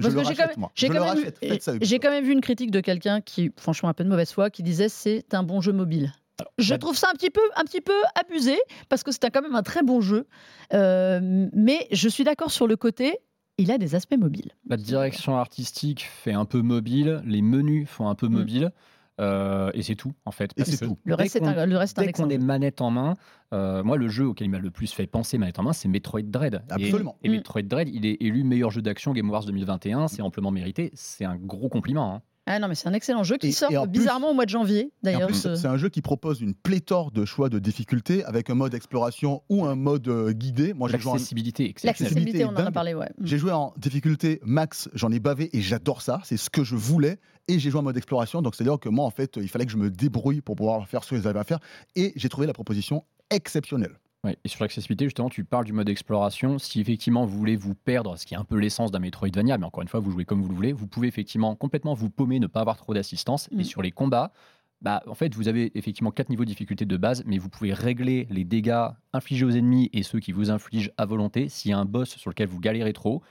Parce 0.02 0.14
que 0.16 0.24
j'ai 0.24 0.36
quand 0.36 0.48
même, 0.48 0.68
quand 0.76 2.00
quand 2.00 2.22
vu 2.22 2.32
une 2.32 2.42
critique 2.42 2.72
de 2.72 2.80
quelqu'un 2.80 3.22
qui, 3.22 3.52
franchement, 3.58 3.90
un 3.90 3.94
peu 3.94 4.04
de 4.04 4.10
mauvaise 4.10 4.32
foi, 4.32 4.50
qui 4.50 4.64
disait 4.64 4.90
c'est 4.90 5.34
un 5.34 5.44
bon 5.44 5.62
jeu 5.62 5.74
mobile. 5.74 6.14
Je 6.58 6.74
trouve 6.76 6.98
ça 6.98 7.10
un 7.12 7.16
petit 7.16 7.30
peu, 7.30 7.42
un 7.56 7.64
petit 7.66 7.82
peu 7.82 7.94
abusé 8.16 8.58
parce 8.88 9.04
que 9.04 9.12
c'est 9.12 9.30
quand 9.30 9.42
même 9.42 9.56
un 9.56 9.64
très 9.64 9.84
bon 9.84 10.00
jeu. 10.02 10.26
Euh, 10.74 11.48
mais 11.54 11.88
je 11.92 12.08
suis 12.08 12.24
d'accord 12.24 12.52
sur 12.52 12.68
le 12.68 12.76
côté. 12.78 13.18
Il 13.58 13.72
a 13.72 13.78
des 13.78 13.94
aspects 13.94 14.16
mobiles. 14.18 14.52
La 14.70 14.78
direction 14.78 15.36
artistique 15.38 16.08
fait 16.10 16.32
un 16.32 16.46
peu 16.46 16.62
mobile, 16.62 17.22
les 17.26 17.42
menus 17.42 17.90
font 17.90 18.08
un 18.08 18.16
peu 18.16 18.30
Mm. 18.30 18.34
mobile, 18.34 18.72
euh, 19.20 19.70
et 19.74 19.82
c'est 19.84 19.96
tout 19.96 20.14
en 20.26 20.32
fait. 20.32 20.52
Et 20.58 20.64
c'est 20.66 20.80
que 20.80 20.86
tout. 20.86 20.98
Le 21.04 21.14
reste, 21.16 21.34
c'est 21.34 21.40
qu'on- 21.40 21.48
un, 21.48 21.66
le 21.66 21.78
reste, 21.78 21.98
c'est 21.98 22.04
un 22.04 22.06
Dès 22.08 22.14
qu'on 22.14 22.30
est 22.30 22.38
manette 22.38 22.82
en 22.82 22.90
main, 22.92 23.16
euh, 23.54 23.84
moi 23.84 23.98
le 23.98 24.08
jeu 24.08 24.26
auquel 24.28 24.48
il 24.48 24.50
m'a 24.50 24.60
le 24.60 24.72
plus 24.72 24.92
fait 24.94 25.08
penser 25.08 25.38
manette 25.38 25.60
en 25.60 25.64
main, 25.64 25.74
c'est 25.74 25.88
Metroid 25.90 26.22
Dread. 26.24 26.62
Et- 26.78 26.86
Absolument. 26.86 27.18
Et, 27.24 27.30
Mm. 27.30 27.34
Metroid 27.34 27.62
Dread, 27.64 27.90
il 27.90 28.06
est 28.06 28.18
élu 28.22 28.44
meilleur 28.44 28.72
jeu 28.72 28.82
d'action 28.82 29.12
Game 29.14 29.28
Awards 29.30 29.46
2021, 29.46 30.08
c'est 30.08 30.22
amplement 30.22 30.52
mérité. 30.52 30.92
C'est 30.94 31.26
un 31.26 31.36
gros 31.36 31.70
compliment. 31.70 32.16
hein. 32.16 32.22
Ah 32.46 32.58
non, 32.58 32.68
mais 32.68 32.74
c'est 32.76 32.88
un 32.88 32.94
excellent 32.94 33.24
jeu 33.24 33.38
qui 33.38 33.48
Et- 33.50 33.52
sort 33.52 33.72
et 33.72 33.78
en 33.78 33.84
plus- 33.84 34.00
bizarrement 34.00 34.32
au 34.32 34.34
mois 34.34 34.46
de 34.46 34.50
janvier, 34.50 34.92
d'ailleurs. 35.04 35.34
ce- 35.36 35.56
c'est 35.56 35.68
un 35.68 35.78
jeu 35.78 35.90
qui 35.90 36.02
propose 36.02 36.42
une 36.42 36.56
pléthore 36.56 37.12
de 37.12 37.24
choix 37.24 37.48
de 37.50 37.60
difficulté 37.60 38.24
avec 38.24 38.50
un 38.50 38.56
mode 38.56 38.74
exploration 38.74 39.44
ou 39.50 39.66
un 39.66 39.76
mode 39.76 40.08
euh, 40.08 40.32
guidé. 40.32 40.74
Moi, 40.74 40.90
j'ai 40.90 40.98
joué 40.98 41.12
en 41.12 41.14
L'accessibilité 41.14 42.46
on 42.46 42.50
en 42.50 42.56
a 42.66 42.72
parlé, 42.72 42.96
ouais. 42.96 43.10
J'ai 43.22 43.38
joué 43.38 43.52
en 43.52 43.74
difficulté 43.78 44.40
max, 44.44 44.90
j'en 44.94 45.12
ai 45.12 45.20
bavé 45.20 45.50
et 45.56 45.62
j'adore 45.62 46.02
ça, 46.02 46.22
c'est 46.24 46.38
ce 46.38 46.50
que 46.50 46.64
je 46.64 46.76
voulais. 46.76 47.20
Et 47.48 47.58
j'ai 47.60 47.70
joué 47.72 47.80
en 47.80 47.84
mode 47.84 47.98
exploration, 47.98 48.42
donc 48.42 48.56
c'est-à-dire 48.56 48.80
que 48.80 48.90
moi, 48.90 49.06
en 49.06 49.10
fait, 49.12 49.38
il 49.38 49.48
fallait 49.50 49.66
que 49.66 49.72
je 49.72 49.78
me 49.78 49.90
débrouille 49.90 50.42
pour 50.42 50.56
pouvoir 50.56 50.88
faire 50.88 51.04
ce 51.04 51.12
que 51.16 51.22
j'avais 51.22 51.40
à 51.40 51.44
faire. 51.44 51.60
Et 51.96 52.14
j'ai 52.16 52.30
trouvé 52.30 52.46
la 52.48 52.54
proposition 52.54 53.04
exceptionnelle. 53.32 53.94
Ouais, 54.26 54.38
et 54.44 54.50
sur 54.50 54.64
l'accessibilité, 54.64 55.06
justement, 55.06 55.30
tu 55.30 55.46
parles 55.46 55.64
du 55.64 55.72
mode 55.72 55.88
exploration. 55.88 56.60
Si 56.60 56.82
effectivement 56.82 57.26
vous 57.26 57.38
voulez 57.38 57.56
vous 57.56 57.74
perdre, 57.74 58.18
ce 58.18 58.26
qui 58.26 58.34
est 58.34 58.38
un 58.38 58.44
peu 58.44 58.58
l'essence 58.58 58.92
d'un 58.92 59.00
Metroidvania, 59.00 59.58
mais 59.58 59.66
encore 59.66 59.82
une 59.82 59.88
fois, 59.88 60.02
vous 60.02 60.12
jouez 60.12 60.26
comme 60.26 60.42
vous 60.42 60.50
le 60.50 60.56
voulez, 60.56 60.74
vous 60.74 60.88
pouvez 60.88 61.08
effectivement 61.08 61.56
complètement 61.56 61.94
vous 61.94 62.10
paumer, 62.10 62.40
ne 62.40 62.48
pas 62.48 62.60
avoir 62.60 62.76
trop 62.76 62.94
d'assistance. 62.94 63.50
Mm. 63.52 63.60
Et 63.62 63.64
sur 63.64 63.82
les 63.82 63.92
combats, 63.92 64.34
bah, 64.82 65.04
en 65.08 65.16
fait, 65.16 65.34
vous 65.36 65.48
avez 65.48 65.78
effectivement 65.78 66.12
quatre 66.12 66.30
niveaux 66.30 66.44
de 66.44 66.50
difficulté 66.50 66.86
de 66.86 66.98
base, 66.98 67.24
mais 67.26 67.38
vous 67.38 67.50
pouvez 67.50 67.74
régler 67.74 68.28
les 68.30 68.44
dégâts 68.44 68.88
infligés 69.14 69.46
aux 69.46 69.52
ennemis 69.52 69.90
et 69.94 70.04
ceux 70.04 70.20
qui 70.20 70.34
vous 70.34 70.52
infligent 70.52 70.92
à 70.98 71.06
volonté. 71.06 71.48
S'il 71.48 71.72
y 71.72 71.74
a 71.74 71.78
un 71.78 71.86
boss 71.86 72.18
sur 72.18 72.30
lequel 72.30 72.48
vous 72.48 72.60
galérez 72.60 72.94
trop 72.94 73.22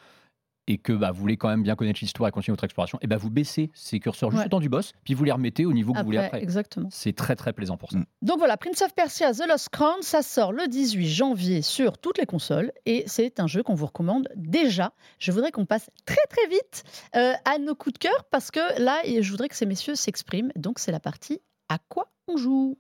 et 0.69 0.79
que 0.79 0.93
bah, 0.93 1.11
vous 1.11 1.21
voulez 1.21 1.37
quand 1.37 1.49
même 1.49 1.63
bien 1.63 1.75
connaître 1.75 1.99
l'histoire 2.01 2.29
et 2.29 2.33
continuer 2.33 2.53
votre 2.53 2.65
exploration, 2.65 2.99
et 3.03 3.07
bah, 3.07 3.17
vous 3.17 3.31
baissez 3.31 3.71
ces 3.75 3.99
curseurs 3.99 4.31
juste 4.31 4.41
Ouais. 4.43 4.47
au 4.47 4.51
temps 4.51 4.61
du 4.61 4.69
boss, 4.69 4.93
puis 5.05 5.15
vous 5.15 5.25
les 5.25 5.33
remettez 5.33 5.67
au 5.67 5.73
niveau 5.73 5.93
que 5.93 5.99
vous 5.99 6.05
voulez 6.05 6.19
Après, 6.19 6.27
après. 6.39 6.43
exactement. 6.43 6.89
C'est 6.93 7.15
très 7.17 7.35
très 7.37 7.53
plaisant 7.53 7.77
pour 7.77 7.91
ça. 7.91 7.99
Mm. 7.99 8.05
Donc 8.23 8.39
voilà, 8.39 8.57
Prince 8.57 8.83
of 8.83 8.95
Persia 8.95 9.33
The 9.33 9.49
Lost 9.49 9.71
Crown, 9.71 9.97
ça 10.03 10.23
sort 10.23 10.53
le 10.53 10.69
18 10.69 11.07
janvier 11.09 11.63
sur 11.63 11.99
toutes 11.99 12.19
les 12.19 12.27
consoles 12.27 12.71
et 12.87 13.05
c'est 13.07 13.41
un 13.41 13.47
jeu 13.47 13.63
qu'on 13.63 13.75
vous 13.75 13.87
recommande 13.87 14.29
déjà. 14.37 14.93
Je 15.19 15.33
voudrais 15.33 15.51
qu'on 15.51 15.67
passe 15.67 15.91
très 16.05 16.17
très 16.29 16.47
vite 16.49 16.85
euh, 17.17 17.33
à 17.45 17.59
nos 17.59 17.75
coups 17.75 17.95
de 17.95 17.99
cœur 17.99 18.25
parce 18.31 18.51
que 18.51 18.61
là, 18.83 18.99
je 19.07 19.31
voudrais 19.31 19.49
que 19.49 19.57
ces 19.57 19.67
messieurs 19.67 19.95
s'expriment. 19.95 20.53
Donc 20.57 20.79
c'est 20.79 20.93
la 20.93 21.01
partie 21.01 21.41
à 21.69 21.79
quoi 21.89 22.13
on 22.29 22.37
joue? 22.37 22.77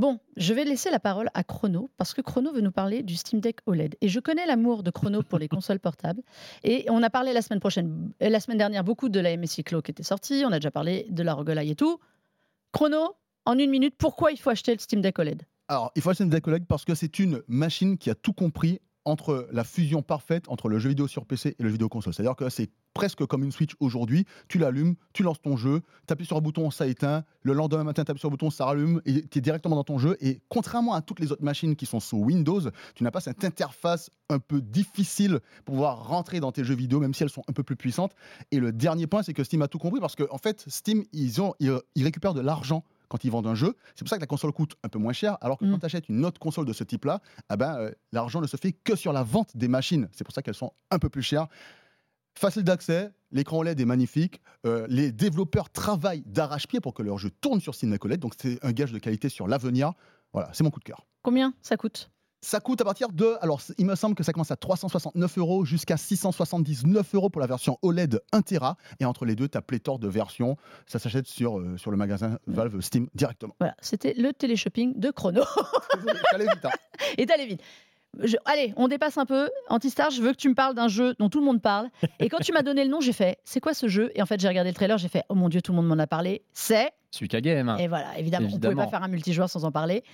Bon, 0.00 0.18
je 0.38 0.54
vais 0.54 0.64
laisser 0.64 0.88
la 0.88 0.98
parole 0.98 1.28
à 1.34 1.44
Chrono 1.44 1.90
parce 1.98 2.14
que 2.14 2.22
Chrono 2.22 2.54
veut 2.54 2.62
nous 2.62 2.72
parler 2.72 3.02
du 3.02 3.16
Steam 3.16 3.38
Deck 3.38 3.58
OLED. 3.66 3.96
Et 4.00 4.08
je 4.08 4.18
connais 4.18 4.46
l'amour 4.46 4.82
de 4.82 4.90
Chrono 4.90 5.22
pour 5.22 5.38
les 5.38 5.46
consoles 5.54 5.78
portables. 5.78 6.22
Et 6.64 6.86
on 6.88 7.02
a 7.02 7.10
parlé 7.10 7.34
la 7.34 7.42
semaine 7.42 7.60
prochaine, 7.60 8.10
euh, 8.22 8.30
la 8.30 8.40
semaine 8.40 8.56
dernière, 8.56 8.82
beaucoup 8.82 9.10
de 9.10 9.20
la 9.20 9.36
MSI 9.36 9.62
Clo 9.62 9.82
qui 9.82 9.90
était 9.90 10.02
sortie. 10.02 10.42
On 10.46 10.52
a 10.52 10.58
déjà 10.58 10.70
parlé 10.70 11.06
de 11.10 11.22
la 11.22 11.34
roguelike 11.34 11.72
et 11.72 11.74
tout. 11.74 11.98
Chrono, 12.72 13.14
en 13.44 13.58
une 13.58 13.68
minute, 13.68 13.94
pourquoi 13.98 14.32
il 14.32 14.38
faut 14.38 14.48
acheter 14.48 14.72
le 14.72 14.78
Steam 14.78 15.02
Deck 15.02 15.18
OLED 15.18 15.42
Alors, 15.68 15.92
il 15.94 16.00
faut 16.00 16.08
acheter 16.08 16.24
une 16.24 16.30
Deck 16.30 16.48
OLED 16.48 16.64
parce 16.66 16.86
que 16.86 16.94
c'est 16.94 17.18
une 17.18 17.42
machine 17.46 17.98
qui 17.98 18.08
a 18.08 18.14
tout 18.14 18.32
compris 18.32 18.80
entre 19.10 19.48
la 19.52 19.64
fusion 19.64 20.02
parfaite 20.02 20.44
entre 20.48 20.68
le 20.68 20.78
jeu 20.78 20.88
vidéo 20.88 21.08
sur 21.08 21.26
PC 21.26 21.56
et 21.58 21.62
le 21.62 21.68
vidéo 21.68 21.88
console. 21.88 22.14
C'est-à-dire 22.14 22.36
que 22.36 22.48
c'est 22.48 22.70
presque 22.94 23.24
comme 23.26 23.44
une 23.44 23.52
Switch 23.52 23.72
aujourd'hui. 23.80 24.24
Tu 24.48 24.58
l'allumes, 24.58 24.94
tu 25.12 25.22
lances 25.22 25.40
ton 25.40 25.56
jeu, 25.56 25.82
tu 26.06 26.12
appuies 26.12 26.26
sur 26.26 26.36
un 26.36 26.40
bouton, 26.40 26.70
ça 26.70 26.86
éteint. 26.86 27.24
Le 27.42 27.52
lendemain 27.52 27.84
matin, 27.84 28.04
tu 28.04 28.10
appuies 28.10 28.20
sur 28.20 28.28
un 28.28 28.32
bouton, 28.32 28.50
ça 28.50 28.64
rallume 28.64 29.00
et 29.06 29.26
tu 29.26 29.38
es 29.38 29.40
directement 29.40 29.76
dans 29.76 29.84
ton 29.84 29.98
jeu. 29.98 30.16
Et 30.20 30.40
contrairement 30.48 30.94
à 30.94 31.02
toutes 31.02 31.20
les 31.20 31.32
autres 31.32 31.44
machines 31.44 31.76
qui 31.76 31.86
sont 31.86 32.00
sous 32.00 32.18
Windows, 32.18 32.60
tu 32.94 33.04
n'as 33.04 33.10
pas 33.10 33.20
cette 33.20 33.44
interface 33.44 34.10
un 34.28 34.38
peu 34.38 34.60
difficile 34.60 35.40
pour 35.64 35.74
pouvoir 35.74 36.06
rentrer 36.06 36.40
dans 36.40 36.52
tes 36.52 36.64
jeux 36.64 36.74
vidéo, 36.74 37.00
même 37.00 37.14
si 37.14 37.22
elles 37.22 37.30
sont 37.30 37.42
un 37.48 37.52
peu 37.52 37.62
plus 37.62 37.76
puissantes. 37.76 38.14
Et 38.50 38.58
le 38.58 38.72
dernier 38.72 39.06
point, 39.06 39.22
c'est 39.22 39.34
que 39.34 39.44
Steam 39.44 39.62
a 39.62 39.68
tout 39.68 39.78
compris 39.78 40.00
parce 40.00 40.16
qu'en 40.16 40.26
en 40.30 40.38
fait, 40.38 40.64
Steam, 40.68 41.04
ils, 41.12 41.40
ont, 41.40 41.54
ils, 41.60 41.76
ils 41.94 42.04
récupèrent 42.04 42.34
de 42.34 42.40
l'argent 42.40 42.84
quand 43.10 43.24
ils 43.24 43.30
vendent 43.30 43.46
un 43.48 43.54
jeu. 43.54 43.76
C'est 43.94 44.00
pour 44.04 44.08
ça 44.08 44.16
que 44.16 44.22
la 44.22 44.26
console 44.26 44.52
coûte 44.52 44.76
un 44.82 44.88
peu 44.88 44.98
moins 44.98 45.12
cher, 45.12 45.36
alors 45.42 45.58
que 45.58 45.66
Mm. 45.66 45.72
quand 45.72 45.78
tu 45.80 45.86
achètes 45.86 46.08
une 46.08 46.24
autre 46.24 46.38
console 46.40 46.64
de 46.64 46.72
ce 46.72 46.84
type-là, 46.84 47.20
ah 47.50 47.56
ben, 47.56 47.76
euh, 47.76 47.90
l'argent 48.12 48.40
ne 48.40 48.46
se 48.46 48.56
fait 48.56 48.72
que 48.72 48.96
sur 48.96 49.12
la 49.12 49.22
vente 49.22 49.54
des 49.56 49.68
machines. 49.68 50.08
C'est 50.12 50.24
pour 50.24 50.32
ça 50.32 50.40
qu'elles 50.40 50.54
sont 50.54 50.72
un 50.90 50.98
peu 50.98 51.10
plus 51.10 51.22
chères. 51.22 51.48
Facile 52.34 52.62
d'accès, 52.62 53.10
l'écran 53.32 53.58
OLED 53.58 53.78
est 53.80 53.84
magnifique, 53.84 54.40
euh, 54.64 54.86
les 54.88 55.10
développeurs 55.12 55.68
travaillent 55.70 56.22
d'arrache-pied 56.26 56.80
pour 56.80 56.94
que 56.94 57.02
leur 57.02 57.18
jeu 57.18 57.30
tourne 57.40 57.60
sur 57.60 57.74
Steam 57.74 57.94
OLED, 58.00 58.20
donc 58.20 58.34
c'est 58.40 58.64
un 58.64 58.72
gage 58.72 58.92
de 58.92 58.98
qualité 58.98 59.28
sur 59.28 59.48
l'avenir. 59.48 59.92
Voilà, 60.32 60.48
c'est 60.52 60.62
mon 60.62 60.70
coup 60.70 60.78
de 60.78 60.84
cœur. 60.84 61.04
Combien 61.22 61.52
ça 61.60 61.76
coûte? 61.76 62.10
Ça 62.42 62.58
coûte 62.60 62.80
à 62.80 62.84
partir 62.84 63.08
de. 63.10 63.36
Alors, 63.42 63.60
il 63.76 63.84
me 63.84 63.94
semble 63.94 64.14
que 64.14 64.22
ça 64.22 64.32
commence 64.32 64.50
à 64.50 64.56
369 64.56 65.36
euros 65.38 65.64
jusqu'à 65.66 65.96
679 65.98 67.14
euros 67.14 67.28
pour 67.28 67.40
la 67.40 67.46
version 67.46 67.78
OLED 67.82 68.20
1 68.32 68.42
Tera. 68.42 68.76
Et 68.98 69.04
entre 69.04 69.24
les 69.26 69.36
deux, 69.36 69.48
tu 69.48 69.58
as 69.58 69.62
pléthore 69.62 69.98
de 69.98 70.08
versions. 70.08 70.56
Ça 70.86 70.98
s'achète 70.98 71.26
sur, 71.26 71.58
euh, 71.58 71.76
sur 71.76 71.90
le 71.90 71.96
magasin 71.98 72.38
Valve 72.46 72.80
Steam 72.80 73.08
directement. 73.14 73.54
Voilà, 73.60 73.74
c'était 73.80 74.14
le 74.14 74.32
téléshopping 74.32 74.98
de 74.98 75.10
Chrono. 75.10 75.42
Allez 76.32 76.44
vite, 76.46 76.64
hein. 76.64 76.70
Et 77.18 77.26
d'aller 77.26 77.46
vite. 77.46 77.60
Je- 78.18 78.36
allez, 78.44 78.72
on 78.76 78.88
dépasse 78.88 79.18
un 79.18 79.26
peu. 79.26 79.48
Antistar, 79.68 80.10
je 80.10 80.20
veux 80.22 80.32
que 80.32 80.36
tu 80.38 80.48
me 80.48 80.54
parles 80.54 80.74
d'un 80.74 80.88
jeu 80.88 81.14
dont 81.18 81.28
tout 81.28 81.38
le 81.40 81.44
monde 81.44 81.60
parle. 81.62 81.88
Et 82.18 82.28
quand 82.28 82.38
tu 82.38 82.52
m'as 82.52 82.62
donné 82.62 82.84
le 82.84 82.90
nom, 82.90 83.00
j'ai 83.00 83.12
fait 83.12 83.38
c'est 83.44 83.60
quoi 83.60 83.74
ce 83.74 83.86
jeu? 83.86 84.10
Et 84.14 84.22
en 84.22 84.26
fait, 84.26 84.40
j'ai 84.40 84.48
regardé 84.48 84.70
le 84.70 84.74
trailer, 84.74 84.98
j'ai 84.98 85.08
fait 85.08 85.24
oh 85.28 85.34
mon 85.34 85.48
dieu, 85.48 85.60
tout 85.62 85.72
le 85.72 85.76
monde 85.76 85.86
m'en 85.88 85.98
a 86.02 86.06
parlé. 86.06 86.42
C'est. 86.52 86.90
Suika 87.10 87.40
Game. 87.40 87.76
Et 87.78 87.88
voilà, 87.88 88.18
évidemment, 88.18 88.46
on 88.46 88.50
ne 88.50 88.54
pouvait 88.56 88.68
Évidemment. 88.68 88.84
pas 88.90 88.90
faire 88.98 89.02
un 89.02 89.08
multijoueur 89.08 89.50
sans 89.50 89.64
en 89.64 89.72
parler. 89.72 90.04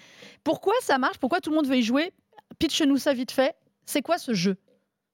Pourquoi 0.44 0.74
ça 0.80 0.98
marche? 0.98 1.18
Pourquoi 1.18 1.40
tout 1.40 1.50
le 1.50 1.56
monde 1.56 1.66
veut 1.66 1.76
y 1.76 1.82
jouer? 1.82 2.12
Pitch-nous 2.58 2.96
ça 2.96 3.12
vite 3.12 3.32
fait. 3.32 3.54
C'est 3.84 4.02
quoi 4.02 4.18
ce 4.18 4.34
jeu? 4.34 4.56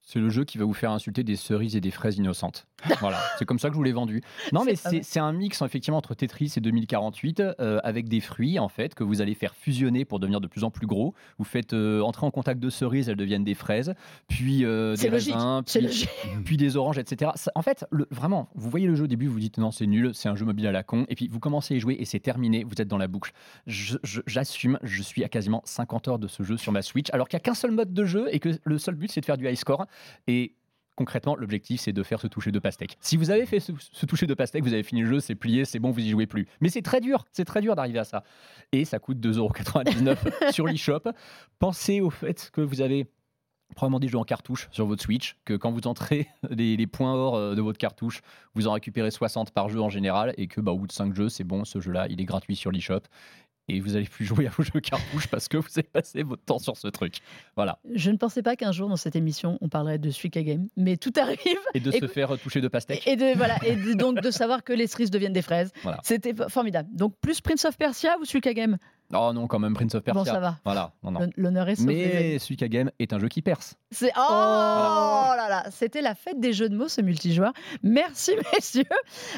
C'est 0.04 0.18
le 0.18 0.30
jeu 0.30 0.44
qui 0.44 0.58
va 0.58 0.64
vous 0.64 0.74
faire 0.74 0.90
insulter 0.90 1.22
des 1.22 1.36
cerises 1.36 1.76
et 1.76 1.80
des 1.80 1.92
fraises 1.92 2.16
innocentes. 2.18 2.66
voilà, 3.00 3.20
c'est 3.38 3.44
comme 3.44 3.60
ça 3.60 3.68
que 3.68 3.74
je 3.74 3.76
vous 3.76 3.84
l'ai 3.84 3.92
vendu. 3.92 4.20
Non, 4.52 4.64
mais 4.64 4.74
C'est 4.74 5.20
un 5.20 5.32
mix 5.32 5.62
effectivement 5.62 5.98
entre 5.98 6.14
Tetris 6.14 6.52
et 6.56 6.60
2048 6.60 7.40
euh, 7.40 7.78
avec 7.84 8.08
des 8.08 8.20
fruits 8.20 8.58
en 8.58 8.68
fait 8.68 8.94
que 8.96 9.04
vous 9.04 9.20
allez 9.20 9.34
faire 9.34 9.54
fusionner 9.54 10.04
pour 10.04 10.18
devenir 10.18 10.40
de 10.40 10.48
plus 10.48 10.64
en 10.64 10.70
plus 10.72 10.88
gros. 10.88 11.14
Vous 11.38 11.44
faites 11.44 11.72
euh, 11.72 12.00
entrer 12.00 12.26
en 12.26 12.32
contact 12.32 12.58
de 12.58 12.68
cerises, 12.70 13.08
elles 13.08 13.16
deviennent 13.16 13.44
des 13.44 13.54
fraises, 13.54 13.94
puis 14.26 14.64
euh, 14.64 14.96
des 14.96 15.08
raisins, 15.08 15.62
puis, 16.44 16.56
des 16.56 16.76
oranges, 16.76 16.98
etc. 16.98 17.30
Ça- 17.36 17.52
en 17.54 17.62
fait, 17.62 17.84
le- 17.92 18.08
vraiment, 18.10 18.48
vous 18.56 18.68
voyez 18.68 18.88
le 18.88 18.96
jeu 18.96 19.04
au 19.04 19.08
début, 19.08 19.28
vous 19.28 19.38
dites 19.38 19.58
non, 19.58 19.70
c'est 19.70 19.86
nul, 19.86 20.10
c'est 20.14 20.28
un 20.28 20.34
jeu 20.34 20.44
mobile 20.44 20.66
à 20.66 20.72
la 20.72 20.82
con, 20.82 21.06
et 21.08 21.14
puis 21.14 21.28
vous 21.28 21.38
commencez 21.38 21.74
à 21.74 21.76
y 21.76 21.80
jouer 21.80 21.96
et 22.00 22.04
c'est 22.04 22.18
terminé, 22.20 22.64
vous 22.64 22.74
êtes 22.80 22.88
dans 22.88 22.98
la 22.98 23.06
boucle. 23.08 23.32
Je- 23.68 23.98
je- 24.02 24.20
J'assume, 24.26 24.78
je, 24.82 25.02
suis 25.02 25.22
à 25.22 25.28
quasiment 25.28 25.62
50 25.64 26.08
heures 26.08 26.18
de 26.18 26.26
ce 26.26 26.42
jeu 26.42 26.56
sur 26.56 26.72
ma 26.72 26.82
Switch, 26.82 27.08
alors 27.12 27.28
qu'il 27.28 27.36
n'y 27.36 27.42
a 27.42 27.44
qu'un 27.44 27.54
seul 27.54 27.70
mode 27.70 27.92
de 27.94 28.04
jeu 28.04 28.26
et 28.32 28.40
que 28.40 28.48
le 28.64 28.78
seul 28.78 28.94
but 28.96 29.10
c'est 29.10 29.20
de 29.20 29.26
faire 29.26 29.36
du 29.36 29.48
high 29.48 29.54
score. 29.56 29.86
Et 30.26 30.56
concrètement, 30.96 31.36
l'objectif 31.36 31.80
c'est 31.80 31.92
de 31.92 32.02
faire 32.02 32.20
ce 32.20 32.26
toucher 32.26 32.52
de 32.52 32.58
pastèque. 32.58 32.96
Si 33.00 33.16
vous 33.16 33.30
avez 33.30 33.46
fait 33.46 33.60
ce, 33.60 33.72
ce 33.78 34.06
toucher 34.06 34.26
de 34.26 34.34
pastèque, 34.34 34.62
vous 34.64 34.74
avez 34.74 34.82
fini 34.82 35.02
le 35.02 35.08
jeu, 35.08 35.20
c'est 35.20 35.34
plié, 35.34 35.64
c'est 35.64 35.78
bon, 35.78 35.90
vous 35.90 36.00
y 36.00 36.10
jouez 36.10 36.26
plus. 36.26 36.46
Mais 36.60 36.68
c'est 36.68 36.82
très 36.82 37.00
dur, 37.00 37.24
c'est 37.32 37.44
très 37.44 37.60
dur 37.60 37.74
d'arriver 37.74 37.98
à 37.98 38.04
ça. 38.04 38.24
Et 38.72 38.84
ça 38.84 38.98
coûte 38.98 39.18
2,99€ 39.18 40.52
sur 40.52 40.66
l'eShop. 40.66 41.02
Pensez 41.58 42.00
au 42.00 42.10
fait 42.10 42.50
que 42.52 42.60
vous 42.60 42.80
avez 42.80 43.06
probablement 43.74 44.00
des 44.00 44.08
jeux 44.08 44.18
en 44.18 44.24
cartouche 44.24 44.68
sur 44.70 44.86
votre 44.86 45.02
Switch, 45.02 45.36
que 45.44 45.54
quand 45.54 45.72
vous 45.72 45.86
entrez 45.86 46.28
les, 46.50 46.76
les 46.76 46.86
points 46.86 47.14
or 47.14 47.34
euh, 47.34 47.54
de 47.54 47.60
votre 47.60 47.78
cartouche, 47.78 48.20
vous 48.54 48.68
en 48.68 48.72
récupérez 48.72 49.10
60 49.10 49.50
par 49.50 49.68
jeu 49.68 49.80
en 49.80 49.88
général, 49.88 50.34
et 50.36 50.46
que 50.46 50.60
bah, 50.60 50.72
au 50.72 50.78
bout 50.78 50.86
de 50.86 50.92
5 50.92 51.14
jeux, 51.14 51.28
c'est 51.28 51.44
bon, 51.44 51.64
ce 51.64 51.80
jeu-là, 51.80 52.06
il 52.08 52.20
est 52.20 52.24
gratuit 52.24 52.56
sur 52.56 52.70
l'eShop. 52.70 53.00
Et 53.68 53.78
vous 53.80 53.94
allez 53.94 54.06
plus 54.06 54.24
jouer 54.24 54.46
à 54.48 54.50
vos 54.50 54.62
jeux 54.64 54.80
cartouches 54.80 55.28
parce 55.28 55.46
que 55.48 55.56
vous 55.56 55.68
avez 55.76 55.84
passé 55.84 56.22
votre 56.24 56.42
temps 56.44 56.58
sur 56.58 56.76
ce 56.76 56.88
truc. 56.88 57.18
Voilà. 57.54 57.78
Je 57.94 58.10
ne 58.10 58.16
pensais 58.16 58.42
pas 58.42 58.56
qu'un 58.56 58.72
jour 58.72 58.88
dans 58.88 58.96
cette 58.96 59.14
émission 59.16 59.56
on 59.60 59.68
parlerait 59.68 59.98
de 59.98 60.10
Suika 60.10 60.42
Game, 60.42 60.66
mais 60.76 60.96
tout 60.96 61.12
arrive. 61.16 61.38
Et 61.74 61.80
de 61.80 61.90
se 61.92 62.06
faire 62.08 62.36
toucher 62.38 62.60
de 62.60 62.68
pastèque. 62.68 63.06
Et 63.06 63.16
de, 63.16 63.36
voilà, 63.36 63.56
et 63.64 63.76
de- 63.76 63.94
donc 63.94 64.20
de 64.20 64.30
savoir 64.32 64.64
que 64.64 64.72
les 64.72 64.86
cerises 64.88 65.10
deviennent 65.10 65.32
des 65.32 65.42
fraises. 65.42 65.72
Voilà. 65.82 66.00
C'était 66.02 66.34
formidable. 66.48 66.88
Donc 66.92 67.14
plus 67.20 67.40
Prince 67.40 67.64
of 67.64 67.76
Persia 67.78 68.16
ou 68.20 68.24
Suika 68.24 68.52
Game? 68.52 68.78
Oh 69.14 69.32
non, 69.34 69.46
quand 69.46 69.58
même, 69.58 69.74
Prince 69.74 69.94
of 69.94 70.02
Persia. 70.02 70.22
Bon, 70.22 70.24
ça 70.24 70.40
va. 70.40 70.58
Voilà, 70.64 70.92
non, 71.02 71.10
non. 71.10 71.20
L'hon- 71.20 71.30
L'honneur 71.36 71.68
est 71.68 71.78
amis. 71.78 71.86
Mais 71.86 72.38
Suika 72.38 72.68
Game 72.68 72.90
est 72.98 73.12
un 73.12 73.18
jeu 73.18 73.28
qui 73.28 73.42
perce. 73.42 73.74
C'est 73.90 74.10
oh 74.16 74.20
là 75.36 75.46
là, 75.48 75.64
c'était 75.70 76.00
la 76.00 76.14
fête 76.14 76.40
des 76.40 76.52
jeux 76.52 76.68
de 76.68 76.76
mots 76.76 76.88
ce 76.88 77.00
multijoueur. 77.00 77.52
Merci 77.82 78.32
messieurs. 78.54 78.84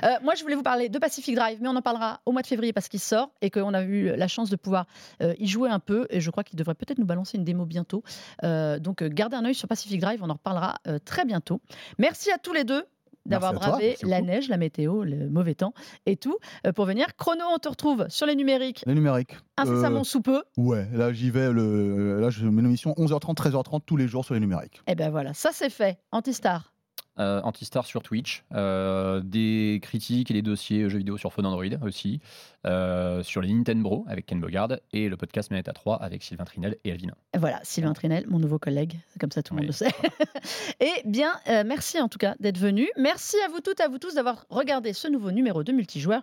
Euh, 0.04 0.08
moi 0.22 0.34
je 0.34 0.42
voulais 0.42 0.54
vous 0.54 0.62
parler 0.62 0.88
de 0.88 0.98
Pacific 0.98 1.34
Drive, 1.34 1.58
mais 1.60 1.68
on 1.68 1.76
en 1.76 1.82
parlera 1.82 2.20
au 2.26 2.32
mois 2.32 2.42
de 2.42 2.46
février 2.46 2.72
parce 2.72 2.88
qu'il 2.88 3.00
sort 3.00 3.30
et 3.42 3.50
qu'on 3.50 3.74
a 3.74 3.82
eu 3.82 4.14
la 4.16 4.28
chance 4.28 4.50
de 4.50 4.56
pouvoir 4.56 4.86
euh, 5.22 5.34
y 5.38 5.46
jouer 5.46 5.70
un 5.70 5.80
peu. 5.80 6.06
Et 6.10 6.20
je 6.20 6.30
crois 6.30 6.44
qu'il 6.44 6.58
devrait 6.58 6.74
peut-être 6.74 6.98
nous 6.98 7.06
balancer 7.06 7.36
une 7.36 7.44
démo 7.44 7.64
bientôt. 7.66 8.02
Euh, 8.42 8.78
donc 8.78 9.02
gardez 9.02 9.36
un 9.36 9.44
œil 9.44 9.54
sur 9.54 9.68
Pacific 9.68 10.00
Drive, 10.00 10.20
on 10.22 10.30
en 10.30 10.34
reparlera 10.34 10.76
très 11.04 11.24
bientôt. 11.24 11.60
Merci 11.98 12.30
à 12.30 12.38
tous 12.38 12.52
les 12.52 12.64
deux 12.64 12.84
d'avoir 13.26 13.52
bravé 13.54 13.96
la 14.02 14.20
neige, 14.20 14.48
la 14.48 14.56
météo, 14.56 15.04
le 15.04 15.28
mauvais 15.30 15.54
temps 15.54 15.72
et 16.06 16.16
tout 16.16 16.36
euh, 16.66 16.72
pour 16.72 16.84
venir. 16.84 17.06
Chrono, 17.16 17.42
on 17.54 17.58
te 17.58 17.68
retrouve 17.68 18.06
sur 18.08 18.26
les 18.26 18.34
numériques 18.36 18.82
Les 18.86 18.94
numériques. 18.94 19.36
incessamment 19.56 20.00
Euh, 20.00 20.04
sous 20.04 20.20
peu. 20.20 20.42
ouais, 20.56 20.86
là 20.92 21.12
j'y 21.12 21.30
vais. 21.30 21.52
Le... 21.52 22.20
Là, 22.20 22.30
je 22.30 22.44
mets 22.46 22.60
une 22.60 22.66
émission 22.66 22.92
11h30, 22.98 23.34
13h30 23.36 23.80
tous 23.86 23.96
les 23.96 24.08
jours 24.08 24.24
sur 24.24 24.34
les 24.34 24.40
numériques. 24.40 24.82
Et 24.86 24.94
ben 24.94 25.10
voilà, 25.10 25.32
ça 25.34 25.50
c'est 25.52 25.70
fait. 25.70 25.98
Antistar. 26.12 26.73
Euh, 27.20 27.40
Antistar 27.42 27.86
sur 27.86 28.02
Twitch, 28.02 28.44
euh, 28.54 29.20
des 29.20 29.78
critiques 29.82 30.32
et 30.32 30.34
des 30.34 30.42
dossiers 30.42 30.90
jeux 30.90 30.98
vidéo 30.98 31.16
sur 31.16 31.32
phone 31.32 31.46
Android 31.46 31.64
aussi, 31.82 32.20
euh, 32.66 33.22
sur 33.22 33.42
les 33.42 33.52
Nintendo 33.52 34.04
avec 34.08 34.26
Ken 34.26 34.40
Bogard 34.40 34.70
et 34.92 35.08
le 35.08 35.16
podcast 35.16 35.50
Manette 35.50 35.68
à 35.68 35.74
3 35.74 35.96
avec 35.96 36.22
Sylvain 36.22 36.44
Trinel 36.44 36.76
et 36.84 36.92
Alvin. 36.92 37.12
Voilà, 37.36 37.60
Sylvain 37.62 37.92
Trinel, 37.92 38.24
mon 38.26 38.38
nouveau 38.38 38.58
collègue, 38.58 38.98
comme 39.20 39.30
ça 39.30 39.42
tout 39.42 39.54
le 39.54 39.60
monde 39.60 39.66
le 39.66 39.72
sait. 39.72 39.90
Et 40.80 41.02
bien, 41.04 41.32
euh, 41.48 41.62
merci 41.66 42.00
en 42.00 42.08
tout 42.08 42.18
cas 42.18 42.34
d'être 42.40 42.58
venu. 42.58 42.88
Merci 42.96 43.36
à 43.44 43.48
vous 43.48 43.60
toutes, 43.60 43.80
à 43.80 43.88
vous 43.88 43.98
tous 43.98 44.14
d'avoir 44.14 44.46
regardé 44.48 44.92
ce 44.92 45.08
nouveau 45.08 45.30
numéro 45.30 45.62
de 45.62 45.72
multijoueur. 45.72 46.22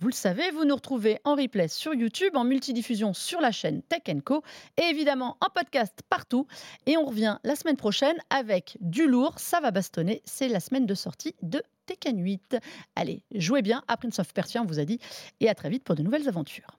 Vous 0.00 0.08
le 0.08 0.14
savez, 0.14 0.50
vous 0.50 0.64
nous 0.64 0.74
retrouvez 0.74 1.18
en 1.24 1.34
replay 1.34 1.68
sur 1.68 1.94
YouTube, 1.94 2.36
en 2.36 2.44
multidiffusion 2.44 3.14
sur 3.14 3.40
la 3.40 3.50
chaîne 3.50 3.82
Tech 3.82 4.02
Co, 4.24 4.42
et 4.76 4.84
évidemment 4.90 5.36
en 5.40 5.48
podcast 5.52 6.02
partout. 6.08 6.46
Et 6.86 6.96
on 6.96 7.06
revient 7.06 7.38
la 7.44 7.56
semaine 7.56 7.76
prochaine 7.76 8.16
avec 8.30 8.76
du 8.80 9.06
lourd, 9.06 9.38
ça 9.38 9.60
va 9.60 9.70
bastonner. 9.70 10.22
C'est 10.28 10.48
la 10.48 10.60
semaine 10.60 10.86
de 10.86 10.94
sortie 10.94 11.34
de 11.42 11.62
Tekken 11.86 12.22
8. 12.22 12.58
Allez, 12.94 13.22
jouez 13.34 13.62
bien 13.62 13.82
à 13.88 13.96
Prince 13.96 14.18
of 14.18 14.32
Persia, 14.32 14.62
on 14.62 14.66
vous 14.66 14.78
a 14.78 14.84
dit, 14.84 15.00
et 15.40 15.48
à 15.48 15.54
très 15.54 15.70
vite 15.70 15.84
pour 15.84 15.94
de 15.94 16.02
nouvelles 16.02 16.28
aventures. 16.28 16.78